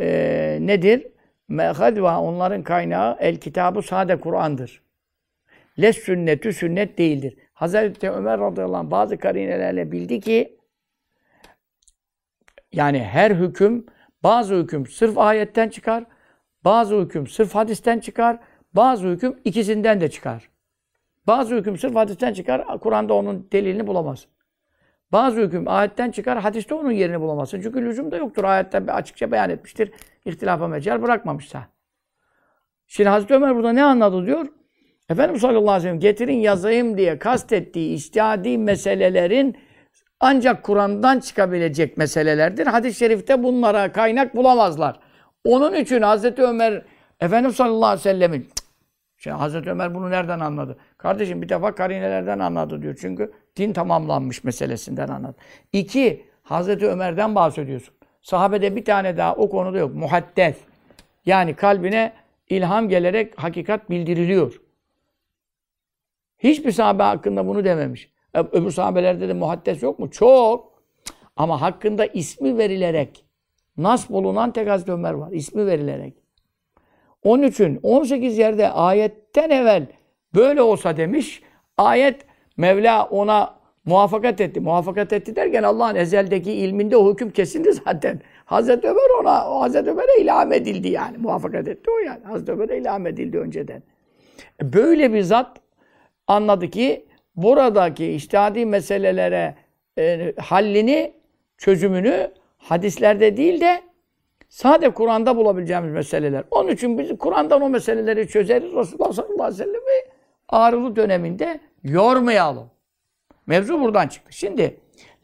e, 0.00 0.58
nedir? 0.60 1.06
Mehadva 1.48 2.20
onların 2.20 2.62
kaynağı 2.62 3.16
el 3.20 3.36
kitabı 3.36 3.82
sade 3.82 4.20
Kur'an'dır. 4.20 4.82
Les 5.78 5.98
sünnetü 5.98 6.52
sünnet 6.52 6.98
değildir. 6.98 7.36
Hazreti 7.52 8.10
Ömer 8.10 8.40
radıyallahu 8.40 8.76
anh 8.76 8.90
bazı 8.90 9.18
karinelerle 9.18 9.92
bildi 9.92 10.20
ki 10.20 10.56
yani 12.72 13.04
her 13.04 13.30
hüküm 13.30 13.86
bazı 14.22 14.54
hüküm 14.54 14.86
sırf 14.86 15.18
ayetten 15.18 15.68
çıkar, 15.68 16.04
bazı 16.64 16.96
hüküm 16.96 17.26
sırf 17.26 17.54
hadisten 17.54 18.00
çıkar, 18.00 18.38
bazı 18.74 19.08
hüküm 19.08 19.40
ikisinden 19.44 20.00
de 20.00 20.10
çıkar. 20.10 20.48
Bazı 21.26 21.54
hüküm 21.56 21.78
sırf 21.78 21.94
hadisten 21.94 22.32
çıkar, 22.32 22.78
Kur'an'da 22.80 23.14
onun 23.14 23.48
delilini 23.52 23.86
bulamaz. 23.86 24.26
Bazı 25.12 25.40
hüküm 25.40 25.68
ayetten 25.68 26.10
çıkar, 26.10 26.38
hadiste 26.38 26.74
onun 26.74 26.90
yerini 26.90 27.20
bulamazsın. 27.20 27.60
Çünkü 27.60 27.84
lüzum 27.84 28.10
da 28.10 28.16
yoktur. 28.16 28.44
Ayette 28.44 28.78
açıkça 28.78 29.32
beyan 29.32 29.50
etmiştir. 29.50 29.92
İhtilafa 30.24 30.68
mecal 30.68 31.02
bırakmamışsa. 31.02 31.64
Şimdi 32.86 33.10
Hazreti 33.10 33.34
Ömer 33.34 33.56
burada 33.56 33.72
ne 33.72 33.84
anladı 33.84 34.26
diyor? 34.26 34.46
Efendimiz 35.08 35.40
sallallahu 35.40 35.60
aleyhi 35.60 35.76
ve 35.76 35.80
sellem 35.80 36.00
getirin 36.00 36.36
yazayım 36.36 36.96
diye 36.96 37.18
kastettiği 37.18 37.94
istihadi 37.94 38.58
meselelerin 38.58 39.56
ancak 40.20 40.62
Kur'an'dan 40.62 41.20
çıkabilecek 41.20 41.96
meselelerdir. 41.96 42.66
Hadis-i 42.66 42.98
şerifte 42.98 43.42
bunlara 43.42 43.92
kaynak 43.92 44.36
bulamazlar. 44.36 45.00
Onun 45.44 45.74
için 45.74 46.02
Hazreti 46.02 46.42
Ömer 46.42 46.82
Efendimiz 47.20 47.56
sallallahu 47.56 47.86
aleyhi 47.86 47.98
ve 47.98 48.12
sellemin 48.12 48.48
Şimdi 49.22 49.36
Hazreti 49.36 49.70
Ömer 49.70 49.94
bunu 49.94 50.10
nereden 50.10 50.40
anladı? 50.40 50.76
Kardeşim 50.98 51.42
bir 51.42 51.48
defa 51.48 51.74
karinelerden 51.74 52.38
anladı 52.38 52.82
diyor. 52.82 52.98
Çünkü 53.00 53.32
din 53.56 53.72
tamamlanmış 53.72 54.44
meselesinden 54.44 55.08
anladı. 55.08 55.36
İki, 55.72 56.26
Hazreti 56.42 56.86
Ömer'den 56.86 57.34
bahsediyorsun. 57.34 57.94
Sahabede 58.22 58.76
bir 58.76 58.84
tane 58.84 59.16
daha 59.16 59.34
o 59.34 59.50
konuda 59.50 59.78
yok. 59.78 59.94
Muhaddes. 59.94 60.56
Yani 61.26 61.54
kalbine 61.56 62.12
ilham 62.48 62.88
gelerek 62.88 63.42
hakikat 63.42 63.90
bildiriliyor. 63.90 64.60
Hiçbir 66.38 66.72
sahabe 66.72 67.02
hakkında 67.02 67.46
bunu 67.46 67.64
dememiş. 67.64 68.12
Öbür 68.34 68.70
sahabelerde 68.70 69.28
de 69.28 69.32
muhaddes 69.32 69.82
yok 69.82 69.98
mu? 69.98 70.10
Çok. 70.10 70.72
Ama 71.36 71.60
hakkında 71.60 72.06
ismi 72.06 72.58
verilerek 72.58 73.24
nas 73.76 74.10
bulunan 74.10 74.52
tek 74.52 74.68
Hazreti 74.68 74.92
Ömer 74.92 75.12
var. 75.12 75.32
İsmi 75.32 75.66
verilerek. 75.66 76.14
Onun 77.22 77.42
için 77.42 77.80
18 77.82 78.38
yerde 78.38 78.68
ayetten 78.68 79.50
evvel 79.50 79.86
böyle 80.34 80.62
olsa 80.62 80.96
demiş. 80.96 81.42
Ayet 81.78 82.26
Mevla 82.56 83.04
ona 83.04 83.54
muvaffakat 83.84 84.40
etti. 84.40 84.60
Muvaffakat 84.60 85.12
etti 85.12 85.36
derken 85.36 85.62
Allah'ın 85.62 85.94
ezeldeki 85.94 86.52
ilminde 86.52 86.96
o 86.96 87.12
hüküm 87.12 87.30
kesindi 87.30 87.72
zaten. 87.72 88.20
Hazreti 88.44 88.88
Ömer 88.88 89.20
ona, 89.20 89.60
Hazreti 89.60 89.90
Ömer'e 89.90 90.22
ilham 90.22 90.52
edildi 90.52 90.88
yani. 90.88 91.18
Muvaffakat 91.18 91.68
etti 91.68 91.90
o 91.90 91.98
yani. 91.98 92.24
Hazreti 92.24 92.52
Ömer'e 92.52 92.78
ilham 92.78 93.06
edildi 93.06 93.38
önceden. 93.38 93.82
E, 94.62 94.72
böyle 94.72 95.12
bir 95.12 95.22
zat 95.22 95.60
anladı 96.26 96.70
ki 96.70 97.06
buradaki 97.36 98.12
iştihadi 98.12 98.66
meselelere 98.66 99.54
e, 99.98 100.34
hallini, 100.38 101.12
çözümünü 101.58 102.30
hadislerde 102.62 103.36
değil 103.36 103.60
de 103.60 103.82
Sade 104.48 104.90
Kur'an'da 104.90 105.36
bulabileceğimiz 105.36 105.92
meseleler. 105.92 106.44
Onun 106.50 106.68
için 106.68 106.98
biz 106.98 107.18
Kur'an'dan 107.18 107.62
o 107.62 107.68
meseleleri 107.68 108.28
çözeriz. 108.28 108.74
Resulullah 108.74 109.12
sallallahu 109.12 109.42
aleyhi 109.42 109.60
ve 109.60 109.64
sellem'i 109.64 110.12
ağrılı 110.48 110.96
döneminde 110.96 111.60
yormayalım. 111.84 112.70
Mevzu 113.46 113.80
buradan 113.80 114.08
çıktı. 114.08 114.32
Şimdi 114.32 114.76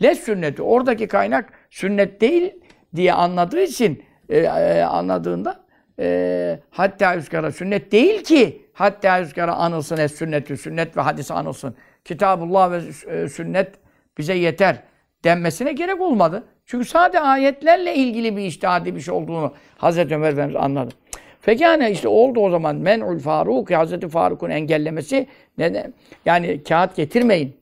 les 0.03 0.21
sünneti 0.21 0.63
oradaki 0.63 1.09
kaynak 1.09 1.53
sünnet 1.71 2.21
değil 2.21 2.55
diye 2.97 3.13
anladığı 3.13 3.61
için 3.61 4.03
e, 4.29 4.39
e, 4.39 4.83
anladığında 4.83 5.61
e, 5.99 6.59
hatta 6.71 7.15
yüzkara 7.15 7.53
sünnet 7.53 7.93
değil 7.93 8.25
ki 8.25 8.63
hatta 8.73 9.19
yüzkara 9.19 9.55
anılsın 9.55 9.97
es 9.97 10.15
sünnetü 10.15 10.57
sünnet 10.57 10.97
ve 10.97 11.01
hadis 11.01 11.31
anılsın. 11.31 11.75
Kitabullah 12.05 12.71
ve 12.71 12.81
e, 13.13 13.29
sünnet 13.29 13.75
bize 14.19 14.35
yeter 14.35 14.83
denmesine 15.25 15.73
gerek 15.73 16.01
olmadı. 16.01 16.45
Çünkü 16.67 16.85
sadece 16.85 17.21
ayetlerle 17.21 17.95
ilgili 17.95 18.37
bir 18.37 18.43
iştihadi 18.43 18.97
bir 18.97 19.01
şey 19.01 19.15
olduğunu 19.15 19.55
Hazreti 19.77 20.15
Ömer 20.15 20.33
Efendimiz 20.33 20.57
anladı. 20.57 20.95
Fekâne 21.41 21.91
işte 21.91 22.09
oldu 22.09 22.41
o 22.41 22.51
zaman 22.51 22.77
men'ul 22.77 23.19
Faruk, 23.19 23.71
Hazreti 23.71 24.09
Faruk'un 24.09 24.51
engellemesi 24.51 25.27
neden? 25.59 25.95
Yani 26.25 26.63
kağıt 26.63 26.97
getirmeyin. 26.97 27.57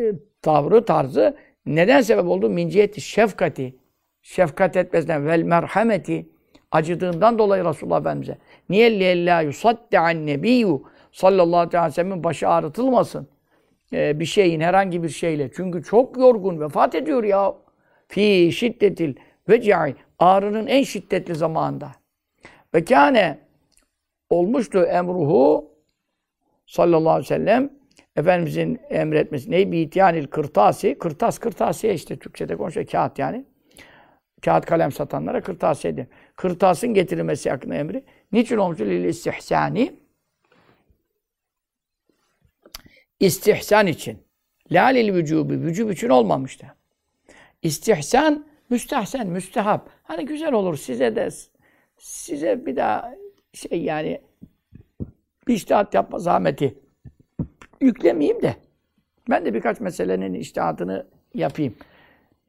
E, 0.00 0.02
tavrı, 0.42 0.84
tarzı 0.84 1.36
neden 1.66 2.00
sebep 2.00 2.24
oldu? 2.24 2.48
Minciyeti, 2.50 3.00
şefkati. 3.00 3.74
Şefkat 4.22 4.76
etmesinden 4.76 5.26
vel 5.26 5.42
merhameti 5.42 6.28
acıdığından 6.70 7.38
dolayı 7.38 7.64
Resulullah 7.64 8.00
Efendimiz'e. 8.00 8.38
Niye 8.68 9.00
lillâ 9.00 9.40
yusadde'an 9.40 10.26
nebiyyü 10.26 10.78
sallallahu 11.12 11.60
aleyhi 11.60 11.86
ve 11.86 11.90
sellem'in 11.90 12.24
başı 12.24 12.48
ağrıtılmasın 12.48 13.28
e, 13.92 14.20
bir 14.20 14.24
şeyin 14.24 14.60
herhangi 14.60 15.02
bir 15.02 15.08
şeyle. 15.08 15.50
Çünkü 15.56 15.82
çok 15.82 16.18
yorgun 16.18 16.60
vefat 16.60 16.94
ediyor 16.94 17.24
ya. 17.24 17.54
Fi 18.08 18.50
şiddetil 18.52 19.14
veci'i 19.48 19.94
ağrının 20.18 20.66
en 20.66 20.82
şiddetli 20.82 21.34
zamanında. 21.34 21.92
Ve 22.74 22.84
kâne 22.84 23.38
olmuştu 24.30 24.82
emruhu 24.82 25.70
sallallahu 26.66 27.10
aleyhi 27.10 27.24
ve 27.24 27.34
sellem 27.36 27.70
Efendimizin 28.16 28.80
emretmesi 28.90 29.50
ney? 29.50 29.72
Bi 29.72 29.78
ityanil 29.78 30.26
kırtasi. 30.26 30.98
Kırtas, 30.98 31.38
kırtasiye 31.38 31.94
işte 31.94 32.16
Türkçe'de 32.16 32.56
konuşuyor. 32.56 32.86
Kağıt 32.86 33.18
yani. 33.18 33.44
Kağıt 34.44 34.66
kalem 34.66 34.92
satanlara 34.92 35.40
kırtasiye 35.40 35.96
denir. 35.96 36.08
Kırtasın 36.36 36.94
getirilmesi 36.94 37.50
hakkında 37.50 37.74
emri. 37.74 38.04
Niçin 38.32 38.56
olmuştu? 38.56 38.84
Lil 38.84 39.04
istihsani 39.04 39.94
İstihsan 43.20 43.86
için. 43.86 44.18
La 44.70 44.86
lil 44.86 45.14
vücubi. 45.14 45.60
Vücub 45.60 45.90
için 45.90 46.08
olmamıştı. 46.08 46.66
İstihsan, 47.62 48.46
müstehsen, 48.70 49.26
müstehap. 49.26 49.90
Hani 50.02 50.26
güzel 50.26 50.52
olur 50.52 50.76
size 50.76 51.16
de 51.16 51.28
size 51.98 52.66
bir 52.66 52.76
daha 52.76 53.14
şey 53.52 53.82
yani 53.82 54.20
bir 55.48 55.54
iştihat 55.54 55.94
yapma 55.94 56.18
zahmeti 56.18 56.78
yüklemeyeyim 57.80 58.42
de 58.42 58.56
ben 59.30 59.44
de 59.44 59.54
birkaç 59.54 59.80
meselenin 59.80 60.34
iştihatını 60.34 61.06
yapayım 61.34 61.74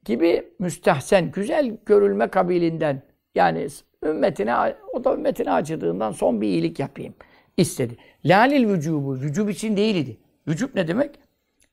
gibi 0.05 0.49
müstehsen, 0.59 1.31
güzel 1.31 1.77
görülme 1.85 2.27
kabilinden 2.27 3.01
yani 3.35 3.67
ümmetine, 4.03 4.75
o 4.93 5.03
da 5.03 5.13
ümmetine 5.13 5.51
acıdığından 5.51 6.11
son 6.11 6.41
bir 6.41 6.47
iyilik 6.47 6.79
yapayım 6.79 7.13
istedi. 7.57 7.97
Lalil 8.25 8.67
vücubu, 8.67 9.15
vücub 9.15 9.49
için 9.49 9.77
değildi. 9.77 10.17
Vücub 10.47 10.69
ne 10.75 10.87
demek? 10.87 11.19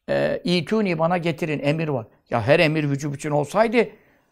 E, 0.08 0.40
İtuni 0.44 0.98
bana 0.98 1.18
getirin 1.18 1.60
emir 1.62 1.88
var. 1.88 2.06
Ya 2.30 2.42
her 2.42 2.60
emir 2.60 2.90
vücub 2.90 3.14
için 3.14 3.30
olsaydı 3.30 3.88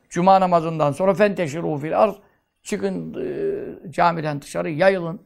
cuma 0.09 0.41
namazından 0.41 0.93
sonra 0.93 1.15
fenteşiru 1.15 1.79
fil 1.79 1.99
arz 1.99 2.15
çıkın 2.63 3.15
e, 3.15 3.93
camiden 3.93 4.43
dışarı 4.43 4.71
yayılın 4.71 5.21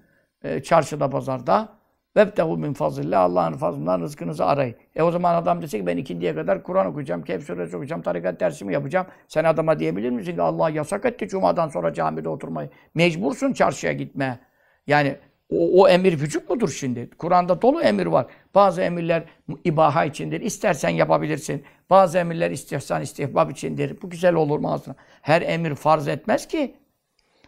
e, 0.44 0.62
çarşıda 0.62 1.10
pazarda 1.10 1.76
Vebtehu 2.16 2.56
min 2.56 2.72
fazlillah 2.72 3.22
Allah'ın 3.22 3.52
fazlından 3.52 4.00
rızkınızı 4.00 4.44
arayın. 4.44 4.74
E 4.94 5.02
o 5.02 5.10
zaman 5.10 5.34
adam 5.34 5.62
dese 5.62 5.78
ki 5.78 5.86
ben 5.86 5.96
ikindiye 5.96 6.34
kadar 6.34 6.62
Kur'an 6.62 6.86
okuyacağım, 6.86 7.22
Kehf 7.22 7.44
suresi 7.46 7.76
okuyacağım, 7.76 8.02
tarikat 8.02 8.40
dersimi 8.40 8.72
yapacağım. 8.72 9.06
Sen 9.28 9.44
adama 9.44 9.78
diyebilir 9.78 10.10
misin 10.10 10.34
ki 10.34 10.42
Allah 10.42 10.70
yasak 10.70 11.04
etti 11.04 11.28
cumadan 11.28 11.68
sonra 11.68 11.92
camide 11.92 12.28
oturmayı. 12.28 12.70
Mecbursun 12.94 13.52
çarşıya 13.52 13.92
gitmeye. 13.92 14.38
Yani 14.86 15.16
o, 15.50 15.82
o 15.82 15.88
emir 15.88 16.20
vücut 16.20 16.50
mudur 16.50 16.68
şimdi? 16.68 17.10
Kur'an'da 17.18 17.62
dolu 17.62 17.82
emir 17.82 18.06
var. 18.06 18.26
Bazı 18.54 18.82
emirler 18.82 19.24
ibaha 19.64 20.04
içindir. 20.04 20.40
İstersen 20.40 20.88
yapabilirsin. 20.88 21.62
Bazı 21.90 22.18
emirler 22.18 22.50
istihsan, 22.50 23.02
istihbab 23.02 23.50
içindir. 23.50 24.02
Bu 24.02 24.10
güzel 24.10 24.34
olur 24.34 24.58
mu 24.58 24.72
aslında? 24.72 24.96
Her 25.22 25.42
emir 25.42 25.74
farz 25.74 26.08
etmez 26.08 26.48
ki. 26.48 26.74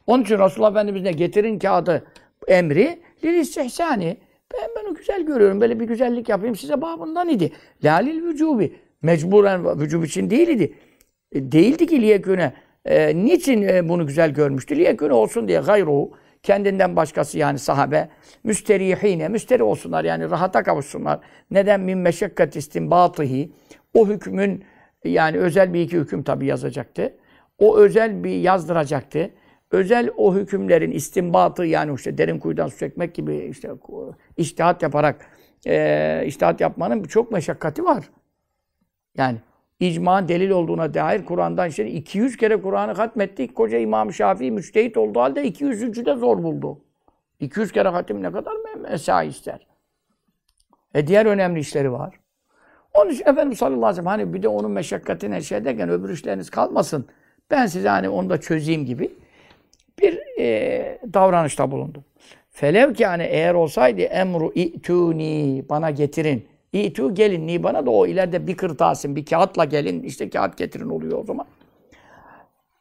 Onun 0.07 0.23
için 0.23 0.39
Resulullah 0.39 0.71
Efendimiz 0.71 1.03
ne? 1.03 1.13
Getirin 1.13 1.59
kağıdı 1.59 2.07
emri 2.49 2.99
lil 3.25 3.35
istihsani. 3.35 4.17
Ben 4.55 4.85
bunu 4.85 4.95
güzel 4.95 5.23
görüyorum. 5.23 5.61
Böyle 5.61 5.81
bir 5.81 5.85
güzellik 5.85 6.29
yapayım 6.29 6.57
size 6.57 6.81
babından 6.81 7.29
idi. 7.29 7.53
Lalil 7.85 8.25
vücubi. 8.25 8.77
Mecburen 9.03 9.81
vücub 9.81 10.05
için 10.05 10.31
değil 10.31 10.49
idi. 10.49 10.75
E, 11.33 11.53
değildi 11.53 11.87
ki 11.87 12.03
liyeküne. 12.03 12.53
E, 12.85 13.17
niçin 13.25 13.63
e, 13.63 13.89
bunu 13.89 14.07
güzel 14.07 14.31
görmüştü? 14.31 14.77
Liyeküne 14.77 15.13
olsun 15.13 15.49
diye 15.49 15.61
gayruhu 15.61 16.13
kendinden 16.49 16.97
başkası 16.97 17.39
yani 17.39 17.59
sahabe 17.59 18.09
müsterihine 18.45 19.29
müsteri 19.29 19.63
olsunlar 19.63 20.05
yani 20.05 20.31
rahata 20.31 20.63
kavuşsunlar. 20.63 21.21
Neden 21.51 21.81
min 21.81 21.99
meşakkat 21.99 22.57
istinbatihi 22.57 23.53
o 23.95 24.09
hükmün 24.09 24.65
yani 25.05 25.39
özel 25.39 25.75
bir 25.75 25.81
iki 25.81 25.99
hüküm 25.99 26.23
tabi 26.23 26.47
yazacaktı. 26.47 27.17
O 27.59 27.79
özel 27.79 28.25
bir 28.25 28.41
yazdıracaktı. 28.41 29.31
Özel 29.71 30.11
o 30.17 30.35
hükümlerin 30.35 30.91
istinbatı 30.91 31.65
yani 31.65 31.95
işte 31.95 32.19
derin 32.19 32.39
kuyudan 32.39 32.69
su 32.69 32.79
çekmek 32.79 33.15
gibi 33.15 33.37
işte 33.37 33.71
iştihat 34.37 34.83
yaparak 34.83 35.27
e, 35.67 36.23
iştihat 36.27 36.61
yapmanın 36.61 37.03
çok 37.05 37.33
meşakkati 37.33 37.85
var. 37.85 38.11
Yani 39.17 39.39
icma 39.81 40.29
delil 40.29 40.51
olduğuna 40.51 40.95
dair 40.95 41.25
Kur'an'dan 41.25 41.69
işte 41.69 41.91
200 41.91 42.37
kere 42.37 42.63
Kur'an'ı 42.63 42.93
hatmettik. 42.93 43.55
Koca 43.55 43.79
İmam 43.79 44.13
Şafii 44.13 44.51
müçtehit 44.51 44.97
olduğu 44.97 45.21
halde 45.21 45.45
200. 45.45 46.07
de 46.07 46.15
zor 46.15 46.43
buldu. 46.43 46.81
200 47.41 47.73
kere 47.73 47.89
hatim 47.89 48.23
ne 48.23 48.33
kadar 48.33 48.53
mesai 48.83 49.29
ister. 49.29 49.67
E 50.95 51.07
diğer 51.07 51.27
önemli 51.27 51.61
işleri 51.61 51.93
var. 51.93 52.21
Onun 52.95 53.11
için 53.11 53.23
Efendimiz 53.23 53.59
sallallahu 53.59 53.87
aleyhi 53.87 53.93
ve 53.93 53.95
sellem 53.95 54.07
hani 54.07 54.35
bir 54.35 54.43
de 54.43 54.49
onun 54.49 54.71
meşakkatine 54.71 55.41
şey 55.41 55.65
derken 55.65 55.89
öbür 55.89 56.11
işleriniz 56.11 56.51
kalmasın. 56.51 57.07
Ben 57.51 57.67
size 57.67 57.89
hani 57.89 58.09
onu 58.09 58.31
da 58.31 58.41
çözeyim 58.41 58.87
gibi 58.87 59.11
bir 59.99 60.19
e, 60.39 60.99
davranışta 61.13 61.71
bulundu. 61.71 62.05
Felev 62.51 62.95
ki 62.95 63.07
hani 63.07 63.23
eğer 63.23 63.55
olsaydı 63.55 64.01
emru 64.01 64.53
i'tuni 64.55 65.65
bana 65.69 65.91
getirin. 65.91 66.49
İ'tu 66.73 67.15
gelin 67.15 67.47
ni 67.47 67.63
bana 67.63 67.87
da 67.87 67.91
o 67.91 68.07
ileride 68.07 68.47
bir 68.47 68.57
kırtasın, 68.57 69.17
bir 69.17 69.25
kağıtla 69.25 69.65
gelin. 69.65 70.03
işte 70.03 70.31
kağıt 70.31 70.57
getirin 70.57 70.89
oluyor 70.89 71.19
o 71.19 71.25
zaman. 71.25 71.47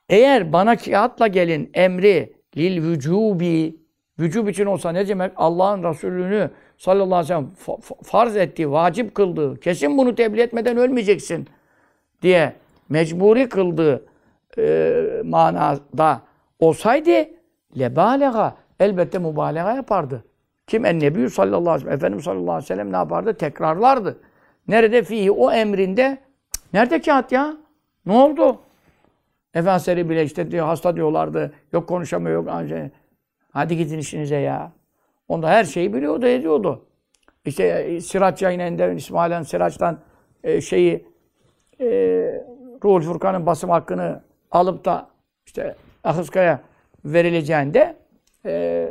Eğer 0.10 0.54
bana 0.54 0.76
kağıtla 0.76 1.28
gelin 1.28 1.70
emri 1.74 2.34
lil 2.58 2.84
vücubi 2.84 3.76
vücub 4.20 4.48
için 4.48 4.66
olsa 4.66 4.92
ne 4.92 5.08
demek? 5.08 5.32
Allah'ın 5.36 5.84
Resulü'nü 5.84 6.52
sallallahu 6.78 7.16
aleyhi 7.16 7.46
ve 7.46 7.52
sellem 7.64 7.82
farz 8.04 8.38
ettiği, 8.38 8.72
vacip 8.72 9.16
kıldığı, 9.16 9.60
kesin 9.60 9.98
bunu 9.98 10.16
tebliğ 10.16 10.42
etmeden 10.42 10.78
ölmeyeceksin 10.78 11.48
diye 12.22 12.54
mecburi 12.90 13.50
kıldığı 13.50 14.06
e, 14.58 15.22
manada 15.24 16.22
olsaydı 16.60 17.30
lebalega 17.80 18.58
elbette 18.80 19.20
mübalağa 19.20 19.76
yapardı. 19.76 20.24
Kim? 20.68 20.86
En 20.86 21.00
Nebi 21.00 21.30
sallallahu 21.30 21.60
aleyhi 21.60 21.76
ve 21.76 21.80
sellem. 21.80 21.94
Efendimiz 21.94 22.26
sallallahu 22.26 22.52
aleyhi 22.52 22.64
ve 22.64 22.68
sellem 22.68 22.92
ne 22.92 22.98
yapardı? 22.98 23.34
Tekrarlardı. 23.34 24.20
Nerede 24.68 25.04
fihi? 25.04 25.32
O 25.32 25.52
emrinde. 25.52 26.18
Nerede 26.74 27.02
kağıt 27.02 27.32
ya? 27.32 27.58
Ne 28.06 28.14
oldu? 28.14 28.60
Efendimiz 29.54 30.10
bile 30.10 30.24
işte 30.24 30.52
diyor, 30.52 30.66
hasta 30.66 30.96
diyorlardı. 30.96 31.54
Yok 31.74 31.90
konuşamıyor, 31.90 32.36
yok 32.36 32.50
anca. 32.50 32.90
Hadi 33.52 33.78
gidin 33.78 33.98
işinize 33.98 34.36
ya. 34.36 34.72
Onda 35.28 35.50
her 35.50 35.64
şeyi 35.64 35.94
biliyordu, 35.94 36.28
ediyordu. 36.28 36.86
İşte 37.46 37.64
e, 37.64 38.02
Sıraç 38.02 38.42
yayınında 38.42 38.90
İsmail'in 38.90 39.42
Sıraç'tan 39.42 40.00
e, 40.44 40.62
şeyi 40.62 41.06
e, 41.80 41.88
Ruhul 42.84 43.02
Furkan'ın 43.02 43.46
basım 43.46 43.70
hakkını 43.70 44.22
alıp 44.52 44.86
da 44.86 45.10
işte 45.46 45.76
Ahıska'ya 46.04 46.62
verileceğinde 47.06 47.96
e, 48.46 48.90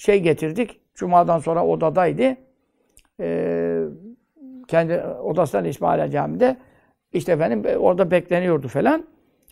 şey 0.00 0.20
getirdik. 0.20 0.80
Cuma'dan 0.94 1.38
sonra 1.38 1.66
odadaydı. 1.66 2.36
E, 3.20 3.82
kendi 4.68 5.00
odasından 5.00 5.64
İsmail 5.64 6.10
Camii'de. 6.10 6.56
İşte 7.12 7.32
efendim 7.32 7.62
e, 7.66 7.76
orada 7.76 8.10
bekleniyordu 8.10 8.68
falan. 8.68 9.06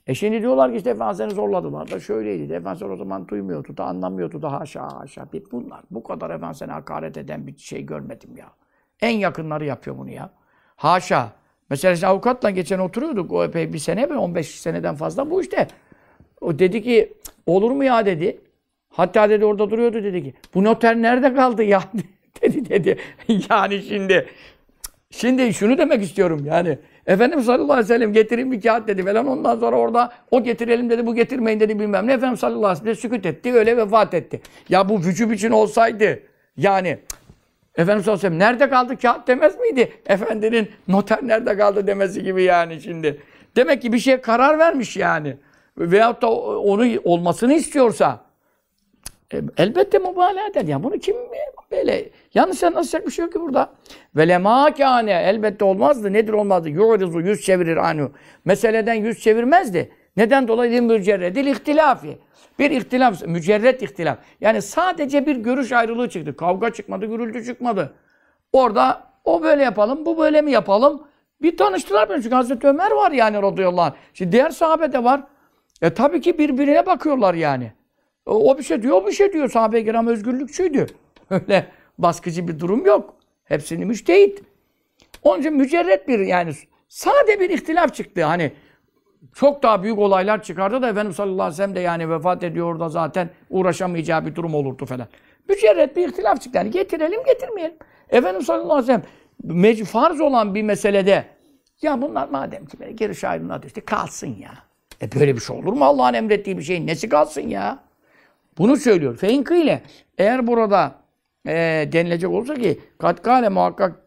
E 0.07 0.15
şimdi 0.15 0.43
diyorlar 0.43 0.71
ki 0.71 0.77
işte 0.77 0.91
Efendimiz'i 0.91 1.35
zorladılar 1.35 1.91
da 1.91 2.01
şöyleydi. 2.01 2.53
Efendimiz 2.53 2.83
o 2.83 2.97
zaman 2.97 3.29
duymuyordu 3.29 3.77
da 3.77 3.85
anlamıyordu 3.85 4.43
da 4.43 4.53
haşa 4.53 5.01
haşa. 5.01 5.33
Bir 5.33 5.43
bunlar. 5.53 5.81
Bu 5.91 6.03
kadar 6.03 6.31
Efendimiz'e 6.31 6.67
hakaret 6.67 7.17
eden 7.17 7.47
bir 7.47 7.59
şey 7.59 7.83
görmedim 7.83 8.37
ya. 8.37 8.47
En 9.01 9.17
yakınları 9.17 9.65
yapıyor 9.65 9.99
bunu 9.99 10.11
ya. 10.11 10.31
Haşa. 10.77 11.33
Mesela 11.71 11.95
işte 11.95 12.07
avukatla 12.07 12.51
geçen 12.51 12.79
oturuyorduk. 12.79 13.33
O 13.33 13.45
epey 13.45 13.73
bir 13.73 13.79
sene, 13.79 14.07
15 14.07 14.61
seneden 14.61 14.95
fazla 14.95 15.31
bu 15.31 15.41
işte. 15.41 15.67
O 16.41 16.59
dedi 16.59 16.83
ki 16.83 17.13
olur 17.47 17.71
mu 17.71 17.85
ya 17.85 18.07
dedi. 18.07 18.41
Hatta 18.91 19.31
dedi 19.31 19.45
orada 19.45 19.71
duruyordu 19.71 20.05
dedi 20.05 20.23
ki 20.23 20.35
bu 20.55 20.65
noter 20.65 20.97
nerede 20.97 21.35
kaldı 21.35 21.63
ya 21.63 21.83
dedi 22.43 22.69
dedi. 22.69 22.97
yani 23.51 23.83
şimdi 23.83 24.27
şimdi 25.11 25.55
şunu 25.55 25.79
demek 25.79 26.03
istiyorum 26.03 26.45
yani 26.47 26.79
Efendimiz 27.07 27.47
sallallahu 27.47 27.73
aleyhi 27.73 27.85
ve 27.85 27.95
sellem 27.95 28.13
getirin 28.13 28.53
bir 28.53 28.61
kağıt 28.61 28.89
dedi 28.89 29.05
falan 29.05 29.27
ondan 29.27 29.59
sonra 29.59 29.77
orada 29.77 30.13
o 30.31 30.43
getirelim 30.43 30.91
dedi 30.91 31.07
bu 31.07 31.15
getirmeyin 31.15 31.61
dedi 31.61 31.79
bilmem 31.79 32.07
ne 32.07 32.13
Efendimiz 32.13 32.41
sallallahu 32.41 32.67
aleyhi 32.67 32.81
ve 32.81 32.95
sellem 32.95 32.97
sükut 32.97 33.27
etti 33.27 33.55
öyle 33.55 33.77
vefat 33.77 34.15
etti. 34.15 34.41
Ya 34.69 34.89
bu 34.89 34.99
vücub 34.99 35.31
için 35.31 35.51
olsaydı 35.51 36.21
yani 36.57 36.99
Efendimiz 37.77 38.05
sallallahu 38.05 38.27
aleyhi 38.27 38.35
ve 38.35 38.39
sellem 38.39 38.39
nerede 38.39 38.69
kaldı 38.69 38.97
kağıt 38.97 39.29
demez 39.29 39.59
miydi? 39.59 39.93
Efendinin 40.07 40.69
noter 40.89 41.19
nerede 41.23 41.57
kaldı 41.57 41.87
demesi 41.87 42.23
gibi 42.23 42.43
yani 42.43 42.81
şimdi. 42.81 43.21
Demek 43.57 43.83
ki 43.83 43.93
bir 43.93 43.99
şeye 43.99 44.21
karar 44.21 44.59
vermiş 44.59 44.97
yani. 44.97 45.37
Veyahut 45.79 46.23
da 46.23 46.31
onu 46.31 46.87
olmasını 47.05 47.55
istiyorsa 47.55 48.28
e, 49.35 49.41
elbette 49.57 49.99
mübalağa 49.99 50.47
eder. 50.47 50.65
Yani 50.65 50.83
bunu 50.83 50.99
kim 50.99 51.17
böyle 51.71 52.11
yanlış 52.35 52.65
anlaşacak 52.65 53.07
bir 53.07 53.11
şey 53.11 53.25
yok 53.25 53.33
ki 53.33 53.41
burada. 53.41 53.73
Ve 54.17 54.29
lemâ 54.29 54.75
kâne 54.75 55.13
elbette 55.13 55.65
olmazdı. 55.65 56.13
Nedir 56.13 56.33
olmazdı? 56.33 56.69
Yu'rizu 56.69 57.21
yüz 57.21 57.43
çevirir 57.43 57.77
anu. 57.77 58.13
Meseleden 58.45 58.95
yüz 58.95 59.21
çevirmezdi. 59.21 59.93
Neden 60.17 60.49
dolayı? 60.49 60.83
Mücerredil 60.83 61.47
ihtilafi. 61.47 62.19
Bir 62.59 62.71
ihtilaf, 62.71 63.27
mücerret 63.27 63.83
ihtilaf. 63.83 64.19
Yani 64.41 64.63
sadece 64.63 65.27
bir 65.27 65.37
görüş 65.37 65.73
ayrılığı 65.73 66.09
çıktı. 66.09 66.37
Kavga 66.37 66.73
çıkmadı, 66.73 67.07
gürültü 67.07 67.45
çıkmadı. 67.45 67.93
Orada 68.53 69.03
o 69.25 69.43
böyle 69.43 69.63
yapalım, 69.63 70.07
bu 70.07 70.19
böyle 70.19 70.43
mi 70.43 70.51
yapalım? 70.51 71.03
Bir 71.43 71.57
tanıştılar 71.57 72.11
beni. 72.11 72.23
Çünkü 72.23 72.35
Hazreti 72.35 72.67
Ömer 72.67 72.91
var 72.91 73.11
yani 73.11 73.43
radıyallahu 73.43 73.83
anh. 73.83 73.93
Şimdi 74.15 74.33
diğer 74.33 74.51
sahabe 74.51 74.93
de 74.93 75.05
var. 75.05 75.21
E 75.83 75.95
tabii 75.95 76.21
ki 76.21 76.39
birbirine 76.39 76.87
bakıyorlar 76.87 77.35
yani. 77.35 77.73
O 78.29 78.59
bir 78.59 78.63
şey 78.63 78.83
diyor, 78.83 79.03
o 79.03 79.07
bir 79.07 79.13
şey 79.13 79.33
diyor. 79.33 79.49
Sahabe-i 79.49 79.85
kiram 79.85 80.07
özgürlükçüydü. 80.07 80.87
Öyle 81.31 81.67
baskıcı 81.99 82.49
bir 82.49 82.61
durum 82.61 82.87
yok. 82.87 83.15
Hepsini 83.45 83.85
müştehit. 83.85 84.43
Onun 85.23 85.41
için 85.41 85.57
mücerret 85.57 86.09
bir 86.09 86.19
yani 86.19 86.53
sade 86.89 87.41
bir 87.41 87.51
ihtilaf 87.51 87.95
çıktı. 87.95 88.25
Hani 88.25 88.53
çok 89.35 89.63
daha 89.63 89.83
büyük 89.83 89.99
olaylar 89.99 90.43
çıkardı 90.43 90.83
da 90.83 90.89
Efendimiz 90.89 91.17
sallallahu 91.17 91.43
aleyhi 91.43 91.53
ve 91.53 91.57
sellem 91.57 91.75
de 91.75 91.81
yani 91.81 92.11
vefat 92.11 92.45
ediyor 92.45 92.81
da 92.81 92.89
zaten 92.89 93.31
uğraşamayacağı 93.51 94.27
bir 94.27 94.35
durum 94.35 94.55
olurdu 94.55 94.87
falan. 94.87 95.07
Mücerret 95.49 95.97
bir 95.97 96.09
ihtilaf 96.09 96.41
çıktı. 96.41 96.59
Yani 96.59 96.71
getirelim 96.71 97.25
getirmeyelim. 97.25 97.77
Efendimiz 98.11 98.47
sallallahu 98.47 98.73
aleyhi 98.73 99.03
ve 99.03 99.75
sellem 99.75 99.85
farz 99.85 100.21
olan 100.21 100.55
bir 100.55 100.63
meselede 100.63 101.25
ya 101.83 102.03
bunlar 102.03 102.29
madem 102.29 102.67
ki 102.67 102.81
böyle 102.81 102.93
geri 102.93 103.29
aydınladı 103.29 103.67
işte 103.67 103.81
kalsın 103.81 104.37
ya. 104.41 104.51
E 105.03 105.13
böyle 105.13 105.37
bir 105.37 105.41
şey 105.41 105.57
olur 105.57 105.73
mu 105.73 105.85
Allah'ın 105.85 106.15
emrettiği 106.15 106.59
bir 106.59 106.63
şeyin 106.63 106.87
nesi 106.87 107.09
kalsın 107.09 107.49
ya? 107.49 107.88
Bunu 108.59 108.77
söylüyor. 108.77 109.17
Fein 109.17 109.45
ile 109.45 109.83
eğer 110.19 110.47
burada 110.47 110.95
e, 111.47 111.53
denilecek 111.93 112.31
olsa 112.31 112.55
ki 112.55 112.81
katkale 112.99 113.49
muhakkak 113.49 114.01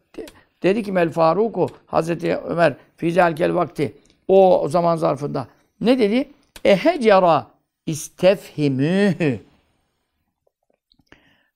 dedi 0.64 0.84
ki 0.84 0.92
Mel 0.92 1.10
Faruku 1.10 1.68
Hazreti 1.86 2.36
Ömer 2.38 2.76
fizelkel 2.98 3.56
vakti 3.56 3.94
o 4.28 4.68
zaman 4.70 4.96
zarfında 4.96 5.48
ne 5.82 6.00
dedi? 6.00 6.30
Ehecara 6.66 7.48
istefhimühü 7.86 9.40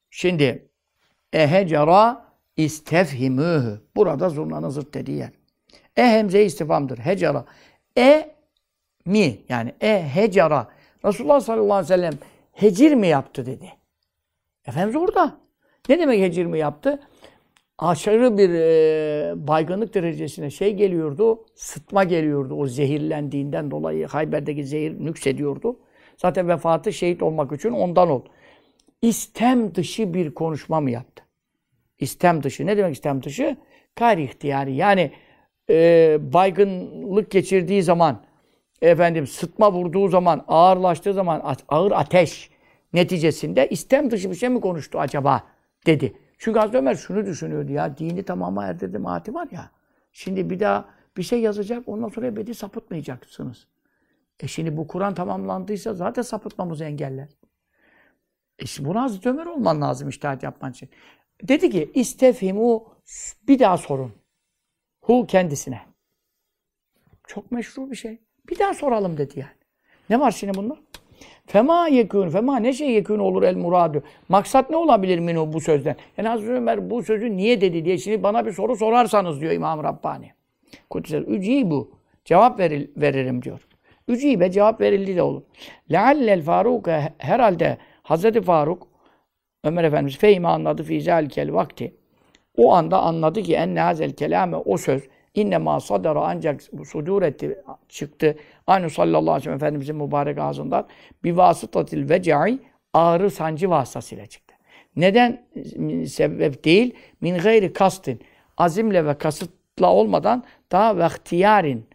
Şimdi 0.09 0.67
ehecara 1.33 2.25
istefhimühü 2.57 3.81
Burada 3.95 4.29
zurnanın 4.29 4.69
zırt 4.69 4.93
dediği 4.93 5.17
yer. 5.17 5.29
E 5.97 6.03
hemze 6.03 6.45
istifamdır. 6.45 6.97
Hecara. 6.97 7.45
E 7.97 8.35
mi 9.05 9.37
yani 9.49 9.73
e 9.81 10.09
hecara. 10.13 10.67
Resulullah 11.05 11.39
sallallahu 11.39 11.73
aleyhi 11.73 11.93
ve 11.93 11.95
sellem 11.95 12.13
hecir 12.55 12.93
mi 12.93 13.07
yaptı 13.07 13.45
dedi. 13.45 13.71
Efendimiz 14.67 14.95
orada. 14.95 15.37
Ne 15.89 15.99
demek 15.99 16.21
hecir 16.21 16.45
mi 16.45 16.59
yaptı? 16.59 16.99
Aşırı 17.77 18.37
bir 18.37 18.49
e, 18.49 19.47
baygınlık 19.47 19.93
derecesine 19.93 20.49
şey 20.49 20.73
geliyordu, 20.73 21.45
sıtma 21.55 22.03
geliyordu 22.03 22.55
o 22.55 22.67
zehirlendiğinden 22.67 23.71
dolayı. 23.71 24.07
Hayber'deki 24.07 24.65
zehir 24.65 24.91
nüksediyordu. 24.99 25.79
Zaten 26.17 26.47
vefatı 26.47 26.93
şehit 26.93 27.23
olmak 27.23 27.51
için 27.51 27.69
ondan 27.69 28.09
oldu. 28.09 28.29
İstem 29.01 29.75
dışı 29.75 30.13
bir 30.13 30.33
konuşma 30.33 30.81
mı 30.81 30.91
yaptı? 30.91 31.23
İstem 31.99 32.43
dışı. 32.43 32.65
Ne 32.65 32.77
demek 32.77 32.95
istem 32.95 33.23
dışı? 33.23 33.57
Gayri 33.95 34.23
ihtiyari. 34.23 34.75
Yani 34.75 35.11
e, 35.69 36.17
baygınlık 36.33 37.31
geçirdiği 37.31 37.83
zaman 37.83 38.25
efendim 38.89 39.27
sıtma 39.27 39.71
vurduğu 39.71 40.07
zaman, 40.07 40.45
ağırlaştığı 40.47 41.13
zaman 41.13 41.57
ağır 41.69 41.91
ateş 41.91 42.49
neticesinde 42.93 43.69
istem 43.69 44.11
dışı 44.11 44.29
bir 44.29 44.35
şey 44.35 44.49
mi 44.49 44.61
konuştu 44.61 44.99
acaba 44.99 45.43
dedi. 45.85 46.17
Çünkü 46.37 46.59
Hazreti 46.59 46.77
Ömer 46.77 46.95
şunu 46.95 47.25
düşünüyordu 47.25 47.71
ya, 47.71 47.97
dini 47.97 48.23
tamama 48.23 48.65
erdirdi 48.65 48.97
mahati 48.97 49.33
var 49.33 49.47
ya. 49.51 49.71
Şimdi 50.11 50.49
bir 50.49 50.59
daha 50.59 50.85
bir 51.17 51.23
şey 51.23 51.41
yazacak, 51.41 51.87
ondan 51.87 52.09
sonra 52.09 52.27
ebedi 52.27 52.55
sapıtmayacaksınız. 52.55 53.67
E 54.39 54.47
şimdi 54.47 54.77
bu 54.77 54.87
Kur'an 54.87 55.13
tamamlandıysa 55.13 55.93
zaten 55.93 56.21
sapıtmamızı 56.21 56.83
engeller. 56.83 57.29
İşte 58.59 58.85
buna 58.85 59.01
Hazreti 59.01 59.29
Ömer 59.29 59.45
olman 59.45 59.81
lazım 59.81 60.09
iştahat 60.09 60.43
yapman 60.43 60.71
için. 60.71 60.89
Dedi 61.43 61.69
ki 61.69 61.91
istefhimu 61.93 62.87
bir 63.47 63.59
daha 63.59 63.77
sorun. 63.77 64.13
Hu 65.01 65.27
kendisine. 65.27 65.81
Çok 67.27 67.51
meşru 67.51 67.91
bir 67.91 67.95
şey. 67.95 68.21
Bir 68.49 68.59
daha 68.59 68.73
soralım 68.73 69.17
dedi 69.17 69.39
yani. 69.39 69.51
Ne 70.09 70.19
var 70.19 70.31
şimdi 70.31 70.57
bunda? 70.57 70.77
Fema 71.45 71.87
yekûn, 71.87 72.29
fema 72.29 72.59
ne 72.59 72.73
şey 72.73 72.91
yekûn 72.91 73.19
olur 73.19 73.43
el 73.43 73.55
muradu. 73.55 74.03
Maksat 74.29 74.69
ne 74.69 74.77
olabilir 74.77 75.19
minu 75.19 75.53
bu 75.53 75.61
sözden? 75.61 75.95
Yani 76.17 76.27
Hazreti 76.27 76.51
Ömer 76.51 76.89
bu 76.89 77.03
sözü 77.03 77.37
niye 77.37 77.61
dedi 77.61 77.85
diye 77.85 77.97
şimdi 77.97 78.23
bana 78.23 78.45
bir 78.45 78.51
soru 78.51 78.75
sorarsanız 78.75 79.41
diyor 79.41 79.51
İmam 79.51 79.83
Rabbani. 79.83 80.31
Kudüs'e 80.89 81.17
ücî 81.17 81.69
bu. 81.69 81.91
Cevap 82.25 82.59
veril, 82.59 82.87
veririm 82.97 83.41
diyor. 83.41 83.67
Ücibe 84.07 84.51
cevap 84.51 84.81
verildi 84.81 85.15
de 85.15 85.21
olur. 85.21 85.41
Leallel 85.91 86.41
Faruk 86.41 86.87
herhalde 87.17 87.77
Hazreti 88.03 88.41
Faruk 88.41 88.87
Ömer 89.63 89.83
Efendimiz 89.83 90.17
fehime 90.17 90.47
anladı 90.47 90.83
fi 90.83 91.01
zalikel 91.01 91.53
vakti. 91.53 91.95
O 92.57 92.73
anda 92.73 93.01
anladı 93.01 93.41
ki 93.41 93.55
enne 93.55 93.79
hazel 93.79 94.11
kelame 94.11 94.57
o 94.57 94.77
söz 94.77 95.03
innema 95.35 95.79
sadara 95.79 96.21
ancak 96.21 96.61
sudur 96.85 97.21
etti, 97.21 97.63
çıktı. 97.89 98.35
Aynı 98.67 98.89
sallallahu 98.89 99.19
aleyhi 99.19 99.37
ve 99.37 99.43
sellem 99.43 99.55
Efendimizin 99.55 99.95
mübarek 99.95 100.37
ağzından 100.37 100.87
bir 101.23 101.31
vasıtatil 101.31 102.09
vecai 102.09 102.59
ağrı 102.93 103.31
sancı 103.31 103.69
vasıtasıyla 103.69 104.25
çıktı. 104.25 104.55
Neden 104.95 105.45
sebep 106.07 106.65
değil? 106.65 106.95
Min 107.21 107.37
gayri 107.37 107.73
kastin. 107.73 108.21
Azimle 108.57 109.05
ve 109.05 109.17
kasıtla 109.17 109.93
olmadan 109.93 110.43
daha 110.71 110.97
ve 110.97 111.05
ihtiyarin 111.05 111.85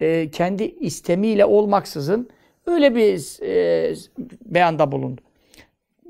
e, 0.00 0.30
kendi 0.30 0.64
istemiyle 0.64 1.44
olmaksızın 1.44 2.28
öyle 2.66 2.94
bir 2.94 3.42
e, 3.42 3.94
beyanda 4.44 4.92
bulundu. 4.92 5.20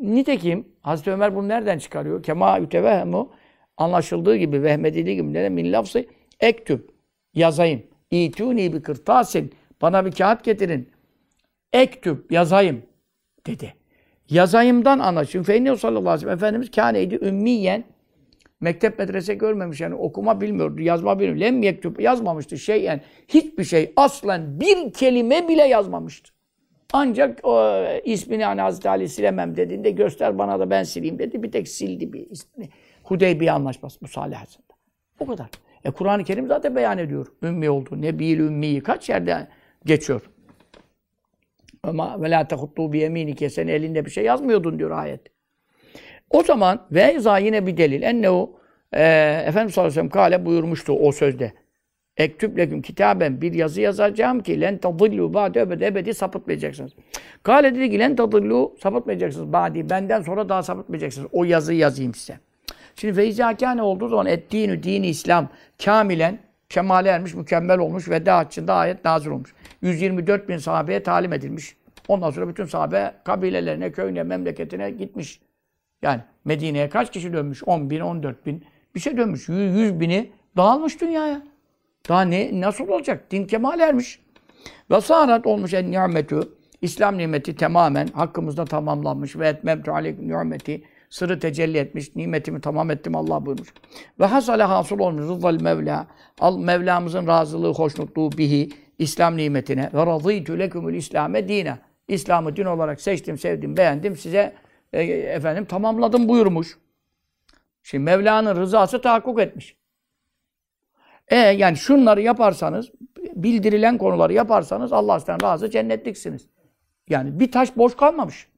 Nitekim 0.01 0.69
Hazreti 0.81 1.11
Ömer 1.11 1.37
bunu 1.37 1.49
nereden 1.49 1.79
çıkarıyor? 1.79 2.23
Kema 2.23 2.61
ütevehemu 2.61 3.31
anlaşıldığı 3.77 4.37
gibi, 4.37 4.63
vehmedildiği 4.63 5.17
gibi 5.17 5.33
ne 5.33 5.49
min 5.49 5.73
lafzı 5.73 6.05
ektüb 6.41 6.81
yazayım. 7.35 7.83
İtuni 8.11 8.73
bir 8.73 8.83
kırtasin 8.83 9.53
bana 9.83 10.07
bir 10.07 10.13
kağıt 10.13 10.45
getirin. 10.45 10.89
Ektüb 11.73 12.31
yazayım 12.31 12.83
dedi. 13.47 13.75
Yazayımdan 14.31 14.99
anlaşılıyor. 14.99 15.45
Feyni 15.45 15.79
sallallahu 15.79 16.01
aleyhi 16.01 16.15
ve 16.15 16.19
sellem 16.19 16.35
Efendimiz 16.35 16.71
kâneydi 16.71 17.19
ümmiyen 17.23 17.85
mektep 18.61 18.99
medrese 18.99 19.35
görmemiş 19.35 19.81
yani 19.81 19.95
okuma 19.95 20.41
bilmiyordu, 20.41 20.81
yazma 20.81 21.19
bilmiyordu. 21.19 21.41
Lem 21.41 21.63
yektub 21.63 22.01
yazmamıştı 22.01 22.59
şey 22.59 22.83
yani 22.83 23.01
hiçbir 23.29 23.65
şey 23.65 23.93
aslen 23.97 24.61
bir 24.61 24.93
kelime 24.93 25.49
bile 25.49 25.63
yazmamıştı. 25.63 26.33
Ancak 26.93 27.41
o 27.43 27.85
ismini 28.05 28.45
hani 28.45 28.61
Hazreti 28.61 28.89
Ali 28.89 29.09
silemem 29.09 29.57
dediğinde 29.57 29.91
göster 29.91 30.39
bana 30.39 30.61
da 30.61 30.71
ben 30.71 30.83
sileyim 30.83 31.19
dedi. 31.19 31.43
Bir 31.43 31.53
tek 31.53 31.69
sildi 31.69 32.13
bir 32.13 32.31
ismini. 32.31 32.69
Hudeybiye 33.03 33.53
anlaşması 33.53 34.01
bu 34.01 34.09
salihasında. 34.09 34.67
O 35.21 35.27
kadar. 35.27 35.49
E 35.85 35.91
Kur'an-ı 35.91 36.25
Kerim 36.25 36.47
zaten 36.47 36.77
beyan 36.77 36.99
ediyor. 36.99 37.27
Ümmi 37.43 37.71
oldu. 37.71 38.03
Nebil 38.03 38.39
ümmiyi 38.39 38.81
kaç 38.81 39.09
yerde 39.09 39.49
geçiyor. 39.85 40.31
Ama 41.83 42.23
ve 42.23 42.31
la 42.31 42.49
tehuttu 42.49 42.93
bi 42.93 42.99
yeminike 42.99 43.51
sen 43.51 43.69
elinde 43.69 44.05
bir 44.05 44.11
şey 44.11 44.25
yazmıyordun 44.25 44.79
diyor 44.79 44.91
ayet. 44.91 45.21
O 46.31 46.43
zaman 46.43 46.87
ve 46.93 47.21
za 47.21 47.39
yine 47.39 47.67
bir 47.67 47.77
delil. 47.77 48.03
Ennehu 48.03 48.61
e, 48.93 49.03
Efendimiz 49.47 49.75
sallallahu 49.75 49.91
aleyhi 49.93 50.07
ve 50.07 50.11
sellem 50.11 50.11
kale 50.11 50.47
buyurmuştu 50.47 50.93
o 50.93 51.13
sözde. 51.13 51.53
Ektüb 52.17 52.59
leküm 52.59 52.83
kitaben 52.83 53.41
bir 53.41 53.53
yazı 53.53 53.81
yazacağım 53.81 54.41
ki 54.41 54.61
len 54.61 54.79
tadillu 54.79 55.35
ba'de 55.35 55.61
ebedi 55.61 55.85
ebedi 55.85 56.15
sapıtmayacaksınız. 56.15 56.93
Kale 57.43 57.75
dedi 57.75 57.91
ki 57.91 57.99
len 57.99 58.17
tadillu 58.17 58.77
sapıtmayacaksınız 58.83 59.53
ba'di 59.53 59.91
benden 59.91 60.23
sonra 60.23 60.49
daha 60.49 60.63
sapıtmayacaksınız. 60.63 61.29
O 61.33 61.45
yazıyı 61.45 61.79
yazayım 61.79 62.15
size. 62.15 62.39
Şimdi 63.01 63.15
feizâkâne 63.15 63.83
olduğu 63.83 64.09
zaman 64.09 64.27
ettiğini 64.27 64.83
dini 64.83 65.07
İslam 65.07 65.49
kamilen 65.85 66.39
kemale 66.69 67.09
ermiş, 67.09 67.35
mükemmel 67.35 67.79
olmuş 67.79 68.09
ve 68.09 68.33
açında 68.33 68.75
ayet 68.75 69.05
nazil 69.05 69.31
olmuş. 69.31 69.55
124 69.83 70.49
bin 70.49 70.59
sahabeye 70.59 71.03
talim 71.03 71.33
edilmiş. 71.33 71.77
Ondan 72.09 72.31
sonra 72.31 72.49
bütün 72.49 72.65
sahabe 72.65 73.15
kabilelerine, 73.25 73.93
köyüne, 73.93 74.23
memleketine 74.23 74.91
gitmiş. 74.91 75.41
Yani 76.03 76.21
Medine'ye 76.45 76.89
kaç 76.89 77.13
kişi 77.13 77.33
dönmüş? 77.33 77.65
10 77.65 77.91
bin, 77.91 78.01
14 78.01 78.47
bin. 78.47 78.65
Bir 78.95 79.01
şey 79.01 79.17
dönmüş. 79.17 79.49
100, 79.49 79.77
100 79.77 80.01
bini 80.01 80.31
dağılmış 80.57 81.01
dünyaya. 81.01 81.43
Daha 82.09 82.23
ne 82.23 82.61
nasıl 82.61 82.89
olacak? 82.89 83.31
Din 83.31 83.47
kemal 83.47 83.81
ermiş. 83.81 84.21
Ve 84.91 85.01
sarat 85.01 85.47
olmuş 85.47 85.75
en 85.75 85.91
nimetü. 85.91 86.41
İslam 86.83 87.19
nimeti 87.19 87.57
tamamen 87.57 88.07
hakkımızda 88.07 88.65
tamamlanmış. 88.65 89.37
Ve 89.37 89.49
etmemtu 89.49 89.93
aleyküm 89.93 90.29
nimeti. 90.29 90.83
Sırrı 91.11 91.41
tecelli 91.41 91.79
etmiş. 91.79 92.17
Nimetimi 92.17 92.61
tamam 92.61 92.91
ettim 92.91 93.17
Allah 93.17 93.47
buyurmuş. 93.47 93.69
Ve 94.21 94.25
hasale 94.25 94.63
hasıl 94.63 94.99
olmuş. 94.99 95.23
Rıdval 95.23 95.61
Mevla. 95.61 96.07
Al 96.41 96.59
Mevlamızın 96.59 97.27
razılığı, 97.27 97.73
hoşnutluğu 97.73 98.33
bihi. 98.33 98.69
İslam 98.99 99.37
nimetine. 99.37 99.91
Ve 99.95 100.07
razıytü 100.07 100.59
lekümül 100.59 100.95
İslame 100.95 101.49
dine. 101.49 101.79
İslam'ı 102.09 102.57
din 102.57 102.65
olarak 102.65 103.01
seçtim, 103.01 103.39
sevdim, 103.39 103.77
beğendim. 103.77 104.17
Size 104.17 104.55
e, 104.93 105.03
efendim 105.03 105.65
tamamladım 105.65 106.29
buyurmuş. 106.29 106.79
Şimdi 107.83 108.05
Mevla'nın 108.05 108.57
rızası 108.57 109.01
tahakkuk 109.01 109.41
etmiş. 109.41 109.77
E 111.29 111.37
yani 111.37 111.77
şunları 111.77 112.23
yaparsanız, 112.23 112.91
bildirilen 113.35 113.99
konuları 113.99 114.33
yaparsanız 114.33 114.93
Allah 114.93 115.19
sizden 115.19 115.43
razı 115.43 115.71
cennetliksiniz. 115.71 116.49
Yani 117.09 117.41
bir 117.41 117.53
taş 117.53 117.77
boş 117.77 117.97
kalmamış. 117.97 118.49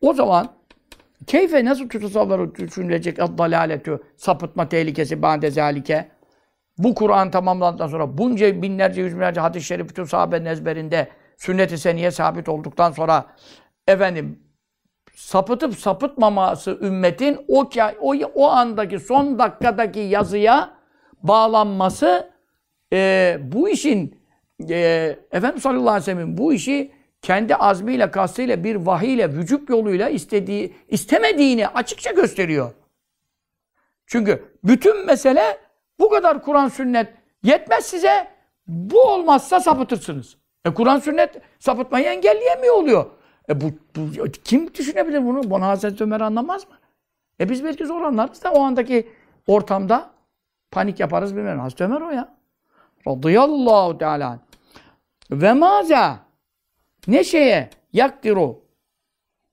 O 0.00 0.12
zaman 0.12 0.48
keyfe 1.26 1.64
nasıl 1.64 1.88
tutasavvaru 1.88 2.54
düşünülecek 2.54 3.18
dalaletü 3.18 4.02
sapıtma 4.16 4.68
tehlikesi 4.68 5.22
bande 5.22 5.50
zalike? 5.50 6.08
Bu 6.78 6.94
Kur'an 6.94 7.30
tamamlandıktan 7.30 7.86
sonra 7.86 8.18
bunca 8.18 8.62
binlerce 8.62 9.00
yüz 9.00 9.14
binlerce 9.14 9.40
hadis-i 9.40 9.66
şerif 9.66 9.88
bütün 9.88 10.04
sahabenin 10.04 10.44
ezberinde 10.44 11.08
sünnet-i 11.36 11.78
seniye 11.78 12.10
sabit 12.10 12.48
olduktan 12.48 12.92
sonra 12.92 13.26
efendim 13.88 14.38
sapıtıp 15.14 15.78
sapıtmaması 15.78 16.78
ümmetin 16.82 17.38
o, 17.48 17.70
o, 18.00 18.14
o 18.34 18.48
andaki 18.48 18.98
son 18.98 19.38
dakikadaki 19.38 20.00
yazıya 20.00 20.70
bağlanması 21.22 22.30
e, 22.92 23.38
bu 23.42 23.68
işin 23.68 24.22
e, 24.70 24.76
Efendimiz 25.32 25.62
sallallahu 25.62 25.90
aleyhi 25.90 26.00
ve 26.00 26.12
sellem 26.12 26.38
bu 26.38 26.52
işi 26.52 26.92
kendi 27.22 27.56
azmiyle, 27.56 28.10
kastıyla, 28.10 28.64
bir 28.64 28.76
vahiyle, 28.76 29.32
vücut 29.32 29.70
yoluyla 29.70 30.08
istediği, 30.08 30.74
istemediğini 30.88 31.68
açıkça 31.68 32.10
gösteriyor. 32.10 32.72
Çünkü 34.06 34.44
bütün 34.64 35.06
mesele 35.06 35.58
bu 35.98 36.08
kadar 36.08 36.42
Kur'an 36.42 36.68
sünnet 36.68 37.14
yetmez 37.42 37.86
size. 37.86 38.28
Bu 38.66 39.00
olmazsa 39.00 39.60
sapıtırsınız. 39.60 40.36
E 40.64 40.74
Kur'an 40.74 40.98
sünnet 40.98 41.40
sapıtmayı 41.58 42.06
engelleyemiyor 42.06 42.74
oluyor. 42.74 43.06
E 43.48 43.60
bu, 43.60 43.64
bu, 43.96 44.24
kim 44.44 44.74
düşünebilir 44.74 45.26
bunu? 45.26 45.50
Bunu 45.50 45.64
Hazreti 45.64 46.04
Ömer 46.04 46.20
anlamaz 46.20 46.68
mı? 46.68 46.74
E 47.40 47.48
biz 47.48 47.64
belki 47.64 47.86
zor 47.86 48.02
anlarız 48.02 48.44
da 48.44 48.52
o 48.52 48.62
andaki 48.62 49.08
ortamda 49.46 50.10
panik 50.70 51.00
yaparız 51.00 51.36
bilmem. 51.36 51.58
Hazreti 51.60 51.84
Ömer 51.84 52.00
o 52.00 52.10
ya. 52.10 52.34
Radıyallahu 53.08 53.98
teala. 53.98 54.38
Ve 55.30 55.52
maza 55.52 56.18
ne 57.06 57.24
şeye 57.24 57.70
yakdiru 57.92 58.58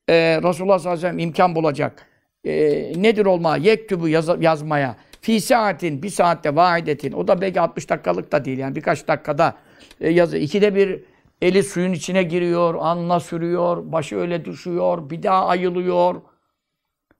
e, 0.10 0.40
Resulullah 0.44 0.80
sallallahu 0.80 0.98
aleyhi 1.00 1.08
ve 1.08 1.10
sellem 1.10 1.20
imkan 1.20 1.56
bulacak. 1.56 2.06
E, 2.44 2.54
nedir 2.96 3.26
olma? 3.26 3.58
Yektubu 3.58 4.08
yaz, 4.08 4.30
yazmaya. 4.40 4.96
Fi 5.22 5.42
saatin, 5.42 6.04
bir 6.04 6.10
saatte 6.10 6.56
vahidetin. 6.56 7.12
O 7.12 7.28
da 7.28 7.42
belki 7.42 7.62
60 7.62 7.90
dakikalık 7.90 8.32
da 8.32 8.46
değil 8.46 8.58
yani 8.58 8.76
birkaç 8.76 9.08
dakikada 9.08 9.58
e, 10.02 10.10
yazı. 10.10 10.38
İkide 10.38 10.76
bir 10.76 11.04
eli 11.42 11.64
suyun 11.64 11.94
içine 11.94 12.24
giriyor, 12.24 12.76
anla 12.80 13.20
sürüyor, 13.20 13.92
başı 13.92 14.18
öyle 14.18 14.46
düşüyor, 14.46 15.10
bir 15.10 15.24
daha 15.24 15.46
ayılıyor. 15.46 16.22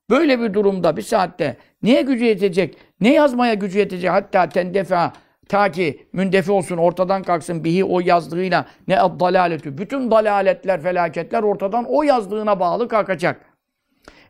Böyle 0.10 0.42
bir 0.42 0.54
durumda 0.54 0.98
bir 0.98 1.02
saatte 1.02 1.58
niye 1.84 2.02
gücü 2.02 2.26
yetecek? 2.26 2.78
Ne 3.02 3.14
yazmaya 3.14 3.54
gücü 3.54 3.80
yetecek? 3.80 4.12
Hatta 4.12 4.50
tendefa 4.50 5.14
ta 5.50 5.72
ki 5.72 6.08
mündefi 6.14 6.52
olsun, 6.52 6.78
ortadan 6.78 7.24
kalksın 7.24 7.64
bihi 7.64 7.84
o 7.84 8.00
yazdığıyla 8.00 8.66
ne 8.88 8.96
dalaletü. 8.96 9.78
Bütün 9.78 10.12
dalaletler, 10.12 10.82
felaketler 10.82 11.44
ortadan 11.44 11.86
o 11.90 12.04
yazdığına 12.04 12.60
bağlı 12.60 12.88
kalkacak. 12.88 13.42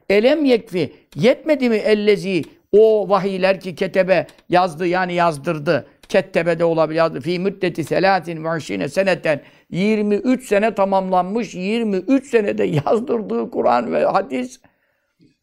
Elem 0.09 0.45
yekfi. 0.45 0.93
Yetmedi 1.15 1.70
mi 1.70 1.76
ellezi 1.76 2.43
o 2.72 3.09
vahiyler 3.09 3.59
ki 3.59 3.76
ketebe 3.76 4.28
yazdı 4.49 4.88
yani 4.88 5.13
yazdırdı. 5.13 5.88
Kettebe 6.09 6.59
de 6.59 6.65
olabilir. 6.65 7.22
Fi 7.22 7.39
müddeti 7.39 7.84
selatin 7.84 8.43
ve 8.43 8.89
seneten 8.89 9.41
23 9.70 10.47
sene 10.47 10.76
tamamlanmış 10.76 11.55
23 11.55 12.30
senede 12.30 12.63
yazdırdığı 12.63 13.51
Kur'an 13.51 13.93
ve 13.93 14.05
hadis 14.05 14.61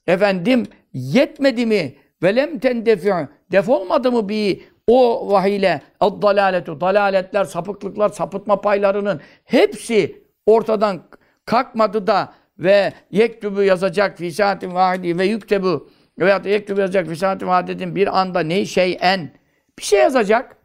efendim 0.06 0.66
yetmedi 0.92 1.66
mi 1.66 1.94
velem 2.22 2.58
tendefi 2.58 3.12
defolmadı 3.52 4.12
mı 4.12 4.28
bir 4.28 4.60
o 4.86 5.30
vahiyle 5.32 5.82
dalaletu 6.00 6.80
dalaletler 6.80 7.44
sapıklıklar 7.44 8.08
sapıtma 8.08 8.60
paylarının 8.60 9.20
hepsi 9.44 10.22
ortadan 10.46 11.02
kalkmadı 11.44 12.06
da 12.06 12.32
ve 12.58 12.92
yektubu 13.10 13.62
yazacak 13.62 14.18
fi 14.18 14.32
saatin 14.32 14.74
vahidi 14.74 15.18
ve 15.18 15.24
yüktebu 15.24 15.90
veya 16.18 16.44
da 16.44 16.48
yektubu 16.48 16.80
yazacak 16.80 17.06
fi 17.08 17.16
saatin 17.16 17.46
vahidin 17.46 17.94
bir 17.94 18.20
anda 18.20 18.40
ne 18.40 18.66
şey 18.66 18.98
en 19.00 19.30
bir 19.78 19.84
şey 19.84 20.00
yazacak. 20.00 20.56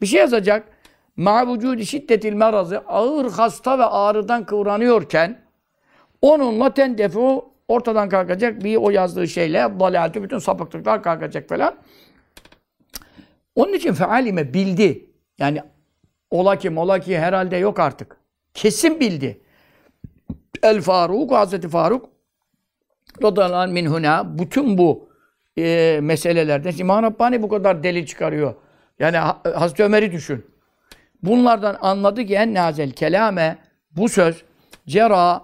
Bir 0.00 0.06
şey 0.06 0.20
yazacak. 0.20 0.68
Ma 1.16 1.52
vücudi 1.52 1.86
şiddetil 1.86 2.32
merazı 2.32 2.78
ağır 2.78 3.30
hasta 3.30 3.78
ve 3.78 3.84
ağrıdan 3.84 4.46
kıvranıyorken 4.46 5.38
onunla 6.22 6.74
tendefu 6.74 7.52
ortadan 7.68 8.08
kalkacak 8.08 8.64
bir 8.64 8.76
o 8.76 8.90
yazdığı 8.90 9.28
şeyle 9.28 9.58
dalaleti 9.80 10.22
bütün 10.22 10.38
sapıklıklar 10.38 11.02
kalkacak 11.02 11.48
falan. 11.48 11.74
Onun 13.54 13.72
için 13.72 13.92
fealime 13.92 14.54
bildi. 14.54 15.10
Yani 15.38 15.62
ola 16.30 16.58
ki 16.58 16.70
mola 16.70 16.98
ki 16.98 17.18
herhalde 17.18 17.56
yok 17.56 17.80
artık. 17.80 18.16
Kesin 18.54 19.00
bildi. 19.00 19.40
El 20.62 20.80
Faruk, 20.80 21.32
Hazreti 21.32 21.68
Faruk 21.68 22.08
radıyallahu 23.22 23.72
min 23.72 23.86
huna 23.86 24.38
bütün 24.38 24.78
bu 24.78 25.08
e, 25.58 25.98
meselelerden 26.02 26.72
İmam 26.78 27.02
Rabbani 27.02 27.42
bu 27.42 27.48
kadar 27.48 27.82
delil 27.82 28.06
çıkarıyor. 28.06 28.54
Yani 28.98 29.16
Hazreti 29.54 29.84
Ömer'i 29.84 30.12
düşün. 30.12 30.46
Bunlardan 31.22 31.78
anladı 31.80 32.24
ki 32.24 32.34
en 32.34 32.54
nazel 32.54 32.90
kelame 32.90 33.58
bu 33.90 34.08
söz 34.08 34.44
cera 34.86 35.42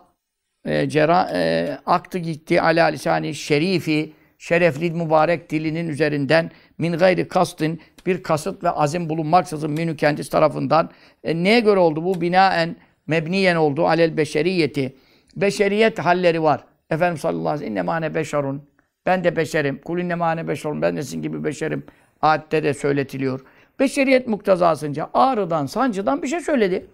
e, 0.64 0.88
cera 0.88 1.30
e, 1.34 1.70
aktı 1.86 2.18
gitti 2.18 2.62
ala 2.62 2.86
lisani 2.86 3.34
şerifi 3.34 4.12
şerefli 4.38 4.90
mübarek 4.90 5.50
dilinin 5.50 5.88
üzerinden 5.88 6.50
min 6.78 6.92
gayri 6.92 7.28
kastın 7.28 7.80
bir 8.08 8.22
kasıt 8.22 8.64
ve 8.64 8.70
azim 8.70 9.08
bulunmaksızın 9.08 9.70
minü 9.70 9.96
kendisi 9.96 10.30
tarafından 10.30 10.90
e, 11.24 11.42
neye 11.42 11.60
göre 11.60 11.80
oldu 11.80 12.04
bu 12.04 12.20
binaen 12.20 12.76
mebniyen 13.06 13.56
oldu 13.56 13.86
alel 13.86 14.16
beşeriyeti 14.16 14.96
beşeriyet 15.36 15.98
halleri 15.98 16.42
var. 16.42 16.64
Efendimiz 16.90 17.20
sallallahu 17.20 17.48
aleyhi 17.48 17.54
ve 17.54 17.58
sellem 17.58 17.72
innemâne 17.72 18.14
beşerun 18.14 18.62
ben 19.06 19.24
de 19.24 19.36
beşerim. 19.36 19.80
Kul 19.84 19.98
innemâne 19.98 20.48
beşerun 20.48 20.82
ben 20.82 20.96
de 20.96 21.02
sizin 21.02 21.22
gibi 21.22 21.44
beşerim. 21.44 21.86
Ayette 22.22 22.62
de 22.62 22.74
söyletiliyor. 22.74 23.40
Beşeriyet 23.80 24.28
muktezasınca 24.28 25.10
ağrıdan, 25.14 25.66
sancıdan 25.66 26.22
bir 26.22 26.28
şey 26.28 26.40
söyledi. 26.40 26.86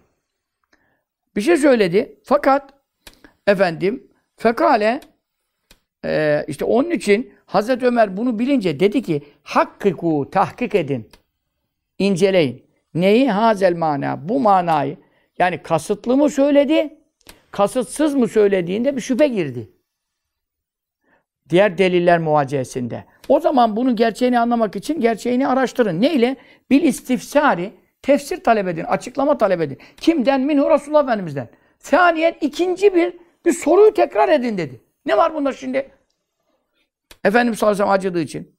Bir 1.35 1.41
şey 1.41 1.57
söyledi. 1.57 2.15
Fakat 2.23 2.73
efendim 3.47 4.07
fekale 4.37 4.99
e, 6.05 6.45
işte 6.47 6.65
onun 6.65 6.91
için 6.91 7.33
Hazreti 7.45 7.85
Ömer 7.85 8.17
bunu 8.17 8.39
bilince 8.39 8.79
dedi 8.79 9.01
ki 9.01 9.21
hakkiku 9.43 10.29
tahkik 10.31 10.75
edin. 10.75 11.09
inceleyin. 11.99 12.65
Neyi? 12.93 13.31
Hazel 13.31 13.75
mana. 13.75 14.29
Bu 14.29 14.39
manayı. 14.39 14.97
Yani 15.39 15.63
kasıtlı 15.63 16.17
mı 16.17 16.29
söyledi? 16.29 16.97
Kasıtsız 17.51 18.15
mı 18.15 18.27
söylediğinde 18.27 18.95
bir 18.95 19.01
şüphe 19.01 19.27
girdi. 19.27 19.69
Diğer 21.49 21.77
deliller 21.77 22.19
muvacehesinde. 22.19 23.05
O 23.29 23.39
zaman 23.39 23.75
bunun 23.75 23.95
gerçeğini 23.95 24.39
anlamak 24.39 24.75
için 24.75 25.01
gerçeğini 25.01 25.47
araştırın. 25.47 26.01
Ne 26.01 26.13
ile? 26.13 26.35
Bil 26.69 26.83
istifsari. 26.83 27.71
Tefsir 28.01 28.43
talep 28.43 28.67
edin, 28.67 28.83
açıklama 28.83 29.37
talep 29.37 29.61
edin. 29.61 29.77
Kimden? 29.97 30.41
Minhu 30.41 30.69
Resulullah 30.69 31.03
Efendimiz'den. 31.03 31.49
Saniyen 31.79 32.35
ikinci 32.41 32.95
bir 32.95 33.13
bir 33.45 33.51
soruyu 33.51 33.93
tekrar 33.93 34.29
edin 34.29 34.57
dedi. 34.57 34.81
Ne 35.05 35.17
var 35.17 35.35
bunda 35.35 35.53
şimdi? 35.53 35.89
Efendimiz 37.25 37.59
sallallahu 37.59 37.83
aleyhi 37.83 37.97
acıdığı 37.97 38.21
için. 38.21 38.55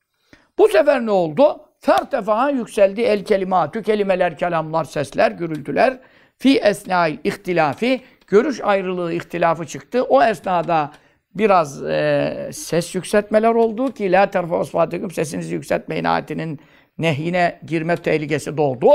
Bu 0.59 0.69
sefer 0.69 1.07
ne 1.07 1.11
oldu? 1.11 1.61
Fertefa 1.81 2.51
yükseldi 2.51 3.01
el 3.01 3.25
kelimatü, 3.25 3.83
kelimeler, 3.83 4.39
kelamlar, 4.39 4.85
sesler, 4.85 5.31
gürültüler. 5.31 5.99
Fi 6.39 6.59
esnail 6.59 7.19
ihtilafi, 7.25 8.01
görüş 8.27 8.61
ayrılığı, 8.61 9.13
ihtilafı 9.13 9.67
çıktı. 9.67 10.03
O 10.03 10.23
esnada 10.23 10.91
biraz 11.35 11.83
e, 11.83 12.51
ses 12.53 12.95
yükseltmeler 12.95 13.55
oldu 13.55 13.93
ki 13.93 14.13
la 14.13 14.31
terfa 14.31 14.59
osfatikum 14.59 15.11
sesinizi 15.11 15.55
yükseltmeyin 15.55 16.05
ayetinin 16.05 16.61
nehyine 16.99 17.61
girme 17.67 17.97
tehlikesi 17.97 18.57
doğdu. 18.57 18.91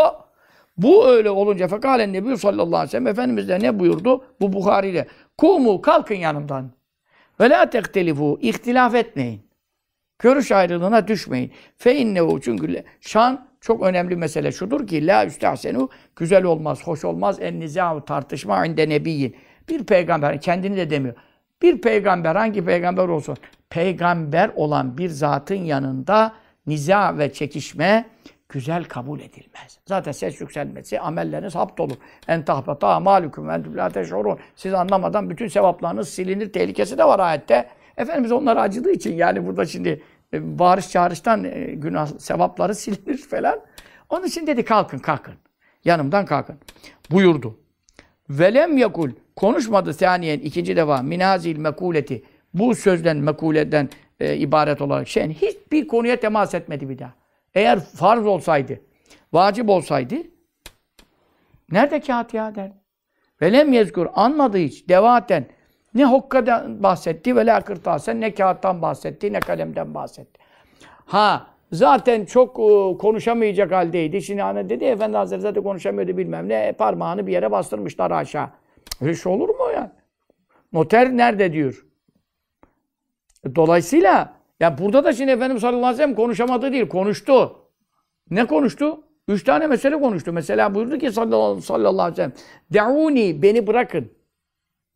Bu 0.77 1.07
öyle 1.07 1.29
olunca 1.29 1.67
fekalen 1.67 2.13
Nebi 2.13 2.37
sallallahu 2.37 2.75
aleyhi 2.75 2.87
ve 2.87 2.91
sellem 2.91 3.07
Efendimiz 3.07 3.49
de 3.49 3.59
ne 3.59 3.79
buyurdu? 3.79 4.25
Bu 4.41 4.53
Bukhari 4.53 4.89
ile. 4.89 5.07
Kumu 5.37 5.81
kalkın 5.81 6.15
yanımdan. 6.15 6.71
Ve 7.39 7.49
la 7.49 7.69
tektelifu 7.69 8.39
ihtilaf 8.41 8.95
etmeyin. 8.95 9.50
Görüş 10.21 10.51
ayrılığına 10.51 11.07
düşmeyin. 11.07 11.51
Fe 11.77 11.95
innehu 11.95 12.41
çünkü 12.41 12.83
şan 13.01 13.47
çok 13.61 13.83
önemli 13.83 14.15
mesele 14.15 14.51
şudur 14.51 14.87
ki 14.87 15.07
la 15.07 15.25
üstahsenu 15.25 15.89
güzel 16.15 16.43
olmaz, 16.43 16.83
hoş 16.83 17.05
olmaz 17.05 17.37
en 17.41 17.59
nizâ 17.59 18.05
tartışma 18.05 18.65
inde 18.65 18.89
nebiyyin. 18.89 19.35
Bir 19.69 19.83
peygamber 19.83 20.41
kendini 20.41 20.77
de 20.77 20.89
demiyor. 20.89 21.15
Bir 21.61 21.81
peygamber 21.81 22.35
hangi 22.35 22.65
peygamber 22.65 23.07
olsun 23.07 23.37
peygamber 23.69 24.51
olan 24.55 24.97
bir 24.97 25.09
zatın 25.09 25.55
yanında 25.55 26.33
niza 26.67 27.17
ve 27.17 27.33
çekişme 27.33 28.05
güzel 28.49 28.83
kabul 28.83 29.19
edilmez. 29.19 29.79
Zaten 29.87 30.11
ses 30.11 30.41
yükselmesi 30.41 30.99
amelleriniz 30.99 31.55
hapt 31.55 31.79
olur. 31.79 31.95
En 32.27 32.45
tahbata 32.45 32.87
amalüküm 32.87 33.49
en 33.49 33.77
la 33.77 33.89
teşurun. 33.89 34.39
Siz 34.55 34.73
anlamadan 34.73 35.29
bütün 35.29 35.47
sevaplarınız 35.47 36.09
silinir 36.09 36.53
tehlikesi 36.53 36.97
de 36.97 37.03
var 37.03 37.19
ayette. 37.19 37.67
Efendimiz 38.01 38.31
onlara 38.31 38.61
acıdığı 38.61 38.91
için 38.91 39.15
yani 39.15 39.45
burada 39.45 39.65
şimdi 39.65 40.01
e, 40.33 40.59
bağırış 40.59 40.89
çağrıştan 40.89 41.43
e, 41.43 41.73
günah 41.73 42.07
sevapları 42.07 42.75
silinir 42.81 43.17
falan. 43.17 43.59
Onun 44.09 44.25
için 44.25 44.47
dedi 44.47 44.65
kalkın 44.65 44.99
kalkın. 44.99 45.33
Yanımdan 45.85 46.25
kalkın. 46.25 46.55
Buyurdu. 47.11 47.59
Velem 48.29 48.77
yakul 48.77 49.11
konuşmadı 49.35 49.93
saniyen 49.93 50.39
ikinci 50.39 50.75
defa 50.75 51.01
minazil 51.01 51.57
mekuleti 51.57 52.23
bu 52.53 52.75
sözden 52.75 53.17
mekuleden 53.17 53.89
e, 54.19 54.37
ibaret 54.37 54.81
olarak 54.81 55.07
şeyin 55.07 55.29
hiçbir 55.29 55.87
konuya 55.87 56.19
temas 56.19 56.53
etmedi 56.53 56.89
bir 56.89 56.99
daha. 56.99 57.13
Eğer 57.53 57.79
farz 57.79 58.25
olsaydı, 58.25 58.81
vacip 59.33 59.69
olsaydı 59.69 60.15
nerede 61.71 61.99
kağıt 61.99 62.33
ya 62.33 62.55
derdi. 62.55 62.75
Velem 63.41 63.73
yezkur 63.73 64.07
anmadı 64.13 64.57
hiç 64.57 64.89
devaten 64.89 65.45
ne 65.93 66.05
hokkadan 66.05 66.83
bahsetti 66.83 67.35
ve 67.35 67.45
la 67.45 67.61
kırtasen 67.61 68.21
ne 68.21 68.33
kağıttan 68.33 68.81
bahsetti 68.81 69.33
ne 69.33 69.39
kalemden 69.39 69.93
bahsetti. 69.93 70.39
Ha 71.05 71.47
zaten 71.71 72.25
çok 72.25 72.59
e, 72.59 72.97
konuşamayacak 72.97 73.71
haldeydi. 73.71 74.21
Şimdi 74.21 74.41
hani 74.41 74.69
dedi 74.69 74.83
Efendi 74.85 75.17
Hazretleri 75.17 75.41
zaten 75.41 75.63
konuşamıyordu 75.63 76.17
bilmem 76.17 76.49
ne. 76.49 76.67
E, 76.67 76.71
parmağını 76.71 77.27
bir 77.27 77.31
yere 77.31 77.51
bastırmışlar 77.51 78.11
aşağı. 78.11 78.49
Öyle 79.01 79.15
şey 79.15 79.31
olur 79.31 79.49
mu 79.49 79.71
yani? 79.75 79.89
Noter 80.73 81.17
nerede 81.17 81.53
diyor. 81.53 81.85
E, 83.45 83.55
dolayısıyla 83.55 84.33
ya 84.59 84.77
burada 84.77 85.03
da 85.03 85.13
şimdi 85.13 85.31
Efendimiz 85.31 85.61
sallallahu 85.61 85.85
aleyhi 85.85 85.93
ve 85.99 86.03
sellem 86.03 86.15
konuşamadı 86.15 86.71
değil, 86.71 86.87
konuştu. 86.89 87.57
Ne 88.29 88.45
konuştu? 88.45 89.03
Üç 89.27 89.43
tane 89.43 89.67
mesele 89.67 89.99
konuştu. 89.99 90.33
Mesela 90.33 90.75
buyurdu 90.75 90.97
ki 90.97 91.11
sallallahu 91.11 91.73
aleyhi 91.73 92.11
ve 92.11 92.15
sellem 92.15 92.33
De'uni, 92.73 93.41
beni 93.41 93.67
bırakın. 93.67 94.11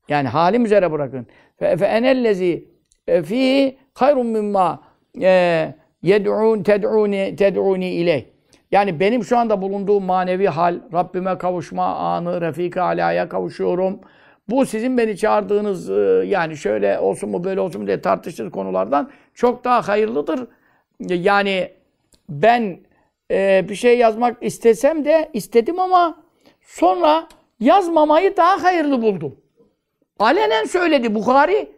Yani 0.09 0.27
halim 0.27 0.65
üzere 0.65 0.91
bırakın. 0.91 1.27
Fe, 1.59 1.77
fe 1.77 1.85
enellezi 1.85 2.67
e, 3.07 3.21
fi 3.23 3.77
hayrun 3.93 4.27
mimma 4.27 4.83
e, 5.21 5.73
yed'un 6.01 6.63
ted'uni 6.63 7.35
ted'uni 7.35 7.89
iley. 7.89 8.33
Yani 8.71 8.99
benim 8.99 9.23
şu 9.23 9.37
anda 9.37 9.61
bulunduğum 9.61 10.03
manevi 10.03 10.47
hal, 10.47 10.79
Rabbime 10.93 11.37
kavuşma 11.37 11.85
anı, 11.95 12.41
Refika 12.41 12.83
Ala'ya 12.83 13.29
kavuşuyorum. 13.29 13.99
Bu 14.49 14.65
sizin 14.65 14.97
beni 14.97 15.17
çağırdığınız 15.17 15.89
e, 15.89 16.23
yani 16.25 16.57
şöyle 16.57 16.99
olsun 16.99 17.29
mu 17.29 17.43
böyle 17.43 17.59
olsun 17.59 17.81
mu 17.81 17.87
diye 17.87 18.01
tartıştığınız 18.01 18.51
konulardan 18.51 19.09
çok 19.33 19.63
daha 19.63 19.87
hayırlıdır. 19.87 20.47
Yani 20.99 21.71
ben 22.29 22.79
e, 23.31 23.65
bir 23.69 23.75
şey 23.75 23.97
yazmak 23.97 24.43
istesem 24.43 25.05
de 25.05 25.29
istedim 25.33 25.79
ama 25.79 26.23
sonra 26.61 27.27
yazmamayı 27.59 28.37
daha 28.37 28.63
hayırlı 28.63 29.01
buldum. 29.01 29.35
Alenen 30.20 30.66
söyledi 30.66 31.16
Bukhari. 31.16 31.72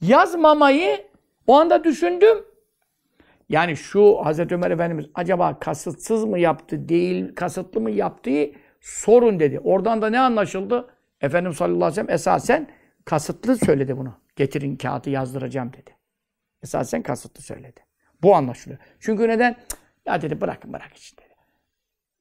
Yazmamayı 0.00 1.06
o 1.46 1.54
anda 1.56 1.84
düşündüm. 1.84 2.44
Yani 3.48 3.76
şu 3.76 4.18
Hazreti 4.24 4.54
Ömer 4.54 4.70
Efendimiz 4.70 5.06
acaba 5.14 5.58
kasıtsız 5.58 6.24
mı 6.24 6.38
yaptı, 6.38 6.88
değil 6.88 7.34
kasıtlı 7.34 7.80
mı 7.80 7.90
yaptığı 7.90 8.50
sorun 8.80 9.40
dedi. 9.40 9.60
Oradan 9.60 10.02
da 10.02 10.10
ne 10.10 10.20
anlaşıldı? 10.20 10.88
Efendimiz 11.20 11.56
sallallahu 11.56 11.84
aleyhi 11.84 11.90
ve 11.90 11.94
sellem 11.94 12.14
esasen 12.14 12.68
kasıtlı 13.04 13.56
söyledi 13.56 13.96
bunu. 13.96 14.14
Getirin 14.36 14.76
kağıdı 14.76 15.10
yazdıracağım 15.10 15.72
dedi. 15.72 15.96
Esasen 16.62 17.02
kasıtlı 17.02 17.42
söyledi. 17.42 17.80
Bu 18.22 18.34
anlaşılıyor. 18.34 18.80
Çünkü 19.00 19.28
neden? 19.28 19.56
Ya 20.06 20.22
dedi 20.22 20.40
bırakın 20.40 20.72
bırak 20.72 20.96
işte. 20.96 21.22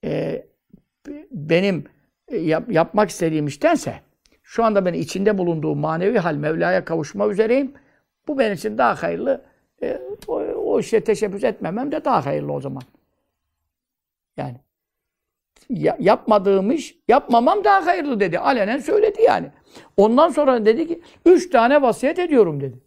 Ee, 0.04 0.46
benim 1.32 1.86
e, 2.28 2.38
yap, 2.38 2.72
yapmak 2.72 3.10
istediğim 3.10 3.48
iştense 3.48 4.02
şu 4.46 4.64
anda 4.64 4.86
ben 4.86 4.94
içinde 4.94 5.38
bulunduğum 5.38 5.80
manevi 5.80 6.20
hal 6.20 6.36
Mevla'ya 6.36 6.86
kavuşma 6.86 7.28
üzereyim. 7.28 7.74
Bu 8.28 8.40
benim 8.40 8.54
için 8.54 8.78
daha 8.78 9.04
hayırlı. 9.04 9.42
E, 9.84 10.02
o, 10.28 10.34
o 10.40 10.80
işe 10.80 11.00
teşebbüs 11.02 11.44
etmemem 11.44 11.92
de 11.92 12.06
daha 12.06 12.26
hayırlı 12.26 12.54
o 12.54 12.62
zaman. 12.62 12.84
Yani 14.38 14.56
ya- 15.70 15.98
yapmadığım 16.00 16.72
iş 16.72 16.96
yapmamam 17.08 17.64
daha 17.64 17.86
hayırlı 17.86 18.20
dedi. 18.20 18.40
Alenen 18.40 18.80
söyledi 18.80 19.22
yani. 19.22 19.48
Ondan 19.98 20.30
sonra 20.30 20.66
dedi 20.66 20.88
ki 20.88 21.02
üç 21.26 21.50
tane 21.50 21.82
vasiyet 21.82 22.20
ediyorum 22.20 22.62
dedi. 22.62 22.80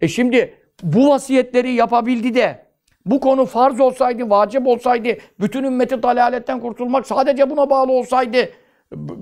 E 0.00 0.08
şimdi 0.08 0.54
bu 0.82 1.08
vasiyetleri 1.08 1.72
yapabildi 1.72 2.34
de 2.34 2.66
bu 3.06 3.20
konu 3.20 3.46
farz 3.46 3.80
olsaydı, 3.80 4.30
vacip 4.30 4.66
olsaydı, 4.66 5.08
bütün 5.40 5.64
ümmeti 5.64 6.02
dalaletten 6.02 6.60
kurtulmak 6.60 7.06
sadece 7.06 7.50
buna 7.50 7.70
bağlı 7.70 7.92
olsaydı 7.92 8.48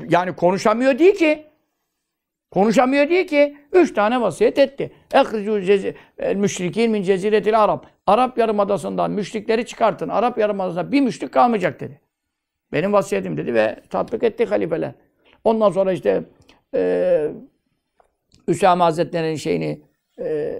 yani 0.08 0.36
konuşamıyor 0.36 0.98
değil 0.98 1.14
ki. 1.14 1.49
Konuşamıyor 2.50 3.08
değil 3.08 3.26
ki. 3.26 3.56
Üç 3.72 3.94
tane 3.94 4.20
vasiyet 4.20 4.58
etti. 4.58 4.92
El 6.20 6.36
müşrikin 6.36 6.90
min 6.90 7.02
ceziretil 7.02 7.64
Arap. 7.64 7.86
Arap 8.06 8.38
Yarımadası'ndan 8.38 9.10
müşrikleri 9.10 9.66
çıkartın. 9.66 10.08
Arap 10.08 10.38
Yarımadası'nda 10.38 10.92
bir 10.92 11.00
müşrik 11.00 11.32
kalmayacak 11.32 11.80
dedi. 11.80 12.00
Benim 12.72 12.92
vasiyetim 12.92 13.36
dedi 13.36 13.54
ve 13.54 13.76
tatbik 13.90 14.22
etti 14.22 14.44
halifeler. 14.44 14.92
Ondan 15.44 15.70
sonra 15.70 15.92
işte 15.92 16.24
e, 16.74 17.30
Üsame 18.48 18.84
Hazretleri'nin 18.84 19.36
şeyini 19.36 19.82
e, 20.20 20.58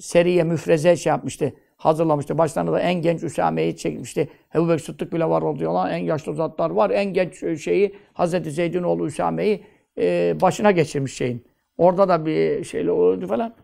seriye 0.00 0.42
müfreze 0.42 0.96
şey 0.96 1.10
yapmıştı. 1.10 1.52
Hazırlamıştı. 1.76 2.38
Başlarına 2.38 2.72
da 2.72 2.80
en 2.80 2.94
genç 2.94 3.22
Üsame'yi 3.22 3.76
çekmişti. 3.76 4.28
Ebu 4.54 4.68
Bekir 4.68 4.84
Sıddık 4.84 5.12
bile 5.12 5.24
var 5.24 5.42
o 5.42 5.58
diyorlar. 5.58 5.90
En 5.90 6.04
yaşlı 6.04 6.34
zatlar 6.34 6.70
var. 6.70 6.90
En 6.90 7.12
genç 7.12 7.60
şeyi 7.60 7.94
Hazreti 8.12 8.50
Zeyd'in 8.50 8.82
oğlu 8.82 9.06
Üsame'yi 9.06 9.64
e, 9.98 10.36
başına 10.40 10.70
geçirmiş 10.70 11.14
şeyin. 11.14 11.44
Orada 11.78 12.08
da 12.08 12.26
bir 12.26 12.64
şeyle 12.64 12.90
oldu 12.90 13.26
falan. 13.26 13.54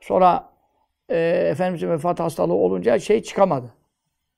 Sonra 0.00 0.48
e, 1.08 1.18
Efendimiz'in 1.50 1.90
vefat 1.90 2.20
hastalığı 2.20 2.54
olunca 2.54 2.98
şey 2.98 3.22
çıkamadı. 3.22 3.74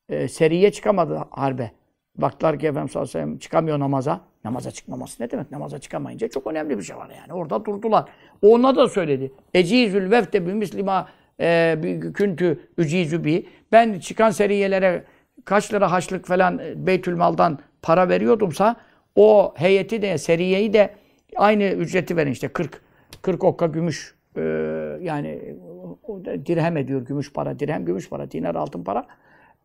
E, 0.08 0.28
seriye 0.28 0.72
çıkamadı 0.72 1.24
harbe. 1.30 1.70
Baktılar 2.16 2.58
ki 2.58 2.66
Efendimiz 2.66 2.92
sallallahu 2.92 3.10
aleyhi 3.10 3.26
ve 3.26 3.30
sellem 3.30 3.38
çıkamıyor 3.38 3.78
namaza. 3.78 4.20
Namaza 4.44 4.70
çıkmaması 4.70 5.22
ne 5.22 5.30
demek? 5.30 5.50
Namaza 5.50 5.78
çıkamayınca 5.78 6.28
çok 6.28 6.46
önemli 6.46 6.78
bir 6.78 6.82
şey 6.82 6.96
var 6.96 7.10
yani. 7.20 7.32
Orada 7.32 7.64
durdular. 7.64 8.04
Ona 8.42 8.76
da 8.76 8.88
söyledi. 8.88 9.32
Ecizül 9.54 10.10
vefte 10.10 10.46
bi 10.46 10.54
mislima 10.54 11.08
e, 11.40 11.78
küntü 12.14 12.60
ücizü 12.78 13.24
bi. 13.24 13.46
Ben 13.72 13.98
çıkan 13.98 14.30
seriyelere 14.30 15.04
kaç 15.44 15.74
lira 15.74 15.92
haçlık 15.92 16.26
falan 16.26 16.58
e, 16.58 16.86
Beytülmal'dan 16.86 17.58
para 17.82 18.08
veriyordumsa 18.08 18.76
o 19.16 19.54
heyeti 19.56 20.02
de 20.02 20.18
seriyeyi 20.18 20.72
de 20.72 20.94
aynı 21.38 21.64
ücreti 21.64 22.16
verin 22.16 22.32
işte 22.32 22.48
40 22.48 22.80
40 23.22 23.44
okka 23.44 23.66
gümüş 23.66 24.14
e, 24.36 24.40
yani 25.00 25.54
dirhem 26.46 26.76
ediyor 26.76 27.00
gümüş 27.00 27.32
para 27.32 27.58
dirhem 27.58 27.84
gümüş 27.84 28.08
para 28.08 28.30
dinar 28.30 28.54
altın 28.54 28.84
para 28.84 29.06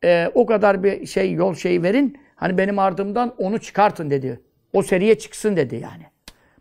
e, 0.04 0.32
o 0.34 0.46
kadar 0.46 0.84
bir 0.84 1.06
şey 1.06 1.34
yol 1.34 1.56
şeyi 1.56 1.84
verin. 1.84 2.18
Hani 2.36 2.58
benim 2.58 2.80
ardımdan 2.80 3.34
onu 3.38 3.60
çıkartın 3.60 4.10
dedi. 4.10 4.40
O 4.74 4.82
seriye 4.82 5.18
çıksın 5.18 5.56
dedi 5.56 5.76
yani. 5.76 6.04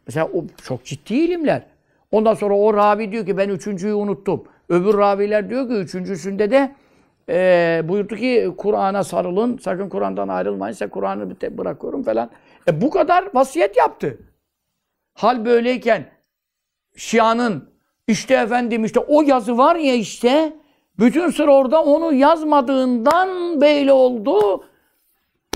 Mesela 0.06 0.26
o 0.26 0.44
çok 0.64 0.84
ciddi 0.84 1.14
ilimler. 1.14 1.62
Ondan 2.12 2.34
sonra 2.34 2.54
o 2.54 2.74
ravi 2.74 3.12
diyor 3.12 3.26
ki 3.26 3.36
ben 3.36 3.48
üçüncüyü 3.48 3.94
unuttum. 3.94 4.44
Öbür 4.68 4.98
raviler 4.98 5.50
diyor 5.50 5.68
ki 5.68 5.74
üçüncüsünde 5.74 6.50
de 6.50 6.74
e, 7.28 7.82
buyurdu 7.88 8.16
ki 8.16 8.50
Kur'an'a 8.56 9.04
sarılın. 9.04 9.58
Sakın 9.58 9.88
Kur'an'dan 9.88 10.28
ayrılmayın. 10.28 10.72
Size 10.72 10.86
Kur'an'ı 10.86 11.36
bırakıyorum 11.58 12.02
falan. 12.02 12.30
E, 12.68 12.80
bu 12.80 12.90
kadar 12.90 13.24
vasiyet 13.34 13.76
yaptı. 13.76 14.18
Hal 15.14 15.44
böyleyken 15.44 16.10
Şia'nın 16.96 17.72
işte 18.08 18.34
efendim 18.34 18.84
işte 18.84 19.00
o 19.00 19.22
yazı 19.22 19.58
var 19.58 19.76
ya 19.76 19.94
işte 19.94 20.52
bütün 20.98 21.30
sır 21.30 21.48
orada 21.48 21.82
onu 21.82 22.12
yazmadığından 22.12 23.60
belli 23.60 23.92
oldu. 23.92 24.64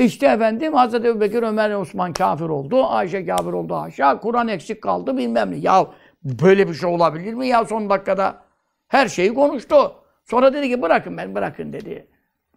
İşte 0.00 0.26
efendim 0.26 0.74
Hazreti 0.74 1.08
Ebubekir, 1.08 1.42
Ömer, 1.42 1.74
Osman 1.74 2.12
kafir 2.12 2.44
oldu. 2.44 2.84
Ayşe 2.86 3.26
kafir 3.26 3.52
oldu 3.52 3.74
haşa. 3.74 4.20
Kur'an 4.20 4.48
eksik 4.48 4.82
kaldı 4.82 5.16
bilmem 5.16 5.50
ne. 5.50 5.56
Ya 5.56 5.86
böyle 6.24 6.68
bir 6.68 6.74
şey 6.74 6.88
olabilir 6.88 7.34
mi 7.34 7.46
ya 7.46 7.64
son 7.64 7.90
dakikada? 7.90 8.38
Her 8.88 9.08
şeyi 9.08 9.34
konuştu. 9.34 9.92
Sonra 10.24 10.52
dedi 10.52 10.68
ki 10.68 10.82
bırakın 10.82 11.16
ben 11.16 11.34
bırakın 11.34 11.72
dedi. 11.72 12.06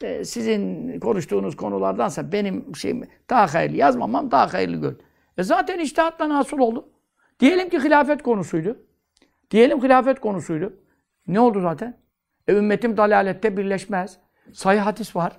E, 0.01 0.25
sizin 0.25 0.99
konuştuğunuz 0.99 1.55
konulardansa 1.55 2.31
benim 2.31 2.75
şeyim 2.75 3.03
daha 3.29 3.53
hayırlı 3.53 3.77
yazmamam 3.77 4.31
daha 4.31 4.53
hayırlı 4.53 4.77
gör. 4.81 4.95
E 5.39 5.43
zaten 5.43 5.79
iştihatla 5.79 6.29
nasıl 6.29 6.59
oldu? 6.59 6.89
Diyelim 7.39 7.69
ki 7.69 7.79
hilafet 7.79 8.23
konusuydu. 8.23 8.77
Diyelim 9.51 9.83
hilafet 9.83 10.19
konusuydu. 10.19 10.73
Ne 11.27 11.39
oldu 11.39 11.61
zaten? 11.61 11.97
E, 12.47 12.53
ümmetim 12.53 12.97
dalalette 12.97 13.57
birleşmez. 13.57 14.17
Sayı 14.53 14.79
hadis 14.79 15.15
var. 15.15 15.37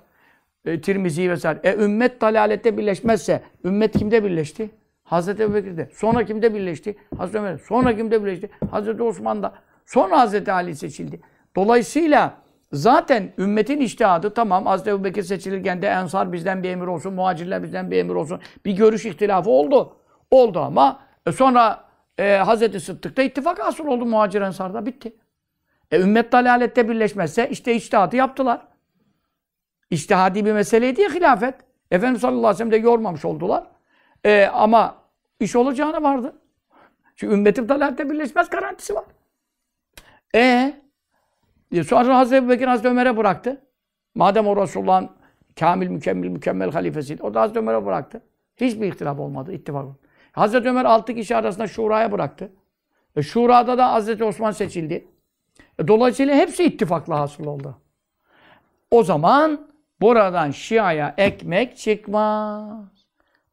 E, 0.65 0.81
Tirmizi 0.81 1.31
vesaire. 1.31 1.59
E, 1.63 1.75
ümmet 1.75 2.21
dalalette 2.21 2.77
birleşmezse 2.77 3.43
ümmet 3.65 3.97
kimde 3.97 4.23
birleşti? 4.23 4.69
Hazreti 5.03 5.43
Ebubekir'de. 5.43 5.89
Sonra 5.93 6.25
kimde 6.25 6.53
birleşti? 6.53 6.97
Hazreti 7.17 7.39
Ömer'de. 7.39 7.63
Sonra 7.63 7.95
kimde 7.95 8.23
birleşti? 8.23 8.49
Hazreti 8.71 9.03
Osman'da. 9.03 9.53
Sonra 9.85 10.19
Hazreti 10.19 10.51
Ali 10.51 10.75
seçildi. 10.75 11.19
Dolayısıyla 11.55 12.40
zaten 12.73 13.33
ümmetin 13.37 13.81
iştihadı 13.81 14.33
tamam 14.33 14.65
Hazreti 14.65 14.89
Ebubekir 14.89 15.23
seçilirken 15.23 15.81
de 15.81 15.87
Ensar 15.87 16.33
bizden 16.33 16.63
bir 16.63 16.69
emir 16.69 16.87
olsun, 16.87 17.13
muhacirler 17.13 17.63
bizden 17.63 17.91
bir 17.91 17.97
emir 17.97 18.15
olsun. 18.15 18.41
Bir 18.65 18.71
görüş 18.71 19.05
ihtilafı 19.05 19.49
oldu. 19.49 19.95
Oldu 20.31 20.59
ama 20.59 20.99
e, 21.27 21.31
sonra 21.31 21.83
e, 22.17 22.35
Hazreti 22.35 22.79
Sıddık'ta 22.79 23.21
ittifak 23.21 23.59
asıl 23.59 23.87
oldu 23.87 24.05
muhacir 24.05 24.41
Ensar'da. 24.41 24.85
Bitti. 24.85 25.15
E, 25.91 25.99
ümmet 26.01 26.31
dalalette 26.31 26.89
birleşmezse 26.89 27.49
işte 27.49 27.75
içtihadı 27.75 28.15
yaptılar. 28.15 28.61
İçtihadi 29.89 30.45
bir 30.45 30.53
meseleydi 30.53 31.01
ya 31.01 31.09
hilafet. 31.09 31.55
Efendimiz 31.91 32.21
sallallahu 32.21 32.39
aleyhi 32.39 32.53
ve 32.53 32.57
sellem 32.57 32.71
de 32.71 32.77
yormamış 32.77 33.25
oldular. 33.25 33.63
E, 34.25 34.45
ama 34.45 34.95
iş 35.39 35.55
olacağına 35.55 36.03
vardı. 36.03 36.33
Çünkü 37.15 37.33
ümmetim 37.33 37.69
dalalette 37.69 38.09
birleşmez 38.09 38.49
garantisi 38.49 38.95
var. 38.95 39.05
E 40.35 40.73
e, 41.71 41.83
sonra 41.83 42.17
Hazreti 42.17 42.43
Ebubekir 42.43 42.67
Hazreti 42.67 42.87
Ömer'e 42.87 43.17
bıraktı. 43.17 43.61
Madem 44.15 44.47
o 44.47 44.61
Resulullah'ın 44.61 45.09
kamil, 45.59 45.87
mükemmel, 45.87 46.29
mükemmel 46.29 46.71
halifesiydi. 46.71 47.23
O 47.23 47.33
da 47.33 47.41
Hazreti 47.41 47.59
Ömer'e 47.59 47.85
bıraktı. 47.85 48.21
Hiçbir 48.57 48.87
ihtilaf 48.87 49.19
olmadı, 49.19 49.53
ittifak 49.53 49.83
olmadı. 49.83 49.99
Hazreti 50.31 50.69
Ömer 50.69 50.85
altı 50.85 51.15
kişi 51.15 51.35
arasında 51.35 51.67
şuraya 51.67 52.11
bıraktı. 52.11 52.51
E, 53.15 53.21
şurada 53.21 53.77
da 53.77 53.91
Hazreti 53.91 54.23
Osman 54.23 54.51
seçildi. 54.51 55.07
E, 55.79 55.87
dolayısıyla 55.87 56.35
hepsi 56.35 56.63
ittifakla 56.63 57.19
hasıl 57.19 57.45
oldu. 57.45 57.77
O 58.91 59.03
zaman 59.03 59.67
buradan 60.01 60.51
Şia'ya 60.51 61.13
ekmek 61.17 61.77
çıkmaz. 61.77 62.85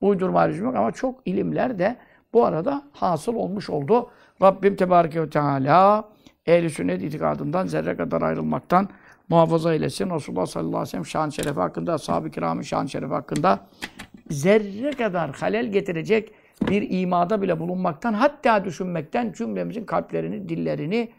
Uydurma 0.00 0.46
yok 0.46 0.76
ama 0.76 0.92
çok 0.92 1.20
ilimler 1.24 1.78
de 1.78 1.96
bu 2.32 2.44
arada 2.44 2.82
hasıl 2.92 3.34
olmuş 3.34 3.70
oldu. 3.70 4.10
Rabbim 4.42 4.76
Tebareke 4.76 5.22
ve 5.22 5.30
Teala 5.30 6.04
ehl-i 6.48 6.70
sünnet 6.70 7.02
itikadından 7.02 7.66
zerre 7.66 7.96
kadar 7.96 8.22
ayrılmaktan 8.22 8.88
muhafaza 9.28 9.74
eylesin. 9.74 10.10
Resulullah 10.10 10.46
sallallahu 10.46 10.76
aleyhi 10.76 10.86
ve 10.86 10.90
sellem 10.90 11.06
şan 11.06 11.30
şerefi 11.30 11.60
hakkında, 11.60 11.94
ashab-ı 11.94 12.30
kiramın 12.30 12.62
şan 12.62 12.86
şerefi 12.86 13.14
hakkında 13.14 13.60
zerre 14.30 14.90
kadar 14.90 15.30
halel 15.30 15.66
getirecek 15.66 16.32
bir 16.68 17.00
imada 17.00 17.42
bile 17.42 17.60
bulunmaktan, 17.60 18.12
hatta 18.12 18.64
düşünmekten 18.64 19.32
cümlemizin 19.32 19.84
kalplerini, 19.84 20.48
dillerini 20.48 21.12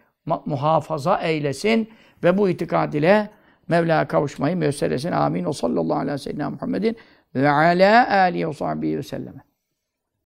muhafaza 0.45 1.17
eylesin 1.17 1.89
ve 2.23 2.37
bu 2.37 2.49
itikad 2.49 2.93
ile 2.93 3.29
Mevla'ya 3.67 4.07
kavuşmayı 4.07 4.57
müyesser 4.57 4.91
etsin. 4.91 5.11
Amin. 5.11 5.45
O 5.45 5.53
sallallahu 5.53 5.99
aleyhi 5.99 6.13
ve 6.13 6.17
sellem 6.17 6.51
Muhammedin 6.51 6.97
ve 7.35 7.49
ala 7.49 8.09
alihi 8.09 8.47
ve 8.47 8.53
sahbihi 8.53 8.97
ve 8.97 9.03
selleme. 9.03 9.48